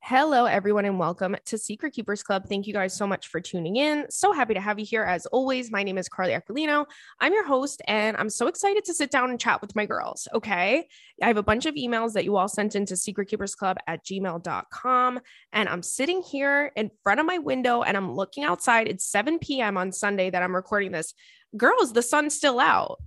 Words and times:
Hello, 0.00 0.46
everyone, 0.46 0.86
and 0.86 0.98
welcome 0.98 1.36
to 1.44 1.58
Secret 1.58 1.92
Keepers 1.92 2.22
Club. 2.22 2.46
Thank 2.48 2.66
you 2.66 2.72
guys 2.72 2.96
so 2.96 3.06
much 3.06 3.28
for 3.28 3.40
tuning 3.40 3.76
in. 3.76 4.06
So 4.08 4.32
happy 4.32 4.54
to 4.54 4.60
have 4.60 4.78
you 4.78 4.86
here 4.86 5.02
as 5.02 5.26
always. 5.26 5.70
My 5.70 5.82
name 5.82 5.98
is 5.98 6.08
Carly 6.08 6.32
Aquilino. 6.32 6.86
I'm 7.20 7.34
your 7.34 7.44
host, 7.46 7.82
and 7.86 8.16
I'm 8.16 8.30
so 8.30 8.46
excited 8.46 8.86
to 8.86 8.94
sit 8.94 9.10
down 9.10 9.28
and 9.28 9.38
chat 9.38 9.60
with 9.60 9.76
my 9.76 9.84
girls. 9.84 10.26
Okay. 10.32 10.88
I 11.22 11.26
have 11.26 11.36
a 11.36 11.42
bunch 11.42 11.66
of 11.66 11.74
emails 11.74 12.14
that 12.14 12.24
you 12.24 12.36
all 12.36 12.48
sent 12.48 12.74
into 12.74 12.94
secretkeepersclub 12.94 13.76
at 13.86 14.02
gmail.com. 14.02 15.20
And 15.52 15.68
I'm 15.68 15.82
sitting 15.82 16.22
here 16.22 16.72
in 16.74 16.90
front 17.02 17.20
of 17.20 17.26
my 17.26 17.36
window 17.36 17.82
and 17.82 17.94
I'm 17.94 18.14
looking 18.14 18.44
outside. 18.44 18.88
It's 18.88 19.04
7 19.04 19.38
p.m. 19.40 19.76
on 19.76 19.92
Sunday 19.92 20.30
that 20.30 20.42
I'm 20.42 20.56
recording 20.56 20.92
this. 20.92 21.12
Girls, 21.54 21.92
the 21.92 22.02
sun's 22.02 22.34
still 22.34 22.60
out. 22.60 22.98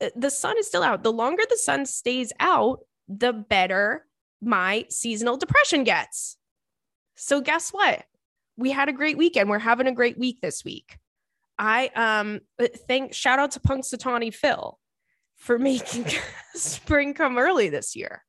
Uh, 0.00 0.08
the 0.16 0.30
sun 0.30 0.56
is 0.58 0.68
still 0.68 0.84
out. 0.84 1.02
The 1.02 1.12
longer 1.12 1.42
the 1.50 1.58
sun 1.58 1.84
stays 1.84 2.32
out, 2.40 2.80
the 3.08 3.32
better 3.34 4.06
my 4.40 4.86
seasonal 4.90 5.36
depression 5.36 5.84
gets. 5.84 6.36
So 7.16 7.40
guess 7.40 7.70
what? 7.70 8.04
We 8.56 8.70
had 8.70 8.88
a 8.88 8.92
great 8.92 9.18
weekend. 9.18 9.48
We're 9.48 9.58
having 9.58 9.86
a 9.86 9.92
great 9.92 10.18
week 10.18 10.40
this 10.40 10.64
week. 10.64 10.98
I 11.58 11.90
um 11.94 12.40
uh, 12.60 12.66
thank 12.88 13.14
shout 13.14 13.38
out 13.38 13.52
to 13.52 13.60
Punxsutawney 13.60 14.34
Phil 14.34 14.78
for 15.36 15.58
making 15.70 16.06
spring 16.54 17.14
come 17.14 17.38
early 17.38 17.68
this 17.68 17.94
year. 17.96 18.22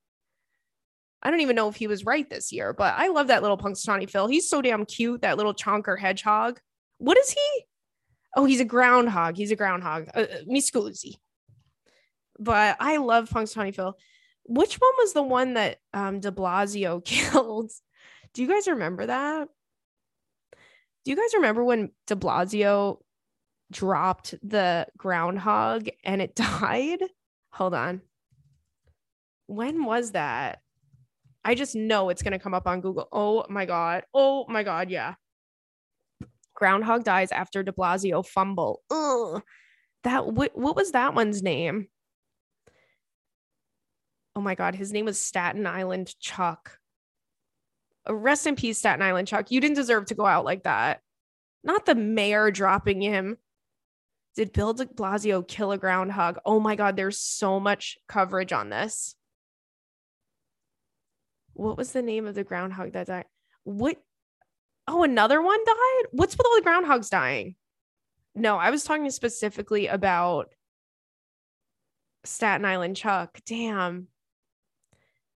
I 1.21 1.31
don't 1.31 1.41
even 1.41 1.55
know 1.55 1.69
if 1.69 1.75
he 1.75 1.87
was 1.87 2.05
right 2.05 2.29
this 2.29 2.51
year, 2.51 2.71
but 2.71 2.93
I 2.95 3.07
love 3.07 3.27
that 3.27 3.41
little 3.41 3.57
Punxsutawney 3.57 4.09
Phil. 4.09 4.27
He's 4.27 4.47
so 4.47 4.61
damn 4.61 4.85
cute, 4.85 5.21
that 5.21 5.37
little 5.37 5.55
chonker 5.55 5.97
hedgehog. 5.97 6.59
What 6.99 7.17
is 7.17 7.31
he? 7.31 7.63
Oh, 8.35 8.45
he's 8.45 8.59
a 8.59 8.65
groundhog. 8.65 9.35
He's 9.35 9.51
a 9.51 9.55
groundhog. 9.55 10.09
Uh, 10.13 10.25
uh 10.31 10.37
me. 10.45 10.61
But 12.37 12.77
I 12.79 12.97
love 12.97 13.29
Punxsutawney 13.29 13.73
Phil 13.73 13.97
which 14.47 14.75
one 14.75 14.91
was 14.99 15.13
the 15.13 15.23
one 15.23 15.55
that 15.55 15.79
um 15.93 16.19
de 16.19 16.31
Blasio 16.31 17.03
killed? 17.05 17.71
Do 18.33 18.41
you 18.41 18.47
guys 18.47 18.67
remember 18.67 19.05
that? 19.05 19.47
Do 21.03 21.11
you 21.11 21.17
guys 21.17 21.33
remember 21.35 21.63
when 21.63 21.91
de 22.07 22.15
Blasio 22.15 22.99
dropped 23.71 24.35
the 24.43 24.87
groundhog 24.97 25.87
and 26.03 26.21
it 26.21 26.35
died? 26.35 27.03
Hold 27.51 27.73
on. 27.73 28.01
When 29.47 29.85
was 29.85 30.11
that? 30.11 30.59
I 31.43 31.53
just 31.53 31.75
know 31.75 32.09
it's 32.09 32.23
going 32.23 32.33
to 32.33 32.39
come 32.39 32.55
up 32.55 32.65
on 32.65 32.81
Google. 32.81 33.07
Oh 33.11 33.45
my 33.49 33.65
God. 33.65 34.03
Oh 34.13 34.45
my 34.49 34.63
God. 34.63 34.89
Yeah. 34.89 35.13
Groundhog 36.55 37.03
dies 37.03 37.31
after 37.31 37.61
de 37.61 37.71
Blasio 37.71 38.25
fumble. 38.25 38.81
Ugh. 38.89 39.43
That, 40.03 40.25
what, 40.25 40.57
what 40.57 40.75
was 40.75 40.91
that 40.91 41.13
one's 41.13 41.43
name? 41.43 41.87
Oh 44.35 44.41
my 44.41 44.55
God, 44.55 44.75
his 44.75 44.91
name 44.91 45.05
was 45.05 45.19
Staten 45.19 45.65
Island 45.65 46.13
Chuck. 46.19 46.79
Uh, 48.07 48.13
rest 48.13 48.45
in 48.47 48.55
peace, 48.55 48.77
Staten 48.77 49.01
Island 49.01 49.27
Chuck. 49.27 49.51
You 49.51 49.61
didn't 49.61 49.77
deserve 49.77 50.05
to 50.07 50.15
go 50.15 50.25
out 50.25 50.45
like 50.45 50.63
that. 50.63 51.01
Not 51.63 51.85
the 51.85 51.95
mayor 51.95 52.51
dropping 52.51 53.01
him. 53.01 53.37
Did 54.35 54.51
Bill 54.51 54.73
de 54.73 54.85
Blasio 54.85 55.47
kill 55.47 55.71
a 55.71 55.77
groundhog? 55.77 56.39
Oh 56.45 56.59
my 56.59 56.75
God, 56.75 56.95
there's 56.95 57.17
so 57.17 57.59
much 57.59 57.97
coverage 58.07 58.51
on 58.51 58.69
this. 58.69 59.15
What 61.53 61.77
was 61.77 61.93
the 61.93 62.01
name 62.01 62.27
of 62.27 62.35
the 62.35 62.43
groundhog 62.43 62.91
that 62.91 63.07
died? 63.07 63.25
What? 63.63 63.97
Oh, 64.87 65.03
another 65.03 65.41
one 65.41 65.63
died? 65.65 66.05
What's 66.11 66.37
with 66.37 66.45
all 66.45 66.55
the 66.55 66.69
groundhogs 66.69 67.09
dying? 67.09 67.55
No, 68.35 68.57
I 68.57 68.69
was 68.69 68.83
talking 68.83 69.09
specifically 69.09 69.87
about 69.87 70.53
Staten 72.25 72.65
Island 72.65 72.97
Chuck. 72.97 73.39
Damn. 73.45 74.09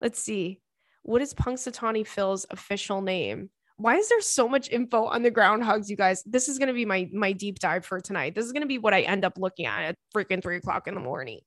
Let's 0.02 0.22
see. 0.22 0.62
What 1.04 1.22
is 1.22 1.34
Punxsutawney 1.34 2.06
Phil's 2.06 2.46
official 2.50 3.02
name? 3.02 3.50
Why 3.78 3.96
is 3.96 4.10
there 4.10 4.22
so 4.22 4.50
much 4.50 4.70
info 4.70 5.06
on 5.06 5.24
the 5.24 5.32
groundhogs, 5.32 5.90
you 5.90 5.96
guys? 5.96 6.22
This 6.26 6.50
is 6.50 6.58
going 6.58 6.68
to 6.68 6.74
be 6.74 6.86
my 6.86 7.10
my 7.14 7.32
deep 7.32 7.60
dive 7.60 7.86
for 7.86 8.02
tonight. 8.02 8.36
This 8.36 8.46
is 8.46 8.52
going 8.52 8.62
to 8.62 8.68
be 8.68 8.78
what 8.78 8.94
I 8.94 9.02
end 9.02 9.24
up 9.24 9.38
looking 9.38 9.66
at 9.66 9.84
at 9.84 9.96
freaking 10.14 10.42
three 10.42 10.58
o'clock 10.58 10.88
in 10.88 10.96
the 10.96 11.00
morning, 11.00 11.40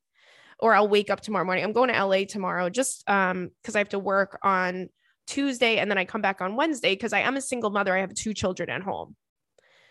or 0.59 0.75
I'll 0.75 0.89
wake 0.89 1.11
up 1.11 1.21
tomorrow 1.21 1.45
morning. 1.45 1.63
I'm 1.63 1.73
going 1.73 1.93
to 1.93 2.05
LA 2.05 2.25
tomorrow, 2.25 2.71
just 2.71 3.09
um 3.09 3.51
because 3.61 3.77
I 3.77 3.81
have 3.81 3.91
to 3.91 3.99
work 3.99 4.39
on 4.43 4.89
Tuesday 5.27 5.77
and 5.77 5.91
then 5.91 5.99
I 5.99 6.07
come 6.07 6.23
back 6.23 6.41
on 6.41 6.57
Wednesday 6.57 6.95
because 6.95 7.13
I 7.13 7.21
am 7.21 7.37
a 7.37 7.43
single 7.43 7.71
mother. 7.71 7.95
I 7.95 8.01
have 8.01 8.15
two 8.15 8.33
children 8.33 8.71
at 8.71 8.83
home, 8.83 9.15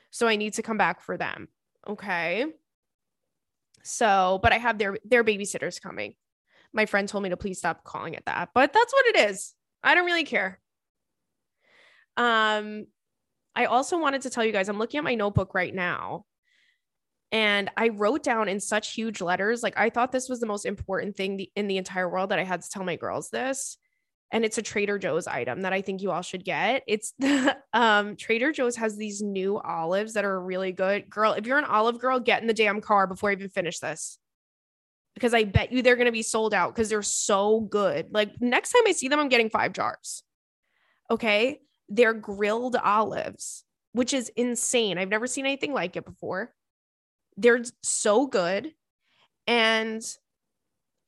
so 0.10 0.28
I 0.28 0.36
need 0.36 0.54
to 0.54 0.64
come 0.64 0.78
back 0.78 1.02
for 1.02 1.18
them. 1.18 1.48
Okay. 1.88 2.46
So, 3.84 4.40
but 4.42 4.52
I 4.52 4.58
have 4.58 4.80
their 4.80 4.98
their 5.06 5.24
babysitters 5.24 5.80
coming 5.80 6.16
my 6.74 6.86
friend 6.86 7.08
told 7.08 7.24
me 7.24 7.30
to 7.30 7.38
please 7.38 7.60
stop 7.60 7.84
calling 7.84 8.14
it 8.14 8.24
that, 8.26 8.50
but 8.54 8.74
that's 8.74 8.94
what 8.94 9.06
it 9.08 9.30
is. 9.32 9.54
I 9.84 9.96
don't 9.96 10.06
really 10.06 10.24
care. 10.24 10.60
Um, 12.18 12.86
I 13.56 13.66
also 13.66 14.00
wanted 14.00 14.22
to 14.22 14.30
tell 14.30 14.46
you 14.46 14.52
guys, 14.52 14.70
I'm 14.70 14.80
looking 14.80 14.98
at 14.98 15.04
my 15.04 15.16
notebook 15.16 15.54
right 15.54 15.74
now. 15.74 16.26
And 17.34 17.70
I 17.78 17.90
wrote 17.90 18.24
down 18.24 18.50
in 18.50 18.60
such 18.60 18.94
huge 18.94 19.22
letters, 19.22 19.64
like 19.64 19.78
I 19.78 19.90
thought 19.90 20.12
this 20.12 20.28
was 20.28 20.42
the 20.42 20.46
most 20.46 20.66
important 20.66 21.16
thing 21.16 21.46
in 21.56 21.68
the 21.68 21.78
entire 21.78 22.10
world 22.10 22.30
that 22.30 22.40
I 22.40 22.44
had 22.44 22.62
to 22.62 22.70
tell 22.70 22.84
my 22.84 22.98
girls 22.98 23.30
this. 23.30 23.78
And 24.34 24.46
it's 24.46 24.58
a 24.58 24.62
Trader 24.62 24.98
Joe's 24.98 25.28
item 25.28 25.62
that 25.62 25.74
I 25.74 25.82
think 25.82 26.02
you 26.02 26.12
all 26.12 26.22
should 26.22 26.44
get. 26.44 26.84
It's 26.88 27.14
the 27.20 27.58
um, 27.74 28.18
Trader 28.18 28.52
Joe's 28.52 28.76
has 28.76 28.98
these 28.98 29.22
new 29.22 29.60
olives 29.60 30.14
that 30.14 30.26
are 30.26 30.42
really 30.42 30.74
good. 30.74 31.10
Girl, 31.10 31.34
if 31.34 31.46
you're 31.46 31.58
an 31.58 31.66
olive 31.66 32.00
girl, 32.00 32.20
get 32.20 32.42
in 32.42 32.48
the 32.48 32.54
damn 32.54 32.82
car 32.82 33.08
before 33.08 33.30
I 33.30 33.34
even 33.34 33.50
finish 33.50 33.80
this 33.80 34.20
because 35.14 35.34
I 35.34 35.44
bet 35.44 35.72
you 35.72 35.82
they're 35.82 35.96
going 35.96 36.06
to 36.06 36.12
be 36.12 36.24
sold 36.24 36.54
out 36.54 36.74
because 36.74 36.90
they're 36.90 37.02
so 37.02 37.62
good. 37.62 38.08
Like 38.12 38.34
next 38.40 38.72
time 38.72 38.84
I 38.88 38.92
see 38.92 39.08
them, 39.08 39.20
I'm 39.20 39.30
getting 39.30 39.50
five 39.50 39.74
jars. 39.74 40.24
Okay. 41.10 41.60
They're 41.90 42.14
grilled 42.14 42.78
olives, 42.78 43.66
which 43.92 44.14
is 44.14 44.30
insane. 44.36 44.98
I've 44.98 45.10
never 45.10 45.28
seen 45.28 45.46
anything 45.46 45.74
like 45.74 45.96
it 45.96 46.06
before. 46.06 46.54
They're 47.38 47.64
so 47.84 48.28
good. 48.28 48.72
And 49.48 50.02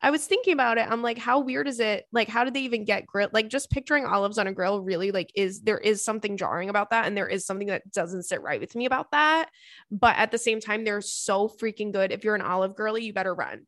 I 0.02 0.12
was 0.12 0.28
thinking 0.28 0.52
about 0.52 0.78
it. 0.78 0.86
I'm 0.90 1.02
like, 1.02 1.18
how 1.18 1.40
weird 1.40 1.66
is 1.66 1.80
it? 1.80 2.06
Like, 2.12 2.28
how 2.28 2.44
did 2.44 2.53
they 2.53 2.63
even 2.63 2.84
get 2.84 3.06
grilled? 3.06 3.31
Like, 3.34 3.47
just 3.47 3.72
picturing 3.72 4.06
olives 4.06 4.38
on 4.38 4.47
a 4.47 4.52
grill 4.52 4.81
really 4.81 5.12
like 5.12 5.31
is 5.34 5.62
there 5.62 5.78
is 5.78 6.03
something 6.03 6.36
jarring 6.36 6.68
about 6.68 6.90
that. 6.90 7.06
And 7.06 7.16
there 7.16 7.30
is 7.30 7.46
something 7.46 7.68
that 7.68 7.90
doesn't 7.90 8.24
sit 8.24 8.42
right 8.42 8.59
with 8.59 8.75
me 8.75 8.86
about 8.86 9.12
that. 9.12 9.50
But 9.90 10.18
at 10.18 10.31
the 10.31 10.38
same 10.38 10.59
time, 10.59 10.84
they're 10.84 11.00
so 11.00 11.47
freaking 11.47 11.94
good. 11.94 12.12
If 12.12 12.25
you're 12.25 12.36
an 12.36 12.42
olive 12.42 12.75
girly, 12.75 13.06
you 13.06 13.13
better 13.13 13.34
run 13.34 13.66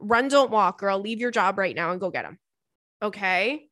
Run, 0.00 0.28
don't 0.28 0.50
walk, 0.50 0.78
girl. 0.80 0.98
Leave 0.98 1.20
your 1.20 1.30
job 1.30 1.58
right 1.58 1.76
now 1.76 1.90
and 1.92 2.00
go 2.00 2.10
get 2.10 2.24
them. 2.24 2.38
Okay. 3.02 3.68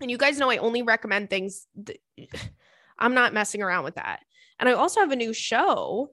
And 0.00 0.10
you 0.10 0.18
guys 0.18 0.38
know 0.38 0.50
I 0.50 0.58
only 0.58 0.82
recommend 0.82 1.30
things. 1.30 1.66
Th- 1.84 2.00
I'm 2.98 3.14
not 3.14 3.32
messing 3.32 3.62
around 3.62 3.84
with 3.84 3.94
that. 3.94 4.20
And 4.58 4.68
I 4.68 4.72
also 4.72 5.00
have 5.00 5.12
a 5.12 5.16
new 5.16 5.32
show 5.32 6.10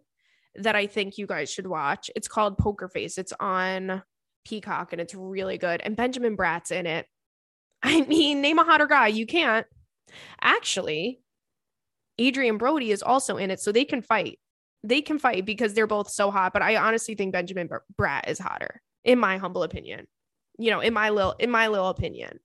that 0.56 0.76
I 0.76 0.88
think 0.88 1.18
you 1.18 1.28
guys 1.28 1.52
should 1.52 1.68
watch. 1.68 2.12
It's 2.16 2.28
called 2.28 2.58
Poker 2.58 2.88
Face. 2.88 3.18
It's 3.18 3.34
on 3.40 4.04
Peacock 4.46 4.94
and 4.94 5.02
it's 5.02 5.16
really 5.16 5.58
good. 5.58 5.82
And 5.82 5.96
Benjamin 5.96 6.38
Bratt's 6.38 6.72
in 6.72 6.86
it. 6.86 7.08
I 7.84 8.02
mean, 8.02 8.42
name 8.42 8.60
a 8.60 8.64
hotter 8.64 8.88
guy. 8.88 9.08
You 9.08 9.26
can't. 9.26 9.66
Actually, 10.42 11.20
Adrien 12.20 12.58
Brody 12.58 12.92
is 12.92 13.04
also 13.04 13.38
in 13.38 13.52
it, 13.52 13.60
so 13.60 13.72
they 13.72 13.86
can 13.86 14.02
fight. 14.02 14.40
They 14.84 15.02
can 15.02 15.20
fight 15.20 15.46
because 15.46 15.74
they're 15.74 15.88
both 15.88 16.10
so 16.10 16.32
hot. 16.32 16.54
But 16.54 16.62
I 16.62 16.78
honestly 16.78 17.16
think 17.16 17.34
Benjamin 17.34 17.70
Bratt 18.00 18.30
is 18.30 18.40
hotter 18.40 18.82
in 19.06 19.20
my 19.20 19.38
humble 19.38 19.64
opinion. 19.64 20.08
You 20.58 20.72
know, 20.72 20.82
in 20.82 20.94
my 20.94 21.10
little 21.10 21.36
in 21.40 21.50
my 21.50 21.68
little 21.68 21.88
opinion. 21.88 22.40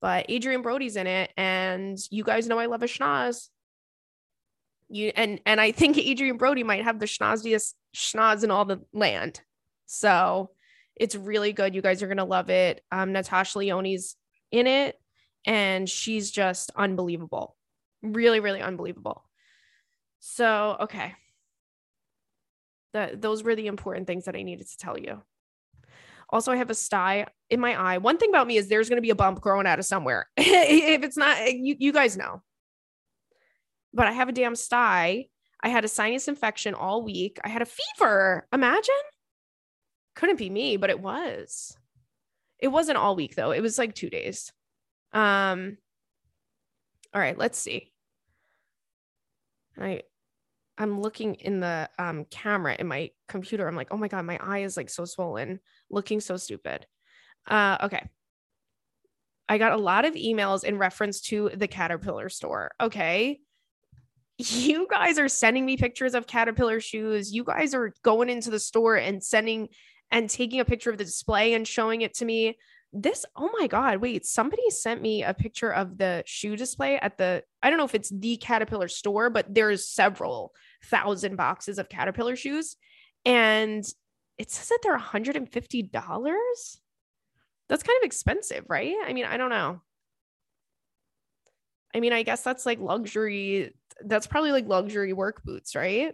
But 0.00 0.30
Adrien 0.30 0.62
Brody's 0.62 0.96
in 0.96 1.06
it, 1.06 1.30
and 1.36 1.98
you 2.10 2.24
guys 2.24 2.48
know 2.48 2.58
I 2.58 2.66
love 2.66 2.82
a 2.82 2.86
schnoz. 2.86 3.48
You 4.88 5.12
and 5.14 5.40
and 5.44 5.60
I 5.60 5.70
think 5.70 5.98
Adrien 5.98 6.38
Brody 6.38 6.64
might 6.64 6.84
have 6.84 6.98
the 6.98 7.06
schnozziest 7.06 7.74
schnoz 7.94 8.42
in 8.42 8.50
all 8.50 8.64
the 8.64 8.80
land. 8.92 9.40
So 9.86 10.50
it's 10.96 11.14
really 11.14 11.52
good. 11.52 11.74
You 11.74 11.82
guys 11.82 12.02
are 12.02 12.08
gonna 12.08 12.24
love 12.24 12.48
it. 12.50 12.82
Um, 12.90 13.12
Natasha 13.12 13.58
Lyonne's 13.58 14.16
in 14.50 14.66
it, 14.66 14.96
and 15.46 15.88
she's 15.88 16.30
just 16.30 16.72
unbelievable. 16.74 17.56
Really, 18.02 18.40
really 18.40 18.62
unbelievable. 18.62 19.24
So 20.20 20.76
okay. 20.80 21.14
That 22.92 23.20
those 23.20 23.42
were 23.44 23.54
the 23.54 23.66
important 23.66 24.06
things 24.06 24.24
that 24.24 24.34
I 24.34 24.42
needed 24.42 24.68
to 24.68 24.76
tell 24.76 24.98
you. 24.98 25.22
Also, 26.30 26.52
I 26.52 26.56
have 26.56 26.70
a 26.70 26.74
sty 26.74 27.26
in 27.48 27.60
my 27.60 27.78
eye. 27.78 27.98
One 27.98 28.16
thing 28.16 28.30
about 28.30 28.46
me 28.46 28.56
is 28.56 28.68
there's 28.68 28.88
going 28.88 28.98
to 28.98 29.02
be 29.02 29.10
a 29.10 29.16
bump 29.16 29.40
growing 29.40 29.66
out 29.66 29.78
of 29.78 29.84
somewhere. 29.84 30.28
if 30.36 31.02
it's 31.02 31.16
not, 31.16 31.52
you, 31.52 31.76
you 31.78 31.92
guys 31.92 32.16
know. 32.16 32.42
But 33.92 34.06
I 34.06 34.12
have 34.12 34.28
a 34.28 34.32
damn 34.32 34.54
sty. 34.54 35.26
I 35.62 35.68
had 35.68 35.84
a 35.84 35.88
sinus 35.88 36.28
infection 36.28 36.74
all 36.74 37.02
week. 37.02 37.38
I 37.44 37.48
had 37.48 37.62
a 37.62 37.66
fever. 37.66 38.46
Imagine. 38.52 38.94
Couldn't 40.14 40.38
be 40.38 40.50
me, 40.50 40.76
but 40.76 40.90
it 40.90 41.00
was. 41.00 41.76
It 42.58 42.68
wasn't 42.68 42.98
all 42.98 43.16
week 43.16 43.34
though. 43.34 43.50
It 43.50 43.60
was 43.60 43.78
like 43.78 43.94
two 43.94 44.10
days. 44.10 44.52
Um. 45.12 45.78
All 47.12 47.20
right, 47.20 47.36
let's 47.36 47.58
see. 47.58 47.92
I 49.76 50.02
I'm 50.80 50.98
looking 50.98 51.34
in 51.34 51.60
the 51.60 51.90
um, 51.98 52.24
camera 52.30 52.74
in 52.78 52.86
my 52.86 53.10
computer. 53.28 53.68
I'm 53.68 53.76
like, 53.76 53.88
oh 53.90 53.98
my 53.98 54.08
God, 54.08 54.24
my 54.24 54.38
eye 54.40 54.60
is 54.60 54.78
like 54.78 54.88
so 54.88 55.04
swollen, 55.04 55.60
looking 55.90 56.20
so 56.20 56.38
stupid. 56.38 56.86
Uh, 57.46 57.76
okay. 57.82 58.08
I 59.46 59.58
got 59.58 59.72
a 59.72 59.76
lot 59.76 60.06
of 60.06 60.14
emails 60.14 60.64
in 60.64 60.78
reference 60.78 61.20
to 61.22 61.50
the 61.54 61.68
Caterpillar 61.68 62.30
store. 62.30 62.70
Okay. 62.80 63.40
You 64.38 64.88
guys 64.90 65.18
are 65.18 65.28
sending 65.28 65.66
me 65.66 65.76
pictures 65.76 66.14
of 66.14 66.26
Caterpillar 66.26 66.80
shoes. 66.80 67.30
You 67.30 67.44
guys 67.44 67.74
are 67.74 67.92
going 68.02 68.30
into 68.30 68.48
the 68.48 68.58
store 68.58 68.96
and 68.96 69.22
sending 69.22 69.68
and 70.10 70.30
taking 70.30 70.60
a 70.60 70.64
picture 70.64 70.88
of 70.88 70.96
the 70.96 71.04
display 71.04 71.52
and 71.52 71.68
showing 71.68 72.00
it 72.00 72.14
to 72.14 72.24
me. 72.24 72.56
This, 72.92 73.26
oh 73.36 73.50
my 73.60 73.66
God, 73.66 73.98
wait, 73.98 74.24
somebody 74.24 74.70
sent 74.70 75.02
me 75.02 75.24
a 75.24 75.34
picture 75.34 75.72
of 75.72 75.98
the 75.98 76.22
shoe 76.24 76.56
display 76.56 76.98
at 76.98 77.18
the, 77.18 77.44
I 77.62 77.68
don't 77.68 77.78
know 77.78 77.84
if 77.84 77.94
it's 77.94 78.10
the 78.10 78.38
Caterpillar 78.38 78.88
store, 78.88 79.28
but 79.28 79.54
there's 79.54 79.86
several 79.86 80.54
thousand 80.84 81.36
boxes 81.36 81.78
of 81.78 81.88
Caterpillar 81.88 82.36
shoes. 82.36 82.76
And 83.24 83.84
it 84.38 84.50
says 84.50 84.68
that 84.68 84.78
they're 84.82 84.98
$150 84.98 86.80
that's 87.70 87.84
kind 87.84 87.96
of 88.02 88.04
expensive, 88.04 88.64
right? 88.68 88.96
I 89.06 89.12
mean, 89.12 89.24
I 89.24 89.36
don't 89.36 89.48
know. 89.48 89.80
I 91.94 92.00
mean, 92.00 92.12
I 92.12 92.24
guess 92.24 92.42
that's 92.42 92.66
like 92.66 92.80
luxury. 92.80 93.74
That's 94.04 94.26
probably 94.26 94.50
like 94.50 94.66
luxury 94.66 95.12
work 95.12 95.42
boots, 95.44 95.76
right? 95.76 96.12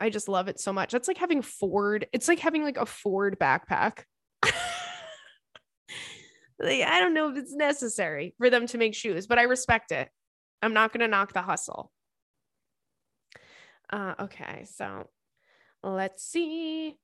I 0.00 0.10
just 0.10 0.28
love 0.28 0.46
it 0.46 0.60
so 0.60 0.72
much. 0.72 0.92
That's 0.92 1.08
like 1.08 1.18
having 1.18 1.42
Ford. 1.42 2.06
It's 2.12 2.28
like 2.28 2.38
having 2.38 2.62
like 2.62 2.76
a 2.76 2.86
Ford 2.86 3.36
backpack. 3.40 4.04
like, 4.42 4.52
I 6.60 7.00
don't 7.00 7.14
know 7.14 7.30
if 7.30 7.36
it's 7.36 7.54
necessary 7.54 8.34
for 8.38 8.50
them 8.50 8.68
to 8.68 8.78
make 8.78 8.94
shoes, 8.94 9.26
but 9.26 9.40
I 9.40 9.42
respect 9.42 9.90
it. 9.90 10.08
I'm 10.62 10.74
not 10.74 10.92
going 10.92 11.00
to 11.00 11.08
knock 11.08 11.32
the 11.32 11.42
hustle. 11.42 11.90
Uh, 13.94 14.12
okay, 14.18 14.64
so 14.64 15.08
let's 15.84 16.24
see. 16.24 16.96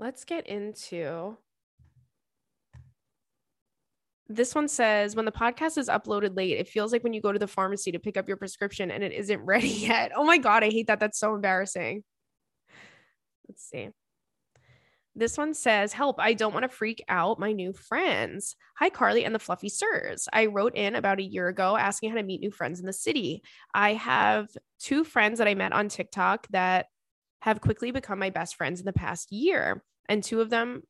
Let's 0.00 0.24
get 0.24 0.48
into 0.48 1.36
this 4.28 4.52
one 4.52 4.66
says 4.66 5.14
when 5.14 5.26
the 5.26 5.30
podcast 5.30 5.78
is 5.78 5.88
uploaded 5.88 6.36
late, 6.36 6.58
it 6.58 6.66
feels 6.66 6.90
like 6.90 7.04
when 7.04 7.12
you 7.12 7.20
go 7.20 7.30
to 7.30 7.38
the 7.38 7.46
pharmacy 7.46 7.92
to 7.92 8.00
pick 8.00 8.16
up 8.16 8.26
your 8.26 8.36
prescription 8.36 8.90
and 8.90 9.04
it 9.04 9.12
isn't 9.12 9.40
ready 9.44 9.68
yet. 9.68 10.10
Oh 10.16 10.24
my 10.24 10.38
God, 10.38 10.64
I 10.64 10.70
hate 10.70 10.88
that. 10.88 10.98
That's 10.98 11.20
so 11.20 11.36
embarrassing. 11.36 12.02
Let's 13.48 13.62
see. 13.62 13.90
This 15.16 15.38
one 15.38 15.54
says, 15.54 15.92
Help, 15.92 16.18
I 16.18 16.34
don't 16.34 16.52
want 16.52 16.64
to 16.64 16.68
freak 16.68 17.04
out 17.08 17.38
my 17.38 17.52
new 17.52 17.72
friends. 17.72 18.56
Hi, 18.78 18.90
Carly 18.90 19.24
and 19.24 19.34
the 19.34 19.38
Fluffy 19.38 19.68
Sirs. 19.68 20.28
I 20.32 20.46
wrote 20.46 20.74
in 20.74 20.96
about 20.96 21.20
a 21.20 21.24
year 21.24 21.46
ago 21.46 21.76
asking 21.76 22.10
how 22.10 22.16
to 22.16 22.22
meet 22.24 22.40
new 22.40 22.50
friends 22.50 22.80
in 22.80 22.86
the 22.86 22.92
city. 22.92 23.42
I 23.72 23.94
have 23.94 24.48
two 24.80 25.04
friends 25.04 25.38
that 25.38 25.46
I 25.46 25.54
met 25.54 25.72
on 25.72 25.88
TikTok 25.88 26.48
that 26.50 26.86
have 27.42 27.60
quickly 27.60 27.92
become 27.92 28.18
my 28.18 28.30
best 28.30 28.56
friends 28.56 28.80
in 28.80 28.86
the 28.86 28.92
past 28.92 29.30
year. 29.30 29.84
And 30.08 30.22
two 30.22 30.40
of 30.40 30.50
them 30.50 30.82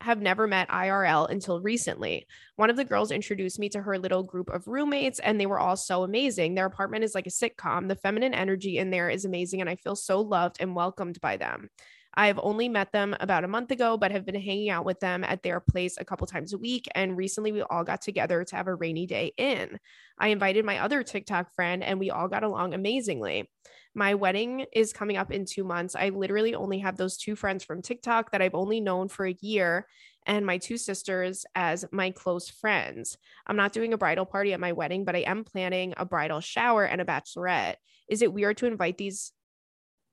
have 0.00 0.20
never 0.20 0.46
met 0.46 0.68
IRL 0.68 1.28
until 1.28 1.60
recently. 1.60 2.26
One 2.56 2.70
of 2.70 2.76
the 2.76 2.84
girls 2.84 3.10
introduced 3.10 3.58
me 3.58 3.68
to 3.70 3.82
her 3.82 3.98
little 3.98 4.22
group 4.22 4.48
of 4.48 4.66
roommates, 4.66 5.18
and 5.18 5.40
they 5.40 5.46
were 5.46 5.58
all 5.58 5.76
so 5.76 6.02
amazing. 6.02 6.54
Their 6.54 6.66
apartment 6.66 7.04
is 7.04 7.14
like 7.14 7.26
a 7.26 7.30
sitcom. 7.30 7.88
The 7.88 7.96
feminine 7.96 8.34
energy 8.34 8.78
in 8.78 8.90
there 8.90 9.10
is 9.10 9.24
amazing, 9.24 9.60
and 9.60 9.68
I 9.68 9.76
feel 9.76 9.96
so 9.96 10.20
loved 10.20 10.58
and 10.60 10.74
welcomed 10.74 11.20
by 11.20 11.36
them. 11.36 11.68
I 12.18 12.26
have 12.26 12.40
only 12.42 12.68
met 12.68 12.90
them 12.90 13.14
about 13.20 13.44
a 13.44 13.48
month 13.48 13.70
ago, 13.70 13.96
but 13.96 14.10
have 14.10 14.26
been 14.26 14.34
hanging 14.34 14.70
out 14.70 14.84
with 14.84 14.98
them 14.98 15.22
at 15.22 15.44
their 15.44 15.60
place 15.60 15.96
a 15.98 16.04
couple 16.04 16.26
times 16.26 16.52
a 16.52 16.58
week. 16.58 16.88
And 16.96 17.16
recently, 17.16 17.52
we 17.52 17.62
all 17.62 17.84
got 17.84 18.02
together 18.02 18.42
to 18.42 18.56
have 18.56 18.66
a 18.66 18.74
rainy 18.74 19.06
day 19.06 19.32
in. 19.36 19.78
I 20.18 20.28
invited 20.28 20.64
my 20.64 20.80
other 20.80 21.04
TikTok 21.04 21.54
friend, 21.54 21.80
and 21.84 22.00
we 22.00 22.10
all 22.10 22.26
got 22.26 22.42
along 22.42 22.74
amazingly. 22.74 23.48
My 23.94 24.16
wedding 24.16 24.66
is 24.74 24.92
coming 24.92 25.16
up 25.16 25.30
in 25.30 25.44
two 25.44 25.62
months. 25.62 25.94
I 25.94 26.08
literally 26.08 26.56
only 26.56 26.80
have 26.80 26.96
those 26.96 27.16
two 27.16 27.36
friends 27.36 27.62
from 27.62 27.82
TikTok 27.82 28.32
that 28.32 28.42
I've 28.42 28.56
only 28.56 28.80
known 28.80 29.08
for 29.08 29.24
a 29.24 29.36
year 29.40 29.86
and 30.26 30.44
my 30.44 30.58
two 30.58 30.76
sisters 30.76 31.46
as 31.54 31.84
my 31.92 32.10
close 32.10 32.50
friends. 32.50 33.16
I'm 33.46 33.56
not 33.56 33.72
doing 33.72 33.92
a 33.92 33.98
bridal 33.98 34.26
party 34.26 34.52
at 34.52 34.60
my 34.60 34.72
wedding, 34.72 35.04
but 35.04 35.14
I 35.14 35.20
am 35.20 35.44
planning 35.44 35.94
a 35.96 36.04
bridal 36.04 36.40
shower 36.40 36.84
and 36.84 37.00
a 37.00 37.04
bachelorette. 37.04 37.76
Is 38.08 38.22
it 38.22 38.32
weird 38.32 38.56
to 38.56 38.66
invite 38.66 38.98
these 38.98 39.32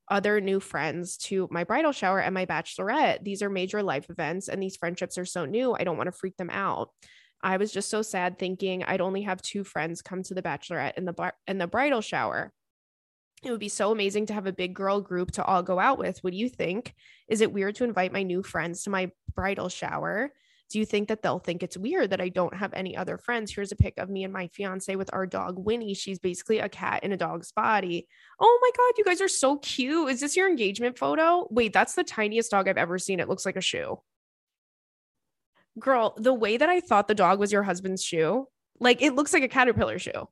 other 0.09 0.39
new 0.39 0.59
friends 0.59 1.17
to 1.17 1.47
my 1.51 1.63
bridal 1.63 1.91
shower 1.91 2.19
and 2.19 2.33
my 2.33 2.45
bachelorette? 2.45 3.23
These 3.23 3.41
are 3.41 3.49
major 3.49 3.83
life 3.83 4.09
events 4.09 4.47
and 4.47 4.61
these 4.61 4.77
friendships 4.77 5.17
are 5.17 5.25
so 5.25 5.45
new. 5.45 5.73
I 5.73 5.83
don't 5.83 5.97
want 5.97 6.07
to 6.07 6.11
freak 6.11 6.37
them 6.37 6.49
out. 6.49 6.89
I 7.43 7.57
was 7.57 7.71
just 7.71 7.89
so 7.89 8.01
sad 8.01 8.39
thinking 8.39 8.83
I'd 8.83 9.01
only 9.01 9.23
have 9.23 9.41
two 9.41 9.63
friends 9.63 10.01
come 10.01 10.23
to 10.23 10.33
the 10.33 10.41
bachelorette 10.41 10.93
and 10.97 11.07
the 11.07 11.13
bar- 11.13 11.35
and 11.47 11.59
the 11.59 11.67
bridal 11.67 12.01
shower. 12.01 12.51
It 13.43 13.51
would 13.51 13.59
be 13.59 13.69
so 13.69 13.91
amazing 13.91 14.25
to 14.27 14.33
have 14.33 14.47
a 14.47 14.53
big 14.53 14.73
girl 14.73 15.01
group 15.01 15.31
to 15.33 15.45
all 15.45 15.61
go 15.61 15.79
out 15.79 15.99
with. 15.99 16.23
What 16.23 16.31
do 16.31 16.37
you 16.37 16.49
think? 16.49 16.95
Is 17.27 17.41
it 17.41 17.53
weird 17.53 17.75
to 17.75 17.83
invite 17.83 18.11
my 18.11 18.23
new 18.23 18.41
friends 18.41 18.83
to 18.83 18.89
my 18.89 19.11
bridal 19.35 19.69
shower? 19.69 20.31
Do 20.71 20.79
you 20.79 20.85
think 20.85 21.09
that 21.09 21.21
they'll 21.21 21.39
think 21.39 21.61
it's 21.61 21.77
weird 21.77 22.09
that 22.09 22.21
I 22.21 22.29
don't 22.29 22.55
have 22.55 22.73
any 22.73 22.97
other 22.97 23.17
friends? 23.17 23.53
Here's 23.53 23.71
a 23.71 23.75
pic 23.75 23.97
of 23.97 24.09
me 24.09 24.23
and 24.23 24.33
my 24.33 24.47
fiance 24.47 24.95
with 24.95 25.09
our 25.13 25.27
dog 25.27 25.59
Winnie. 25.59 25.93
She's 25.93 26.17
basically 26.17 26.59
a 26.59 26.67
cat 26.67 27.03
in 27.03 27.11
a 27.11 27.17
dog's 27.17 27.51
body. 27.51 28.07
Oh 28.39 28.59
my 28.61 28.69
God, 28.75 28.97
you 28.97 29.03
guys 29.03 29.21
are 29.21 29.27
so 29.27 29.57
cute. 29.57 30.09
Is 30.09 30.19
this 30.19 30.35
your 30.35 30.49
engagement 30.49 30.97
photo? 30.97 31.47
Wait, 31.51 31.71
that's 31.71 31.93
the 31.93 32.03
tiniest 32.03 32.51
dog 32.51 32.67
I've 32.67 32.77
ever 32.77 32.97
seen. 32.97 33.19
It 33.19 33.29
looks 33.29 33.45
like 33.45 33.57
a 33.57 33.61
shoe. 33.61 34.01
Girl, 35.77 36.15
the 36.17 36.33
way 36.33 36.57
that 36.57 36.69
I 36.69 36.79
thought 36.79 37.07
the 37.07 37.15
dog 37.15 37.39
was 37.39 37.51
your 37.51 37.63
husband's 37.63 38.03
shoe, 38.03 38.47
like 38.79 39.01
it 39.01 39.13
looks 39.13 39.33
like 39.33 39.43
a 39.43 39.47
caterpillar 39.47 39.99
shoe. 39.99 40.27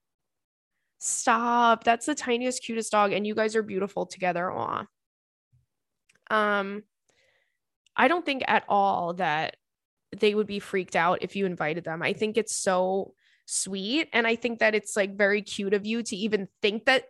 Stop. 1.00 1.84
That's 1.84 2.06
the 2.06 2.16
tiniest, 2.16 2.64
cutest 2.64 2.92
dog. 2.92 3.12
And 3.12 3.28
you 3.28 3.36
guys 3.36 3.56
are 3.56 3.64
beautiful 3.64 4.06
together. 4.06 4.50
Aw. 4.50 4.86
Um, 6.30 6.84
I 7.96 8.08
don't 8.08 8.26
think 8.26 8.44
at 8.48 8.64
all 8.70 9.14
that 9.16 9.58
they 10.20 10.36
would 10.36 10.48
be 10.48 10.60
freaked 10.60 10.96
out 10.96 11.20
if 11.22 11.36
you 11.36 11.46
invited 11.46 11.84
them. 11.84 12.02
I 12.02 12.14
think 12.14 12.38
it's 12.38 12.56
so 12.56 13.14
sweet. 13.46 14.10
And 14.14 14.26
I 14.26 14.36
think 14.36 14.60
that 14.60 14.76
it's 14.76 14.96
like 14.96 15.18
very 15.18 15.42
cute 15.42 15.74
of 15.74 15.86
you 15.86 16.04
to 16.04 16.16
even 16.16 16.48
think 16.62 16.86
that 16.86 17.06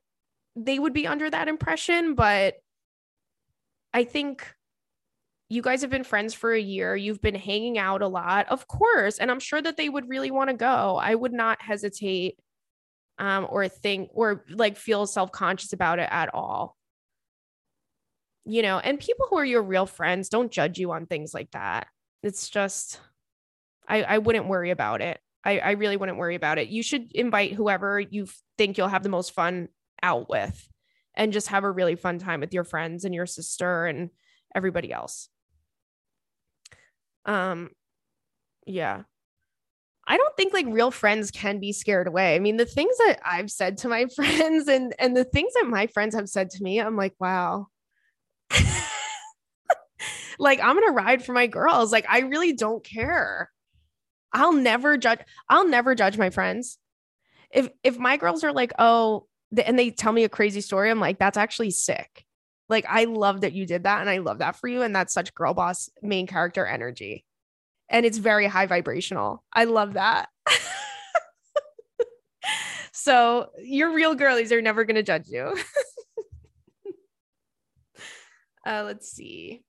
they 0.55 0.79
would 0.79 0.93
be 0.93 1.07
under 1.07 1.29
that 1.29 1.47
impression. 1.47 2.15
But 2.15 2.55
I 3.93 4.03
think 4.03 4.53
you 5.49 5.61
guys 5.61 5.81
have 5.81 5.91
been 5.91 6.03
friends 6.03 6.33
for 6.33 6.51
a 6.51 6.59
year. 6.59 6.95
You've 6.95 7.21
been 7.21 7.35
hanging 7.35 7.77
out 7.77 8.01
a 8.01 8.07
lot, 8.07 8.47
of 8.49 8.67
course. 8.67 9.19
And 9.19 9.29
I'm 9.29 9.39
sure 9.39 9.61
that 9.61 9.77
they 9.77 9.89
would 9.89 10.09
really 10.09 10.31
want 10.31 10.49
to 10.49 10.55
go. 10.55 10.97
I 10.97 11.13
would 11.13 11.33
not 11.33 11.61
hesitate 11.61 12.37
um, 13.19 13.45
or 13.49 13.67
think 13.67 14.09
or 14.13 14.43
like 14.49 14.77
feel 14.77 15.05
self 15.05 15.31
conscious 15.31 15.73
about 15.73 15.99
it 15.99 16.07
at 16.09 16.33
all. 16.33 16.75
You 18.45 18.61
know, 18.61 18.79
and 18.79 18.99
people 18.99 19.27
who 19.29 19.37
are 19.37 19.45
your 19.45 19.63
real 19.63 19.85
friends 19.85 20.27
don't 20.27 20.51
judge 20.51 20.77
you 20.79 20.91
on 20.91 21.05
things 21.05 21.33
like 21.33 21.51
that. 21.51 21.87
It's 22.23 22.49
just, 22.49 22.99
I, 23.87 24.03
I 24.03 24.17
wouldn't 24.17 24.47
worry 24.47 24.71
about 24.71 25.01
it. 25.01 25.19
I, 25.45 25.59
I 25.59 25.71
really 25.71 25.97
wouldn't 25.97 26.17
worry 26.17 26.35
about 26.35 26.57
it. 26.57 26.69
You 26.69 26.81
should 26.81 27.11
invite 27.11 27.53
whoever 27.53 27.99
you 27.99 28.27
think 28.57 28.77
you'll 28.77 28.87
have 28.87 29.03
the 29.03 29.09
most 29.09 29.33
fun 29.33 29.67
out 30.01 30.29
with 30.29 30.69
and 31.15 31.33
just 31.33 31.49
have 31.49 31.63
a 31.63 31.71
really 31.71 31.95
fun 31.95 32.19
time 32.19 32.39
with 32.39 32.53
your 32.53 32.63
friends 32.63 33.05
and 33.05 33.13
your 33.13 33.25
sister 33.25 33.85
and 33.85 34.09
everybody 34.55 34.91
else. 34.91 35.29
Um, 37.25 37.71
yeah. 38.65 39.03
I 40.05 40.17
don't 40.17 40.35
think 40.35 40.53
like 40.53 40.65
real 40.67 40.91
friends 40.91 41.31
can 41.31 41.59
be 41.59 41.71
scared 41.71 42.07
away. 42.07 42.35
I 42.35 42.39
mean, 42.39 42.57
the 42.57 42.65
things 42.65 42.97
that 42.97 43.19
I've 43.25 43.51
said 43.51 43.77
to 43.79 43.87
my 43.87 44.05
friends 44.15 44.67
and 44.67 44.93
and 44.99 45.15
the 45.15 45.23
things 45.23 45.53
that 45.53 45.67
my 45.67 45.87
friends 45.87 46.15
have 46.15 46.29
said 46.29 46.49
to 46.51 46.63
me, 46.63 46.79
I'm 46.79 46.97
like, 46.97 47.13
wow. 47.19 47.67
like 50.39 50.59
I'm 50.61 50.75
going 50.75 50.87
to 50.87 50.93
ride 50.93 51.23
for 51.23 51.33
my 51.33 51.47
girls. 51.47 51.91
Like 51.91 52.05
I 52.09 52.19
really 52.19 52.53
don't 52.53 52.83
care. 52.83 53.49
I'll 54.31 54.53
never 54.53 54.97
judge 54.97 55.19
I'll 55.49 55.67
never 55.67 55.95
judge 55.95 56.17
my 56.17 56.29
friends. 56.29 56.77
If 57.51 57.69
if 57.83 57.99
my 57.99 58.17
girls 58.17 58.43
are 58.43 58.51
like, 58.51 58.73
"Oh, 58.79 59.27
and 59.65 59.77
they 59.77 59.91
tell 59.91 60.11
me 60.11 60.23
a 60.23 60.29
crazy 60.29 60.61
story, 60.61 60.89
I'm 60.89 60.99
like, 60.99 61.19
that's 61.19 61.37
actually 61.37 61.71
sick. 61.71 62.25
Like 62.69 62.85
I 62.87 63.05
love 63.05 63.41
that 63.41 63.53
you 63.53 63.65
did 63.65 63.83
that 63.83 64.01
and 64.01 64.09
I 64.09 64.17
love 64.19 64.39
that 64.39 64.55
for 64.55 64.67
you 64.67 64.81
and 64.81 64.95
that's 64.95 65.13
such 65.13 65.35
girl 65.35 65.53
boss 65.53 65.89
main 66.01 66.25
character 66.27 66.65
energy 66.65 67.25
and 67.89 68.05
it's 68.05 68.17
very 68.17 68.47
high 68.47 68.65
vibrational. 68.65 69.43
I 69.53 69.65
love 69.65 69.93
that. 69.93 70.29
so 72.91 73.49
your 73.61 73.93
real 73.93 74.15
girlies 74.15 74.51
are 74.51 74.61
never 74.61 74.85
going 74.85 74.95
to 74.95 75.03
judge 75.03 75.27
you. 75.27 75.55
uh, 78.65 78.83
let's 78.85 79.11
see. 79.11 79.63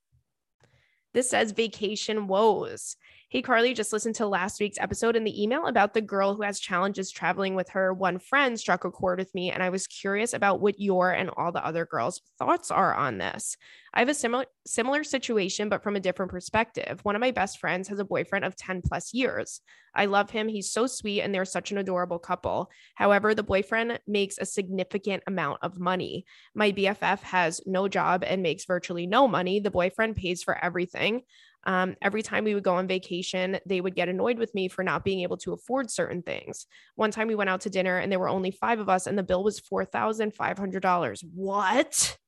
This 1.15 1.31
says 1.31 1.53
vacation 1.53 2.27
woes. 2.27 2.97
Hey, 3.35 3.43
Carly, 3.43 3.75
just 3.75 3.93
listened 3.93 4.15
to 4.15 4.29
last 4.29 4.61
week's 4.61 4.79
episode 4.79 5.17
and 5.17 5.27
the 5.27 5.43
email 5.43 5.67
about 5.67 5.93
the 5.93 6.01
girl 6.01 6.37
who 6.37 6.43
has 6.43 6.61
challenges 6.61 7.11
traveling 7.11 7.57
with 7.57 7.71
her 7.71 7.93
one 7.93 8.21
friend 8.21 8.57
struck 8.61 8.85
a 8.85 8.93
chord 8.93 9.19
with 9.19 9.35
me. 9.35 9.51
And 9.51 9.61
I 9.61 9.71
was 9.71 9.89
curious 9.89 10.35
about 10.35 10.61
what 10.61 10.79
your 10.79 11.11
and 11.11 11.31
all 11.37 11.51
the 11.51 11.67
other 11.67 11.85
girls' 11.85 12.23
thoughts 12.39 12.71
are 12.71 12.95
on 12.95 13.19
this. 13.19 13.57
I 13.93 13.99
have 13.99 14.09
a 14.09 14.15
similar 14.15 14.47
similar 14.65 15.03
situation, 15.03 15.69
but 15.69 15.83
from 15.83 15.97
a 15.97 16.01
different 16.01 16.31
perspective. 16.31 17.01
One 17.03 17.17
of 17.17 17.21
my 17.21 17.33
best 17.33 17.59
friends 17.59 17.89
has 17.89 17.99
a 17.99 18.05
boyfriend 18.05 18.45
of 18.45 18.55
10 18.55 18.83
plus 18.83 19.13
years. 19.13 19.61
I 19.97 20.07
love 20.07 20.31
him. 20.31 20.49
He's 20.49 20.73
so 20.73 20.87
sweet 20.87 21.23
and 21.23 21.35
they're 21.35 21.45
such 21.45 21.71
an 21.71 21.79
adorable 21.79 22.19
couple. 22.19 22.71
However, 22.95 23.35
the 23.35 23.43
boyfriend 23.43 24.01
makes 24.07 24.39
a 24.39 24.47
significant 24.47 25.23
amount 25.27 25.59
of 25.63 25.79
money. 25.79 26.25
My 26.55 26.73
BFF 26.73 27.21
has 27.23 27.61
no 27.67 27.87
job 27.89 28.25
and 28.25 28.43
makes 28.43 28.65
virtually 28.65 29.07
no 29.07 29.29
money. 29.29 29.61
The 29.61 29.71
boyfriend 29.71 30.17
pays 30.17 30.43
for 30.43 30.57
everything. 30.63 31.23
Um, 31.67 31.97
every 32.03 32.23
time 32.23 32.45
we 32.45 32.55
would 32.55 32.63
go 32.63 32.75
on 32.75 32.87
vacation, 32.87 33.59
they 33.67 33.81
would 33.81 33.95
get 33.95 34.09
annoyed 34.09 34.39
with 34.39 34.55
me 34.55 34.69
for 34.69 34.83
not 34.83 35.05
being 35.05 35.21
able 35.21 35.37
to 35.39 35.53
afford 35.53 35.91
certain 35.91 36.23
things. 36.23 36.67
One 36.97 37.11
time 37.11 37.29
we 37.29 37.35
went 37.35 37.51
out 37.51 37.63
to 37.63 37.71
dinner 37.71 37.99
and 37.99 38.13
there 38.13 38.19
were 38.19 38.29
only 38.29 38.51
five 38.51 38.81
of 38.81 38.89
us, 38.89 39.07
and 39.07 39.17
the 39.17 39.23
bill 39.23 39.43
was 39.43 39.61
$4,500. 39.61 41.25
What? 41.35 42.19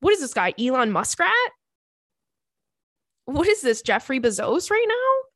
What 0.00 0.12
is 0.12 0.20
this 0.20 0.34
guy, 0.34 0.52
Elon 0.58 0.92
Muskrat? 0.92 1.30
What 3.26 3.48
is 3.48 3.62
this, 3.62 3.82
Jeffrey 3.82 4.20
Bezos 4.20 4.70
right 4.70 4.86
now? 4.86 5.28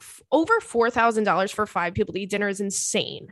F- 0.00 0.20
over 0.30 0.60
$4,000 0.60 1.52
for 1.52 1.66
five 1.66 1.94
people 1.94 2.12
to 2.12 2.20
eat 2.20 2.30
dinner 2.30 2.48
is 2.48 2.60
insane. 2.60 3.28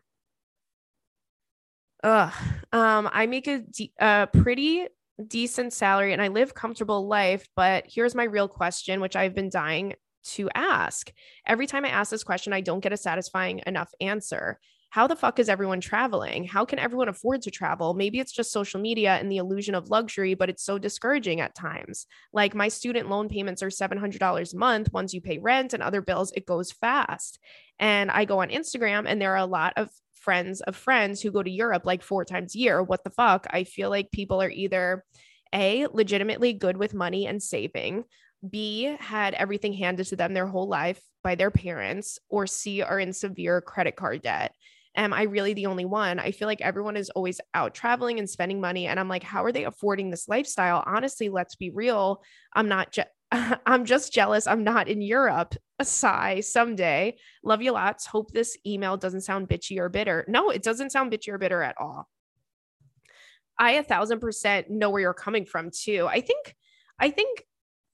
Ugh. 2.03 2.33
Um, 2.73 3.09
I 3.13 3.27
make 3.27 3.47
a, 3.47 3.61
de- 3.61 3.93
a 3.99 4.29
pretty 4.33 4.87
decent 5.23 5.73
salary 5.73 6.13
and 6.13 6.23
I 6.23 6.29
live 6.29 6.55
comfortable 6.55 7.07
life, 7.07 7.49
but 7.55 7.85
here's 7.87 8.15
my 8.15 8.25
real 8.25 8.49
question, 8.49 9.01
which 9.01 9.17
I've 9.17 9.35
been 9.35 9.51
dying 9.51 9.95
to 10.25 10.49
ask. 10.55 11.13
Every 11.47 11.67
time 11.67 11.85
I 11.85 11.91
ask 11.91 12.11
this 12.11 12.25
question, 12.25 12.53
I 12.53 12.61
don't 12.61 12.81
get 12.81 12.93
a 12.93 12.97
satisfying 12.97 13.61
enough 13.67 13.93
answer. 14.01 14.59
How 14.91 15.09
the 15.09 15.17
fuck 15.17 15.41
is 15.41 15.49
everyone 15.49 15.81
traveling? 15.81 16.45
How 16.45 16.65
can 16.65 16.79
everyone 16.79 17.09
afford 17.09 17.43
to 17.43 17.51
travel? 17.51 17.95
Maybe 17.95 18.21
it's 18.21 18.31
just 18.31 18.53
social 18.53 18.81
media 18.81 19.15
and 19.15 19.31
the 19.31 19.39
illusion 19.39 19.75
of 19.75 19.91
luxury, 19.91 20.35
but 20.35 20.49
it's 20.49 20.63
so 20.63 20.79
discouraging 20.79 21.41
at 21.41 21.55
times. 21.55 22.07
Like 22.33 22.55
my 22.55 22.69
student 22.69 23.11
loan 23.11 23.29
payments 23.29 23.61
are 23.61 23.71
$700 23.71 24.55
a 24.55 24.57
month. 24.57 24.93
Once 24.93 25.13
you 25.13 25.21
pay 25.21 25.39
rent 25.39 25.75
and 25.75 25.83
other 25.83 26.01
bills, 26.01 26.33
it 26.37 26.47
goes 26.47 26.71
fast. 26.71 27.41
And 27.81 28.09
I 28.09 28.25
go 28.25 28.41
on 28.41 28.51
Instagram 28.51 29.05
and 29.09 29.21
there 29.21 29.33
are 29.33 29.39
a 29.39 29.47
lot 29.47 29.73
of 29.77 29.91
friends 30.25 30.61
of 30.63 30.75
friends 30.75 31.21
who 31.21 31.31
go 31.31 31.43
to 31.43 31.51
Europe 31.51 31.83
like 31.85 32.03
four 32.03 32.25
times 32.25 32.55
a 32.55 32.59
year. 32.59 32.83
What 32.83 33.05
the 33.05 33.11
fuck? 33.11 33.47
I 33.51 33.65
feel 33.65 33.91
like 33.91 34.11
people 34.11 34.41
are 34.43 34.51
either 34.51 35.05
A, 35.53 35.87
legitimately 35.93 36.55
good 36.55 36.77
with 36.77 36.95
money 36.95 37.27
and 37.27 37.43
saving, 37.43 38.05
B, 38.49 38.97
had 38.99 39.35
everything 39.35 39.73
handed 39.73 40.07
to 40.07 40.17
them 40.17 40.35
their 40.35 40.47
whole 40.47 40.69
life 40.69 41.01
by 41.23 41.35
their 41.35 41.51
parents, 41.51 42.19
or 42.29 42.47
C, 42.47 42.83
are 42.83 42.99
in 42.99 43.13
severe 43.13 43.61
credit 43.61 43.97
card 43.97 44.23
debt. 44.23 44.53
Am 44.97 45.13
I 45.13 45.23
really 45.23 45.55
the 45.55 45.67
only 45.67 45.85
one? 45.85 46.19
I 46.19 46.31
feel 46.31 46.47
like 46.47 46.61
everyone 46.61 46.97
is 46.97 47.11
always 47.11 47.41
out 47.53 47.75
traveling 47.75 48.19
and 48.19 48.31
spending 48.31 48.61
money. 48.61 48.87
And 48.87 49.01
I'm 49.01 49.09
like, 49.09 49.25
how 49.25 49.45
are 49.45 49.53
they 49.53 49.65
affording 49.65 50.11
this 50.11 50.29
lifestyle? 50.29 50.85
Honestly, 50.87 51.29
let's 51.29 51.57
be 51.57 51.71
real. 51.71 52.23
I'm 52.53 52.69
not, 52.69 52.93
je- 52.93 53.14
I'm 53.67 53.85
just 53.85 54.13
jealous 54.13 54.47
I'm 54.47 54.65
not 54.65 54.89
in 54.89 55.03
Europe. 55.03 55.55
A 55.79 55.85
sigh 55.85 56.41
someday. 56.41 57.17
Love 57.43 57.63
you 57.63 57.73
lots. 57.73 58.07
Hope 58.07 58.31
this 58.31 58.57
email 58.65 58.97
doesn't 58.97 59.23
sound 59.23 59.49
bitchy 59.49 59.79
or 59.79 59.89
bitter. 59.89 60.25
No, 60.29 60.51
it 60.51 60.63
doesn't 60.63 60.93
sound 60.93 61.13
bitchy 61.13 61.29
or 61.29 61.39
bitter 61.39 61.63
at 61.63 61.75
all. 61.81 62.09
I 63.59 63.73
a 63.73 63.83
thousand 63.83 64.21
percent 64.21 64.71
know 64.71 64.91
where 64.91 65.01
you're 65.01 65.15
coming 65.15 65.47
from 65.47 65.71
too. 65.71 66.07
I 66.09 66.21
think, 66.21 66.55
I 66.99 67.11
think 67.11 67.45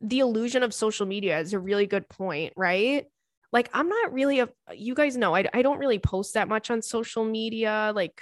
the 0.01 0.21
illusion 0.21 0.63
of 0.63 0.75
social 0.75 1.07
media 1.07 1.39
is 1.41 1.53
a 1.53 1.59
really 1.59 1.87
good 1.87 2.09
point, 2.09 2.53
right? 2.57 3.07
Like, 3.53 3.69
I'm 3.73 3.89
not 3.89 4.13
really 4.13 4.41
a, 4.41 4.49
you 4.73 4.95
guys 4.95 5.17
know, 5.17 5.35
I, 5.35 5.47
I 5.53 5.63
don't 5.63 5.79
really 5.79 5.99
post 5.99 6.35
that 6.35 6.49
much 6.49 6.71
on 6.71 6.83
social 6.83 7.25
media, 7.25 7.93
like 7.95 8.21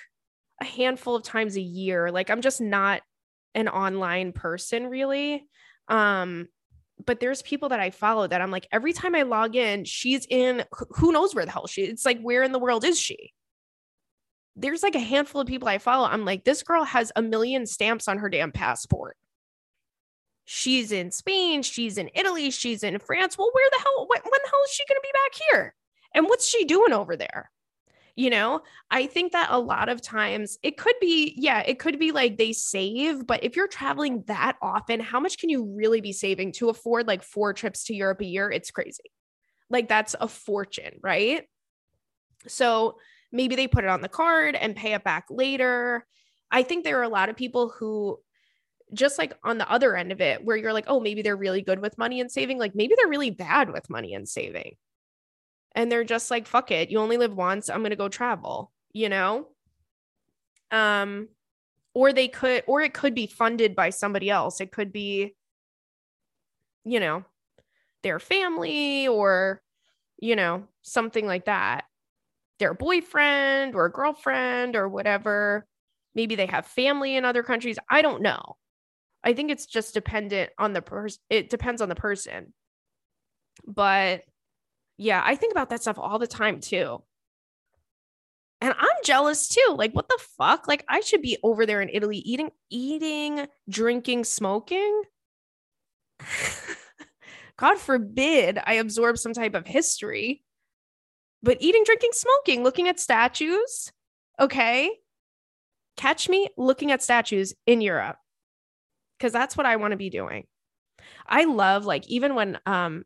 a 0.60 0.64
handful 0.64 1.16
of 1.16 1.22
times 1.22 1.56
a 1.56 1.60
year. 1.60 2.10
Like, 2.10 2.30
I'm 2.30 2.40
just 2.40 2.60
not 2.60 3.02
an 3.54 3.68
online 3.68 4.32
person 4.32 4.86
really. 4.86 5.46
Um, 5.88 6.48
but 7.04 7.20
there's 7.20 7.42
people 7.42 7.68
that 7.70 7.80
I 7.80 7.90
follow 7.90 8.26
that 8.26 8.40
I'm 8.40 8.50
like, 8.50 8.66
every 8.72 8.92
time 8.92 9.14
I 9.14 9.22
log 9.22 9.56
in, 9.56 9.84
she's 9.84 10.26
in 10.28 10.64
who 10.90 11.12
knows 11.12 11.34
where 11.34 11.44
the 11.44 11.50
hell 11.50 11.66
she 11.66 11.82
It's 11.82 12.04
like, 12.04 12.20
where 12.20 12.42
in 12.42 12.52
the 12.52 12.58
world 12.58 12.84
is 12.84 12.98
she? 12.98 13.32
There's 14.56 14.82
like 14.82 14.96
a 14.96 15.00
handful 15.00 15.40
of 15.40 15.46
people 15.46 15.68
I 15.68 15.78
follow. 15.78 16.08
I'm 16.08 16.24
like, 16.24 16.44
this 16.44 16.62
girl 16.62 16.84
has 16.84 17.12
a 17.14 17.22
million 17.22 17.66
stamps 17.66 18.08
on 18.08 18.18
her 18.18 18.28
damn 18.28 18.50
passport. 18.50 19.16
She's 20.44 20.92
in 20.92 21.10
Spain, 21.10 21.62
she's 21.62 21.98
in 21.98 22.10
Italy, 22.14 22.50
she's 22.50 22.82
in 22.82 22.98
France. 22.98 23.36
Well, 23.36 23.50
where 23.52 23.68
the 23.70 23.78
hell, 23.78 24.06
when, 24.08 24.20
when 24.22 24.40
the 24.42 24.50
hell 24.50 24.60
is 24.64 24.72
she 24.72 24.84
going 24.88 24.96
to 24.96 25.02
be 25.02 25.12
back 25.12 25.40
here? 25.50 25.74
And 26.14 26.26
what's 26.26 26.48
she 26.48 26.64
doing 26.64 26.92
over 26.92 27.16
there? 27.16 27.50
You 28.18 28.30
know 28.30 28.60
i 28.90 29.06
think 29.06 29.30
that 29.30 29.46
a 29.48 29.60
lot 29.60 29.88
of 29.88 30.02
times 30.02 30.58
it 30.64 30.76
could 30.76 30.96
be 31.00 31.32
yeah 31.36 31.62
it 31.64 31.78
could 31.78 32.00
be 32.00 32.10
like 32.10 32.36
they 32.36 32.52
save 32.52 33.24
but 33.28 33.44
if 33.44 33.54
you're 33.54 33.68
traveling 33.68 34.24
that 34.26 34.56
often 34.60 34.98
how 34.98 35.20
much 35.20 35.38
can 35.38 35.48
you 35.48 35.64
really 35.76 36.00
be 36.00 36.12
saving 36.12 36.50
to 36.50 36.68
afford 36.68 37.06
like 37.06 37.22
four 37.22 37.52
trips 37.52 37.84
to 37.84 37.94
europe 37.94 38.20
a 38.20 38.26
year? 38.26 38.50
It's 38.50 38.72
crazy. 38.72 39.12
Like 39.70 39.88
that's 39.88 40.16
a 40.20 40.26
fortune 40.26 40.98
right? 41.00 41.44
So 42.48 42.96
maybe 43.30 43.54
they 43.54 43.68
put 43.68 43.84
it 43.84 43.90
on 43.90 44.00
the 44.00 44.08
card 44.08 44.56
and 44.56 44.74
pay 44.74 44.94
it 44.94 45.04
back 45.04 45.26
later. 45.30 46.04
I 46.50 46.64
think 46.64 46.82
there 46.82 46.98
are 46.98 47.04
a 47.04 47.08
lot 47.08 47.28
of 47.28 47.36
people 47.36 47.68
who 47.68 48.18
just 48.92 49.18
like 49.18 49.34
on 49.44 49.58
the 49.58 49.70
other 49.70 49.94
end 49.94 50.10
of 50.10 50.20
it 50.20 50.44
where 50.44 50.56
you're 50.56 50.72
like 50.72 50.86
oh 50.88 50.98
maybe 50.98 51.22
they're 51.22 51.36
really 51.36 51.62
good 51.62 51.78
with 51.78 51.98
money 51.98 52.20
and 52.20 52.32
saving 52.32 52.58
like 52.58 52.74
maybe 52.74 52.94
they're 52.96 53.06
really 53.06 53.30
bad 53.30 53.70
with 53.70 53.88
money 53.88 54.14
and 54.14 54.28
saving 54.28 54.74
and 55.74 55.90
they're 55.90 56.04
just 56.04 56.30
like 56.30 56.46
fuck 56.46 56.70
it. 56.70 56.90
You 56.90 56.98
only 56.98 57.16
live 57.16 57.34
once. 57.34 57.68
I'm 57.68 57.80
going 57.80 57.90
to 57.90 57.96
go 57.96 58.08
travel 58.08 58.72
you 58.92 59.08
know? 59.08 59.46
Um 60.70 61.28
or 61.94 62.12
they 62.12 62.28
could 62.28 62.62
or 62.66 62.82
it 62.82 62.94
could 62.94 63.14
be 63.14 63.26
funded 63.26 63.74
by 63.74 63.90
somebody 63.90 64.28
else. 64.28 64.60
It 64.60 64.72
could 64.72 64.92
be 64.92 65.34
you 66.84 67.00
know 67.00 67.24
their 68.02 68.18
family 68.18 69.08
or 69.08 69.62
you 70.18 70.36
know 70.36 70.64
something 70.82 71.26
like 71.26 71.46
that. 71.46 71.84
Their 72.58 72.74
boyfriend 72.74 73.74
or 73.74 73.88
girlfriend 73.88 74.76
or 74.76 74.88
whatever. 74.88 75.66
Maybe 76.14 76.34
they 76.34 76.46
have 76.46 76.66
family 76.66 77.16
in 77.16 77.24
other 77.24 77.42
countries. 77.42 77.78
I 77.90 78.02
don't 78.02 78.22
know. 78.22 78.56
I 79.24 79.32
think 79.32 79.50
it's 79.50 79.66
just 79.66 79.94
dependent 79.94 80.50
on 80.58 80.72
the 80.72 80.82
person 80.82 81.20
it 81.30 81.50
depends 81.50 81.80
on 81.80 81.88
the 81.88 81.94
person. 81.94 82.52
But 83.66 84.22
yeah, 84.98 85.22
I 85.24 85.36
think 85.36 85.52
about 85.52 85.70
that 85.70 85.80
stuff 85.80 85.98
all 85.98 86.18
the 86.18 86.26
time 86.26 86.60
too. 86.60 87.02
And 88.60 88.74
I'm 88.76 88.88
jealous 89.04 89.48
too. 89.48 89.74
Like, 89.76 89.92
what 89.92 90.08
the 90.08 90.18
fuck? 90.36 90.66
Like, 90.66 90.84
I 90.88 91.00
should 91.00 91.22
be 91.22 91.38
over 91.44 91.64
there 91.64 91.80
in 91.80 91.88
Italy 91.88 92.18
eating, 92.18 92.50
eating, 92.68 93.46
drinking, 93.68 94.24
smoking. 94.24 95.02
God 97.56 97.78
forbid 97.78 98.58
I 98.64 98.74
absorb 98.74 99.18
some 99.18 99.32
type 99.32 99.54
of 99.54 99.66
history. 99.66 100.42
But 101.40 101.58
eating, 101.60 101.84
drinking, 101.84 102.10
smoking, 102.12 102.64
looking 102.64 102.88
at 102.88 102.98
statues. 102.98 103.92
Okay. 104.40 104.90
Catch 105.96 106.28
me 106.28 106.48
looking 106.56 106.90
at 106.90 107.02
statues 107.02 107.54
in 107.66 107.80
Europe. 107.80 108.16
Cause 109.20 109.32
that's 109.32 109.56
what 109.56 109.66
I 109.66 109.76
want 109.76 109.92
to 109.92 109.96
be 109.96 110.10
doing. 110.10 110.46
I 111.26 111.44
love 111.44 111.84
like 111.84 112.08
even 112.08 112.34
when 112.34 112.58
um 112.66 113.04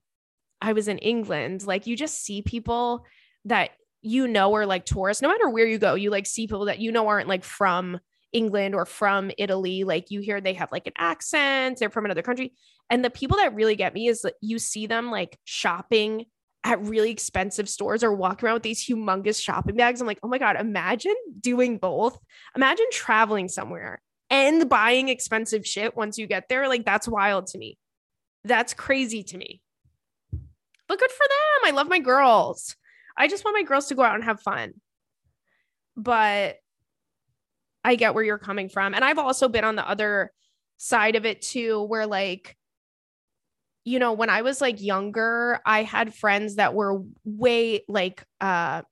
I 0.62 0.72
was 0.72 0.88
in 0.88 0.98
England, 0.98 1.66
like 1.66 1.86
you 1.86 1.96
just 1.96 2.24
see 2.24 2.40
people 2.40 3.04
that 3.44 3.70
you 4.00 4.26
know 4.28 4.54
are 4.54 4.66
like 4.66 4.84
tourists, 4.84 5.22
no 5.22 5.28
matter 5.28 5.48
where 5.48 5.66
you 5.66 5.78
go, 5.78 5.94
you 5.94 6.10
like 6.10 6.26
see 6.26 6.46
people 6.46 6.66
that 6.66 6.78
you 6.78 6.92
know 6.92 7.08
aren't 7.08 7.28
like 7.28 7.44
from 7.44 7.98
England 8.32 8.74
or 8.74 8.86
from 8.86 9.30
Italy. 9.38 9.84
Like 9.84 10.10
you 10.10 10.20
hear 10.20 10.40
they 10.40 10.54
have 10.54 10.72
like 10.72 10.86
an 10.86 10.92
accent, 10.98 11.78
they're 11.78 11.90
from 11.90 12.04
another 12.04 12.22
country. 12.22 12.54
And 12.90 13.04
the 13.04 13.10
people 13.10 13.38
that 13.38 13.54
really 13.54 13.76
get 13.76 13.94
me 13.94 14.08
is 14.08 14.22
that 14.22 14.34
you 14.40 14.58
see 14.58 14.86
them 14.86 15.10
like 15.10 15.38
shopping 15.44 16.26
at 16.64 16.80
really 16.80 17.10
expensive 17.10 17.68
stores 17.68 18.04
or 18.04 18.12
walking 18.12 18.46
around 18.46 18.54
with 18.54 18.62
these 18.62 18.86
humongous 18.86 19.42
shopping 19.42 19.76
bags. 19.76 20.00
I'm 20.00 20.06
like, 20.06 20.20
oh 20.22 20.28
my 20.28 20.38
God, 20.38 20.56
imagine 20.56 21.14
doing 21.40 21.78
both. 21.78 22.18
Imagine 22.54 22.86
traveling 22.92 23.48
somewhere 23.48 24.00
and 24.30 24.68
buying 24.68 25.08
expensive 25.08 25.66
shit 25.66 25.96
once 25.96 26.18
you 26.18 26.26
get 26.26 26.48
there. 26.48 26.68
Like 26.68 26.84
that's 26.84 27.08
wild 27.08 27.48
to 27.48 27.58
me. 27.58 27.78
That's 28.44 28.74
crazy 28.74 29.22
to 29.24 29.38
me 29.38 29.61
but 30.92 30.98
good 30.98 31.10
for 31.10 31.26
them. 31.26 31.72
I 31.72 31.74
love 31.74 31.88
my 31.88 32.00
girls. 32.00 32.76
I 33.16 33.26
just 33.26 33.46
want 33.46 33.56
my 33.56 33.62
girls 33.62 33.86
to 33.86 33.94
go 33.94 34.02
out 34.02 34.14
and 34.14 34.24
have 34.24 34.42
fun. 34.42 34.74
But 35.96 36.56
I 37.82 37.94
get 37.94 38.14
where 38.14 38.22
you're 38.22 38.36
coming 38.36 38.68
from. 38.68 38.94
And 38.94 39.02
I've 39.02 39.18
also 39.18 39.48
been 39.48 39.64
on 39.64 39.74
the 39.76 39.88
other 39.88 40.32
side 40.76 41.16
of 41.16 41.24
it 41.24 41.40
too, 41.40 41.82
where 41.82 42.06
like, 42.06 42.58
you 43.84 43.98
know, 43.98 44.12
when 44.12 44.28
I 44.28 44.42
was 44.42 44.60
like 44.60 44.82
younger, 44.82 45.60
I 45.64 45.82
had 45.82 46.14
friends 46.14 46.56
that 46.56 46.74
were 46.74 47.02
way 47.24 47.84
like, 47.88 48.22
uh, 48.42 48.82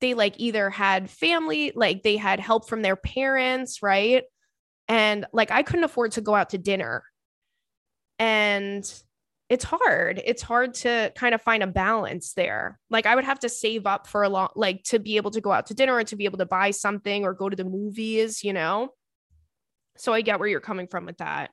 they 0.00 0.14
like 0.14 0.36
either 0.38 0.70
had 0.70 1.10
family, 1.10 1.72
like 1.74 2.02
they 2.02 2.16
had 2.16 2.40
help 2.40 2.70
from 2.70 2.80
their 2.80 2.96
parents, 2.96 3.82
right? 3.82 4.24
And 4.88 5.26
like 5.34 5.50
I 5.50 5.62
couldn't 5.62 5.84
afford 5.84 6.12
to 6.12 6.22
go 6.22 6.34
out 6.34 6.50
to 6.50 6.58
dinner. 6.58 7.04
And 8.18 8.82
it's 9.54 9.62
hard. 9.62 10.20
It's 10.24 10.42
hard 10.42 10.74
to 10.74 11.12
kind 11.14 11.32
of 11.32 11.40
find 11.40 11.62
a 11.62 11.68
balance 11.68 12.32
there. 12.32 12.80
Like 12.90 13.06
I 13.06 13.14
would 13.14 13.22
have 13.22 13.38
to 13.38 13.48
save 13.48 13.86
up 13.86 14.08
for 14.08 14.24
a 14.24 14.28
long 14.28 14.48
like 14.56 14.82
to 14.86 14.98
be 14.98 15.16
able 15.16 15.30
to 15.30 15.40
go 15.40 15.52
out 15.52 15.66
to 15.66 15.74
dinner 15.74 15.94
or 15.94 16.02
to 16.02 16.16
be 16.16 16.24
able 16.24 16.38
to 16.38 16.44
buy 16.44 16.72
something 16.72 17.24
or 17.24 17.34
go 17.34 17.48
to 17.48 17.54
the 17.54 17.62
movies, 17.62 18.42
you 18.42 18.52
know? 18.52 18.88
So 19.96 20.12
I 20.12 20.22
get 20.22 20.40
where 20.40 20.48
you're 20.48 20.58
coming 20.58 20.88
from 20.88 21.06
with 21.06 21.18
that. 21.18 21.52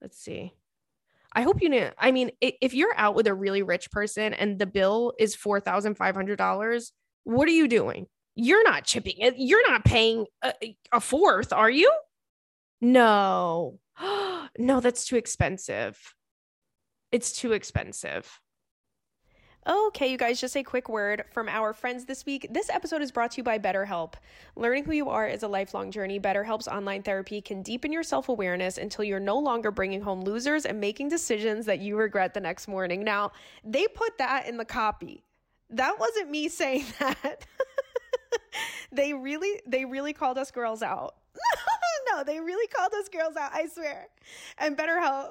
Let's 0.00 0.18
see. 0.18 0.54
I 1.34 1.42
hope 1.42 1.60
you 1.60 1.68
know. 1.68 1.90
I 1.98 2.12
mean, 2.12 2.30
if 2.40 2.72
you're 2.72 2.94
out 2.96 3.14
with 3.14 3.26
a 3.26 3.34
really 3.34 3.62
rich 3.62 3.90
person 3.90 4.32
and 4.32 4.58
the 4.58 4.64
bill 4.64 5.12
is 5.18 5.36
$4,500, 5.36 6.90
what 7.24 7.46
are 7.46 7.52
you 7.52 7.68
doing? 7.68 8.06
You're 8.36 8.64
not 8.64 8.84
chipping 8.84 9.18
it. 9.18 9.34
You're 9.36 9.70
not 9.70 9.84
paying 9.84 10.24
a, 10.42 10.54
a 10.92 11.00
fourth, 11.00 11.52
are 11.52 11.70
you? 11.70 11.92
No. 12.80 13.80
no, 14.58 14.80
that's 14.80 15.04
too 15.04 15.16
expensive. 15.16 15.98
It's 17.12 17.30
too 17.30 17.52
expensive. 17.52 18.40
Okay, 19.68 20.10
you 20.10 20.16
guys, 20.16 20.40
just 20.40 20.56
a 20.56 20.62
quick 20.62 20.88
word 20.88 21.24
from 21.30 21.48
our 21.48 21.72
friends 21.72 22.06
this 22.06 22.26
week. 22.26 22.48
This 22.50 22.68
episode 22.70 23.02
is 23.02 23.12
brought 23.12 23.32
to 23.32 23.36
you 23.36 23.42
by 23.44 23.58
BetterHelp. 23.58 24.14
Learning 24.56 24.82
who 24.82 24.92
you 24.92 25.08
are 25.10 25.28
is 25.28 25.42
a 25.42 25.48
lifelong 25.48 25.92
journey. 25.92 26.18
BetterHelp's 26.18 26.66
online 26.66 27.02
therapy 27.02 27.40
can 27.40 27.62
deepen 27.62 27.92
your 27.92 28.02
self 28.02 28.30
awareness 28.30 28.78
until 28.78 29.04
you're 29.04 29.20
no 29.20 29.38
longer 29.38 29.70
bringing 29.70 30.00
home 30.00 30.22
losers 30.22 30.64
and 30.64 30.80
making 30.80 31.10
decisions 31.10 31.66
that 31.66 31.80
you 31.80 31.96
regret 31.96 32.32
the 32.32 32.40
next 32.40 32.66
morning. 32.66 33.04
Now, 33.04 33.30
they 33.62 33.86
put 33.86 34.16
that 34.18 34.48
in 34.48 34.56
the 34.56 34.64
copy. 34.64 35.22
That 35.70 36.00
wasn't 36.00 36.30
me 36.30 36.48
saying 36.48 36.86
that. 36.98 37.46
they 38.90 39.12
really, 39.12 39.60
they 39.66 39.84
really 39.84 40.14
called 40.14 40.38
us 40.38 40.50
girls 40.50 40.82
out. 40.82 41.14
no, 42.10 42.24
they 42.24 42.40
really 42.40 42.66
called 42.68 42.94
us 42.94 43.08
girls 43.10 43.36
out, 43.36 43.52
I 43.52 43.66
swear. 43.66 44.08
And 44.58 44.76
BetterHelp. 44.76 45.28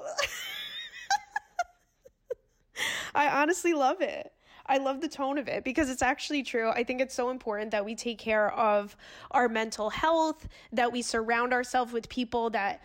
I 3.14 3.28
honestly 3.28 3.72
love 3.72 4.00
it. 4.00 4.32
I 4.66 4.78
love 4.78 5.00
the 5.00 5.08
tone 5.08 5.38
of 5.38 5.48
it 5.48 5.64
because 5.64 5.90
it's 5.90 6.02
actually 6.02 6.42
true. 6.42 6.70
I 6.70 6.84
think 6.84 7.00
it's 7.00 7.14
so 7.14 7.30
important 7.30 7.72
that 7.72 7.84
we 7.84 7.94
take 7.94 8.18
care 8.18 8.52
of 8.52 8.96
our 9.32 9.48
mental 9.48 9.90
health, 9.90 10.48
that 10.72 10.92
we 10.92 11.02
surround 11.02 11.52
ourselves 11.52 11.92
with 11.92 12.08
people 12.08 12.50
that 12.50 12.82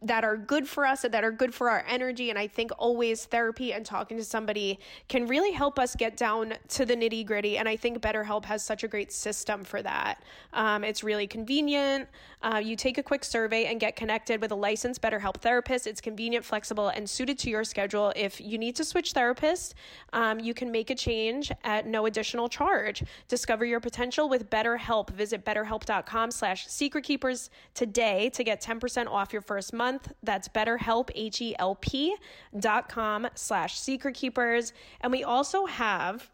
that 0.00 0.24
are 0.24 0.36
good 0.36 0.68
for 0.68 0.86
us 0.86 1.04
and 1.04 1.12
that 1.12 1.24
are 1.24 1.32
good 1.32 1.54
for 1.54 1.68
our 1.68 1.84
energy. 1.88 2.30
And 2.30 2.38
I 2.38 2.46
think 2.46 2.70
always 2.78 3.24
therapy 3.24 3.72
and 3.72 3.84
talking 3.84 4.16
to 4.16 4.24
somebody 4.24 4.78
can 5.08 5.26
really 5.26 5.52
help 5.52 5.78
us 5.78 5.96
get 5.96 6.16
down 6.16 6.54
to 6.68 6.84
the 6.84 6.94
nitty 6.94 7.26
gritty. 7.26 7.58
And 7.58 7.68
I 7.68 7.76
think 7.76 8.00
BetterHelp 8.00 8.44
has 8.44 8.62
such 8.62 8.84
a 8.84 8.88
great 8.88 9.12
system 9.12 9.64
for 9.64 9.82
that. 9.82 10.22
Um, 10.52 10.84
it's 10.84 11.02
really 11.02 11.26
convenient. 11.26 12.08
Uh, 12.42 12.60
you 12.62 12.76
take 12.76 12.98
a 12.98 13.02
quick 13.02 13.24
survey 13.24 13.66
and 13.66 13.80
get 13.80 13.96
connected 13.96 14.40
with 14.40 14.50
a 14.52 14.54
licensed 14.54 15.00
BetterHelp 15.00 15.36
therapist. 15.36 15.86
It's 15.86 16.00
convenient, 16.00 16.44
flexible, 16.44 16.88
and 16.88 17.08
suited 17.08 17.38
to 17.40 17.50
your 17.50 17.64
schedule. 17.64 18.12
If 18.16 18.40
you 18.40 18.58
need 18.58 18.76
to 18.76 18.84
switch 18.84 19.14
therapists, 19.14 19.74
um, 20.12 20.40
you 20.40 20.54
can 20.54 20.70
make 20.70 20.90
a 20.90 20.94
change 20.94 21.52
at 21.64 21.86
no 21.86 22.06
additional 22.06 22.48
charge. 22.48 23.04
Discover 23.28 23.64
your 23.64 23.80
potential 23.80 24.28
with 24.28 24.50
BetterHelp. 24.50 25.10
Visit 25.10 25.44
betterhelp.com 25.44 26.30
slash 26.30 26.66
secretkeepers 26.66 27.48
today 27.74 28.28
to 28.30 28.44
get 28.44 28.60
10% 28.60 29.06
off 29.06 29.32
your 29.32 29.42
first 29.42 29.71
month. 29.72 30.12
That's 30.22 30.48
betterhelp, 30.48 31.10
H-E-L-P 31.14 32.16
dot 32.58 32.88
com 32.88 33.28
slash 33.34 33.80
secretkeepers. 33.80 34.72
And 35.00 35.12
we 35.12 35.24
also 35.24 35.66
have 35.66 36.30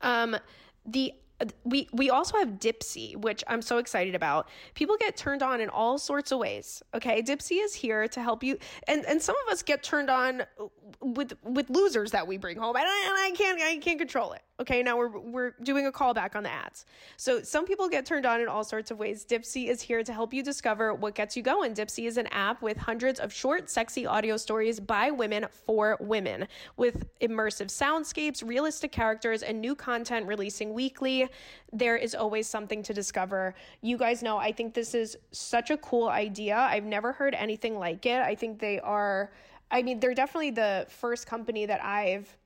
um, 0.00 0.36
the 0.86 1.14
we 1.64 1.88
we 1.92 2.10
also 2.10 2.38
have 2.38 2.60
Dipsea, 2.60 3.16
which 3.16 3.42
I'm 3.48 3.62
so 3.62 3.78
excited 3.78 4.14
about. 4.14 4.48
People 4.74 4.96
get 4.98 5.16
turned 5.16 5.42
on 5.42 5.60
in 5.60 5.68
all 5.68 5.98
sorts 5.98 6.32
of 6.32 6.38
ways. 6.38 6.82
Okay, 6.94 7.22
Dipsea 7.22 7.64
is 7.64 7.74
here 7.74 8.06
to 8.08 8.22
help 8.22 8.44
you, 8.44 8.58
and 8.86 9.04
and 9.06 9.20
some 9.20 9.34
of 9.46 9.52
us 9.52 9.62
get 9.62 9.82
turned 9.82 10.10
on 10.10 10.44
with 11.00 11.34
with 11.42 11.70
losers 11.70 12.12
that 12.12 12.26
we 12.26 12.36
bring 12.36 12.56
home, 12.56 12.76
and 12.76 12.84
I, 12.86 13.06
and 13.08 13.34
I 13.34 13.36
can't 13.36 13.60
I 13.60 13.76
can't 13.78 13.98
control 13.98 14.32
it. 14.32 14.42
Okay, 14.60 14.84
now 14.84 14.96
we're 14.96 15.18
we're 15.18 15.54
doing 15.64 15.86
a 15.86 15.92
callback 15.92 16.36
on 16.36 16.44
the 16.44 16.50
ads. 16.50 16.86
So 17.16 17.42
some 17.42 17.66
people 17.66 17.88
get 17.88 18.06
turned 18.06 18.24
on 18.24 18.40
in 18.40 18.46
all 18.46 18.62
sorts 18.62 18.92
of 18.92 18.98
ways. 18.98 19.24
Dipsea 19.24 19.68
is 19.68 19.82
here 19.82 20.04
to 20.04 20.12
help 20.12 20.32
you 20.32 20.44
discover 20.44 20.94
what 20.94 21.16
gets 21.16 21.36
you 21.36 21.42
going. 21.42 21.74
Dipsea 21.74 22.06
is 22.06 22.16
an 22.16 22.28
app 22.28 22.62
with 22.62 22.76
hundreds 22.76 23.18
of 23.18 23.32
short, 23.32 23.68
sexy 23.68 24.06
audio 24.06 24.36
stories 24.36 24.78
by 24.78 25.10
women 25.10 25.46
for 25.50 25.96
women, 25.98 26.46
with 26.76 27.04
immersive 27.20 27.66
soundscapes, 27.66 28.46
realistic 28.46 28.92
characters, 28.92 29.42
and 29.42 29.60
new 29.60 29.74
content 29.74 30.26
releasing 30.28 30.72
weekly. 30.72 31.23
There 31.72 31.96
is 31.96 32.14
always 32.14 32.46
something 32.46 32.82
to 32.84 32.94
discover. 32.94 33.54
You 33.80 33.98
guys 33.98 34.22
know 34.22 34.36
I 34.38 34.52
think 34.52 34.74
this 34.74 34.94
is 34.94 35.16
such 35.32 35.70
a 35.70 35.76
cool 35.78 36.08
idea. 36.08 36.56
I've 36.56 36.84
never 36.84 37.12
heard 37.12 37.34
anything 37.34 37.78
like 37.78 38.06
it. 38.06 38.20
I 38.20 38.34
think 38.34 38.58
they 38.58 38.80
are. 38.80 39.30
I 39.70 39.82
mean, 39.82 39.98
they're 40.00 40.14
definitely 40.14 40.52
the 40.52 40.86
first 40.88 41.26
company 41.26 41.66
that 41.66 41.82
I've 41.82 42.36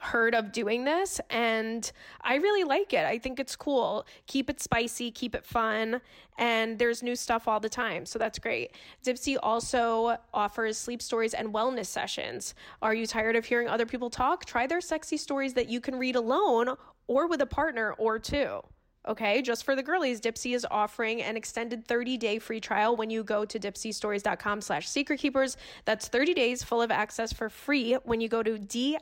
heard 0.00 0.34
of 0.34 0.52
doing 0.52 0.84
this 0.84 1.20
and 1.30 1.90
I 2.20 2.36
really 2.36 2.64
like 2.64 2.92
it. 2.92 3.04
I 3.04 3.18
think 3.18 3.40
it's 3.40 3.56
cool. 3.56 4.06
Keep 4.26 4.50
it 4.50 4.60
spicy, 4.60 5.10
keep 5.10 5.34
it 5.34 5.44
fun, 5.44 6.00
and 6.38 6.78
there's 6.78 7.02
new 7.02 7.16
stuff 7.16 7.48
all 7.48 7.60
the 7.60 7.68
time. 7.68 8.06
So 8.06 8.18
that's 8.18 8.38
great. 8.38 8.72
Dipsea 9.04 9.38
also 9.42 10.16
offers 10.32 10.76
sleep 10.76 11.02
stories 11.02 11.34
and 11.34 11.52
wellness 11.52 11.86
sessions. 11.86 12.54
Are 12.80 12.94
you 12.94 13.06
tired 13.06 13.36
of 13.36 13.44
hearing 13.44 13.68
other 13.68 13.86
people 13.86 14.10
talk? 14.10 14.44
Try 14.44 14.66
their 14.66 14.80
sexy 14.80 15.16
stories 15.16 15.54
that 15.54 15.68
you 15.68 15.80
can 15.80 15.96
read 15.96 16.16
alone 16.16 16.76
or 17.06 17.26
with 17.26 17.40
a 17.40 17.46
partner 17.46 17.92
or 17.94 18.18
two. 18.18 18.62
Okay, 19.08 19.40
just 19.40 19.64
for 19.64 19.74
the 19.74 19.82
girlies, 19.82 20.20
Dipsea 20.20 20.54
is 20.54 20.66
offering 20.70 21.22
an 21.22 21.34
extended 21.34 21.88
30-day 21.88 22.38
free 22.38 22.60
trial 22.60 22.94
when 22.94 23.08
you 23.08 23.24
go 23.24 23.46
to 23.46 23.58
dipseastories.com 23.58 24.60
slash 24.60 24.86
secretkeepers. 24.86 25.56
That's 25.86 26.08
30 26.08 26.34
days 26.34 26.62
full 26.62 26.82
of 26.82 26.90
access 26.90 27.32
for 27.32 27.48
free 27.48 27.94
when 28.04 28.20
you 28.20 28.28
go 28.28 28.42
to 28.42 28.58
D-I-P-S-E-A 28.58 28.98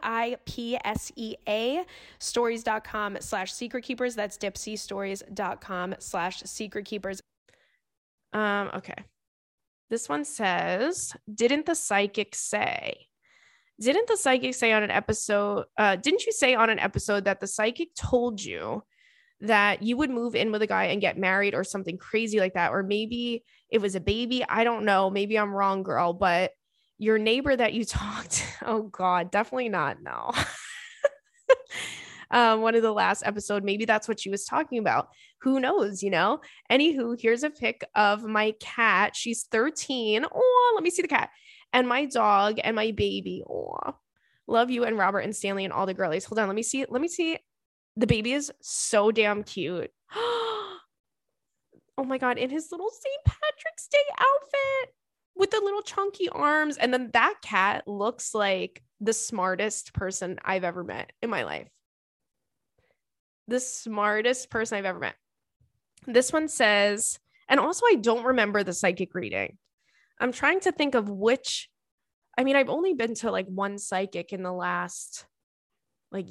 stories.com 2.20 3.18
slash 3.20 3.52
secretkeepers. 3.52 4.14
That's 4.14 4.38
dipseastories.com 4.38 5.96
slash 5.98 6.42
secretkeepers. 6.44 7.18
Um, 8.32 8.70
okay. 8.74 9.02
This 9.90 10.08
one 10.08 10.24
says, 10.24 11.16
didn't 11.32 11.66
the 11.66 11.74
psychic 11.74 12.36
say? 12.36 13.08
Didn't 13.80 14.06
the 14.06 14.16
psychic 14.16 14.54
say 14.54 14.70
on 14.72 14.84
an 14.84 14.92
episode, 14.92 15.64
uh, 15.76 15.96
didn't 15.96 16.26
you 16.26 16.32
say 16.32 16.54
on 16.54 16.70
an 16.70 16.78
episode 16.78 17.24
that 17.24 17.40
the 17.40 17.48
psychic 17.48 17.88
told 17.96 18.40
you 18.40 18.84
that 19.40 19.82
you 19.82 19.96
would 19.96 20.10
move 20.10 20.34
in 20.34 20.50
with 20.50 20.62
a 20.62 20.66
guy 20.66 20.84
and 20.84 21.00
get 21.00 21.18
married 21.18 21.54
or 21.54 21.64
something 21.64 21.98
crazy 21.98 22.40
like 22.40 22.54
that. 22.54 22.72
Or 22.72 22.82
maybe 22.82 23.44
it 23.70 23.80
was 23.80 23.94
a 23.94 24.00
baby. 24.00 24.44
I 24.48 24.64
don't 24.64 24.84
know. 24.84 25.10
Maybe 25.10 25.38
I'm 25.38 25.52
wrong, 25.52 25.82
girl, 25.82 26.12
but 26.12 26.52
your 26.98 27.18
neighbor 27.18 27.54
that 27.54 27.74
you 27.74 27.84
talked, 27.84 28.44
oh 28.64 28.82
God, 28.82 29.30
definitely 29.30 29.68
not. 29.68 29.98
No. 30.02 30.32
um, 32.30 32.62
one 32.62 32.74
of 32.74 32.82
the 32.82 32.92
last 32.92 33.22
episode, 33.26 33.64
maybe 33.64 33.84
that's 33.84 34.08
what 34.08 34.20
she 34.20 34.30
was 34.30 34.44
talking 34.44 34.78
about. 34.78 35.08
Who 35.42 35.60
knows, 35.60 36.02
you 36.02 36.10
know? 36.10 36.40
Anywho, 36.70 37.20
here's 37.20 37.42
a 37.42 37.50
pic 37.50 37.84
of 37.94 38.24
my 38.24 38.54
cat. 38.58 39.14
She's 39.14 39.44
13. 39.50 40.24
Oh, 40.32 40.72
let 40.74 40.82
me 40.82 40.90
see 40.90 41.02
the 41.02 41.08
cat. 41.08 41.30
And 41.72 41.86
my 41.86 42.06
dog 42.06 42.58
and 42.64 42.74
my 42.74 42.92
baby. 42.92 43.42
Oh, 43.48 43.96
love 44.46 44.70
you 44.70 44.84
and 44.84 44.96
Robert 44.96 45.20
and 45.20 45.36
Stanley 45.36 45.64
and 45.64 45.74
all 45.74 45.84
the 45.84 45.92
girlies. 45.92 46.24
Hold 46.24 46.38
on, 46.38 46.48
let 46.48 46.56
me 46.56 46.62
see. 46.62 46.86
Let 46.88 47.02
me 47.02 47.08
see 47.08 47.38
the 47.96 48.06
baby 48.06 48.32
is 48.32 48.52
so 48.60 49.10
damn 49.10 49.42
cute. 49.42 49.90
oh 50.14 50.78
my 52.04 52.18
god, 52.18 52.38
in 52.38 52.50
his 52.50 52.70
little 52.70 52.90
St. 52.90 53.24
Patrick's 53.24 53.88
Day 53.88 53.98
outfit 54.18 54.94
with 55.34 55.50
the 55.50 55.60
little 55.60 55.82
chunky 55.82 56.28
arms. 56.28 56.76
And 56.76 56.92
then 56.92 57.10
that 57.12 57.34
cat 57.42 57.86
looks 57.86 58.34
like 58.34 58.82
the 59.00 59.12
smartest 59.12 59.92
person 59.92 60.38
I've 60.44 60.64
ever 60.64 60.84
met 60.84 61.12
in 61.22 61.30
my 61.30 61.44
life. 61.44 61.68
The 63.48 63.60
smartest 63.60 64.50
person 64.50 64.78
I've 64.78 64.84
ever 64.84 64.98
met. 64.98 65.14
This 66.06 66.32
one 66.32 66.48
says, 66.48 67.18
and 67.48 67.60
also 67.60 67.86
I 67.86 67.96
don't 67.96 68.24
remember 68.24 68.62
the 68.62 68.72
psychic 68.72 69.14
reading. 69.14 69.58
I'm 70.18 70.32
trying 70.32 70.60
to 70.60 70.72
think 70.72 70.94
of 70.94 71.08
which 71.08 71.68
I 72.38 72.44
mean, 72.44 72.56
I've 72.56 72.68
only 72.68 72.92
been 72.92 73.14
to 73.16 73.30
like 73.30 73.46
one 73.46 73.78
psychic 73.78 74.32
in 74.32 74.42
the 74.42 74.52
last 74.52 75.24
like 76.12 76.26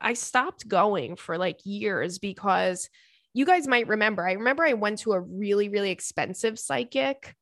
I 0.00 0.14
stopped 0.14 0.68
going 0.68 1.16
for 1.16 1.38
like 1.38 1.60
years 1.64 2.18
because 2.18 2.88
you 3.34 3.46
guys 3.46 3.68
might 3.68 3.86
remember. 3.86 4.26
I 4.26 4.32
remember 4.32 4.64
I 4.64 4.72
went 4.72 5.00
to 5.00 5.12
a 5.12 5.20
really, 5.20 5.68
really 5.68 5.90
expensive 5.90 6.58
psychic. 6.58 7.34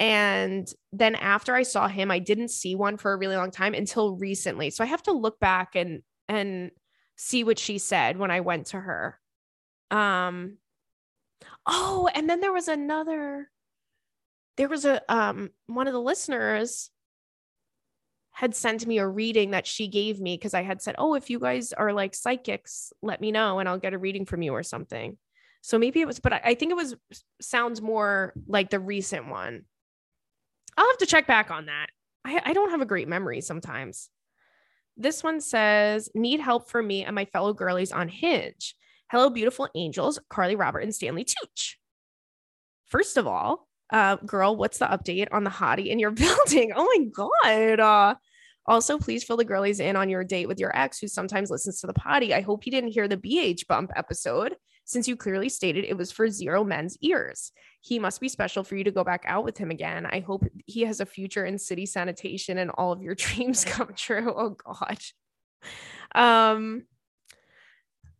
And 0.00 0.72
then 0.92 1.14
after 1.14 1.54
I 1.54 1.62
saw 1.64 1.86
him, 1.86 2.10
I 2.10 2.18
didn't 2.18 2.48
see 2.48 2.74
one 2.74 2.96
for 2.96 3.12
a 3.12 3.16
really 3.16 3.36
long 3.36 3.50
time 3.50 3.74
until 3.74 4.16
recently. 4.16 4.70
So 4.70 4.82
I 4.82 4.86
have 4.86 5.02
to 5.04 5.12
look 5.12 5.38
back 5.38 5.76
and 5.76 6.02
and 6.28 6.70
see 7.16 7.44
what 7.44 7.58
she 7.58 7.78
said 7.78 8.16
when 8.16 8.30
I 8.30 8.40
went 8.40 8.66
to 8.68 8.80
her. 8.80 9.18
Um 9.90 10.58
oh, 11.66 12.08
and 12.14 12.28
then 12.28 12.40
there 12.40 12.52
was 12.52 12.68
another 12.68 13.50
there 14.56 14.68
was 14.68 14.84
a 14.84 15.02
um 15.12 15.50
one 15.66 15.86
of 15.86 15.92
the 15.92 16.00
listeners 16.00 16.90
had 18.32 18.54
sent 18.54 18.86
me 18.86 18.98
a 18.98 19.06
reading 19.06 19.50
that 19.50 19.66
she 19.66 19.86
gave 19.88 20.20
me 20.20 20.36
because 20.36 20.54
I 20.54 20.62
had 20.62 20.82
said, 20.82 20.94
Oh, 20.98 21.14
if 21.14 21.30
you 21.30 21.38
guys 21.38 21.72
are 21.72 21.92
like 21.92 22.14
psychics, 22.14 22.92
let 23.02 23.20
me 23.20 23.30
know 23.30 23.58
and 23.58 23.68
I'll 23.68 23.78
get 23.78 23.94
a 23.94 23.98
reading 23.98 24.24
from 24.24 24.42
you 24.42 24.52
or 24.52 24.62
something. 24.62 25.18
So 25.60 25.78
maybe 25.78 26.00
it 26.00 26.06
was, 26.06 26.18
but 26.18 26.32
I, 26.32 26.54
think 26.54 26.72
it 26.72 26.76
was 26.76 26.96
sounds 27.40 27.80
more 27.80 28.32
like 28.48 28.70
the 28.70 28.80
recent 28.80 29.28
one. 29.28 29.62
I'll 30.76 30.88
have 30.88 30.98
to 30.98 31.06
check 31.06 31.26
back 31.26 31.50
on 31.50 31.66
that. 31.66 31.86
I, 32.24 32.40
I 32.46 32.52
don't 32.52 32.70
have 32.70 32.80
a 32.80 32.86
great 32.86 33.06
memory 33.06 33.40
sometimes. 33.40 34.08
This 34.96 35.22
one 35.22 35.40
says, 35.40 36.10
Need 36.14 36.40
help 36.40 36.68
for 36.68 36.82
me 36.82 37.04
and 37.04 37.14
my 37.14 37.26
fellow 37.26 37.52
girlies 37.52 37.92
on 37.92 38.08
Hinge. 38.08 38.74
Hello, 39.10 39.30
beautiful 39.30 39.68
angels, 39.74 40.18
Carly 40.30 40.56
Robert 40.56 40.80
and 40.80 40.94
Stanley 40.94 41.24
Tooch. 41.24 41.78
First 42.86 43.16
of 43.16 43.26
all, 43.26 43.68
uh, 43.92 44.16
girl, 44.16 44.56
what's 44.56 44.78
the 44.78 44.86
update 44.86 45.28
on 45.32 45.44
the 45.44 45.50
hottie 45.50 45.88
in 45.88 45.98
your 45.98 46.10
building? 46.24 46.72
Oh 46.74 46.92
my 46.96 47.04
God. 47.04 47.80
Uh, 47.80 48.14
also, 48.64 48.96
please 48.96 49.24
fill 49.24 49.36
the 49.36 49.44
girlies 49.44 49.80
in 49.80 49.96
on 49.96 50.08
your 50.08 50.24
date 50.24 50.46
with 50.46 50.60
your 50.60 50.76
ex 50.76 50.98
who 50.98 51.08
sometimes 51.08 51.50
listens 51.50 51.80
to 51.80 51.86
the 51.86 51.92
potty. 51.92 52.32
I 52.32 52.40
hope 52.40 52.64
he 52.64 52.70
didn't 52.70 52.92
hear 52.92 53.08
the 53.08 53.16
BH 53.16 53.66
bump 53.66 53.90
episode. 53.94 54.56
since 54.84 55.06
you 55.06 55.16
clearly 55.16 55.48
stated 55.48 55.84
it 55.84 55.96
was 55.96 56.10
for 56.10 56.28
zero 56.28 56.64
men's 56.64 56.96
ears. 57.02 57.52
He 57.80 57.98
must 57.98 58.20
be 58.20 58.28
special 58.28 58.64
for 58.64 58.76
you 58.76 58.84
to 58.84 58.90
go 58.90 59.04
back 59.04 59.22
out 59.26 59.44
with 59.44 59.56
him 59.56 59.70
again. 59.70 60.06
I 60.06 60.20
hope 60.20 60.44
he 60.66 60.82
has 60.82 61.00
a 61.00 61.06
future 61.06 61.44
in 61.44 61.58
city 61.58 61.86
sanitation 61.86 62.58
and 62.58 62.70
all 62.70 62.92
of 62.92 63.02
your 63.02 63.14
dreams 63.26 63.64
come 63.64 63.92
true. 63.96 64.32
Oh 64.36 64.50
God. 64.50 64.98
Um 66.14 66.84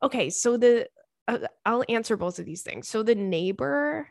okay, 0.02 0.30
so 0.30 0.56
the 0.56 0.88
uh, 1.28 1.38
I'll 1.64 1.85
answer 1.88 2.16
both 2.16 2.38
of 2.38 2.46
these 2.46 2.62
things. 2.62 2.88
So 2.88 3.02
the 3.02 3.14
neighbor 3.14 4.08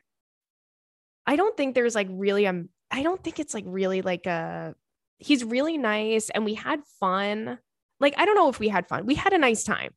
I 1.32 1.38
don't 1.38 1.56
think 1.56 1.76
there's 1.76 1.96
like 1.96 2.10
really 2.12 2.46
um 2.46 2.68
I 2.92 3.04
don't 3.04 3.24
think 3.24 3.40
it's 3.40 3.54
like 3.54 3.64
really 3.66 4.02
like 4.02 4.26
a 4.26 4.76
he's 5.18 5.46
really 5.46 5.78
nice 5.78 6.30
and 6.30 6.44
we 6.44 6.56
had 6.56 6.82
fun. 7.00 7.58
Like 8.02 8.16
I 8.18 8.26
don't 8.26 8.36
know 8.36 8.50
if 8.50 8.60
we 8.60 8.68
had 8.68 8.90
fun. 8.90 9.06
We 9.06 9.16
had 9.16 9.32
a 9.32 9.38
nice 9.38 9.64
time. 9.64 9.94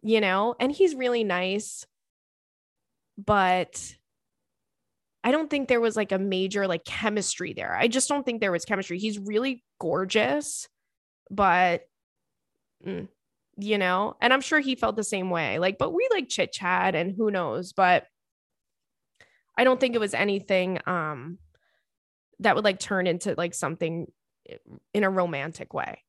You 0.00 0.20
know, 0.20 0.54
and 0.60 0.70
he's 0.70 0.94
really 0.94 1.24
nice. 1.24 1.84
But 3.18 3.96
I 5.24 5.32
don't 5.32 5.50
think 5.50 5.66
there 5.66 5.80
was 5.80 5.96
like 5.96 6.12
a 6.12 6.18
major 6.18 6.68
like 6.68 6.84
chemistry 6.84 7.52
there. 7.52 7.74
I 7.74 7.88
just 7.88 8.08
don't 8.08 8.24
think 8.24 8.40
there 8.40 8.52
was 8.52 8.64
chemistry. 8.64 9.00
He's 9.00 9.18
really 9.18 9.64
gorgeous, 9.80 10.68
but 11.28 11.82
mm, 12.86 13.08
you 13.56 13.78
know, 13.78 14.14
and 14.20 14.32
I'm 14.32 14.42
sure 14.42 14.60
he 14.60 14.76
felt 14.76 14.94
the 14.94 15.02
same 15.02 15.28
way. 15.28 15.58
Like, 15.58 15.76
but 15.76 15.92
we 15.92 16.06
like 16.12 16.28
chit 16.28 16.52
chat 16.52 16.94
and 16.94 17.12
who 17.16 17.32
knows, 17.32 17.72
but 17.72 18.04
I 19.56 19.64
don't 19.64 19.78
think 19.78 19.94
it 19.94 20.00
was 20.00 20.14
anything 20.14 20.78
um 20.86 21.38
that 22.40 22.56
would 22.56 22.64
like 22.64 22.78
turn 22.78 23.06
into 23.06 23.34
like 23.36 23.54
something 23.54 24.06
in 24.92 25.04
a 25.04 25.10
romantic 25.10 25.72
way. 25.74 26.02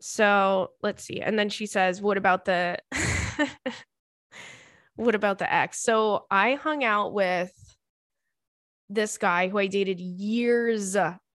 So 0.00 0.70
let's 0.82 1.04
see. 1.04 1.20
And 1.20 1.38
then 1.38 1.48
she 1.48 1.66
says, 1.66 2.00
What 2.00 2.16
about 2.16 2.44
the 2.44 2.78
what 4.96 5.14
about 5.14 5.38
the 5.38 5.52
ex? 5.52 5.82
So 5.82 6.26
I 6.30 6.54
hung 6.54 6.84
out 6.84 7.12
with 7.12 7.52
this 8.88 9.18
guy 9.18 9.48
who 9.48 9.58
I 9.58 9.66
dated 9.66 10.00
years 10.00 10.96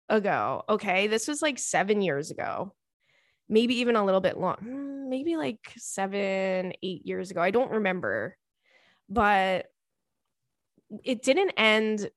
ago. 0.09 0.63
Okay. 0.69 1.07
This 1.07 1.27
was 1.27 1.43
like 1.43 1.59
seven 1.59 2.03
years 2.03 2.31
ago, 2.31 2.75
maybe 3.49 3.81
even 3.81 3.97
a 3.97 4.05
little 4.05 4.21
bit 4.21 4.39
long, 4.39 4.57
hmm, 4.57 5.09
maybe 5.09 5.37
like 5.37 5.73
seven, 5.77 6.73
eight 6.83 7.07
years 7.07 7.31
ago. 7.31 7.41
I 7.41 7.51
don't 7.51 7.71
remember. 7.71 8.37
But 9.09 9.67
it 11.05 11.23
didn't 11.23 11.53
end 11.57 12.11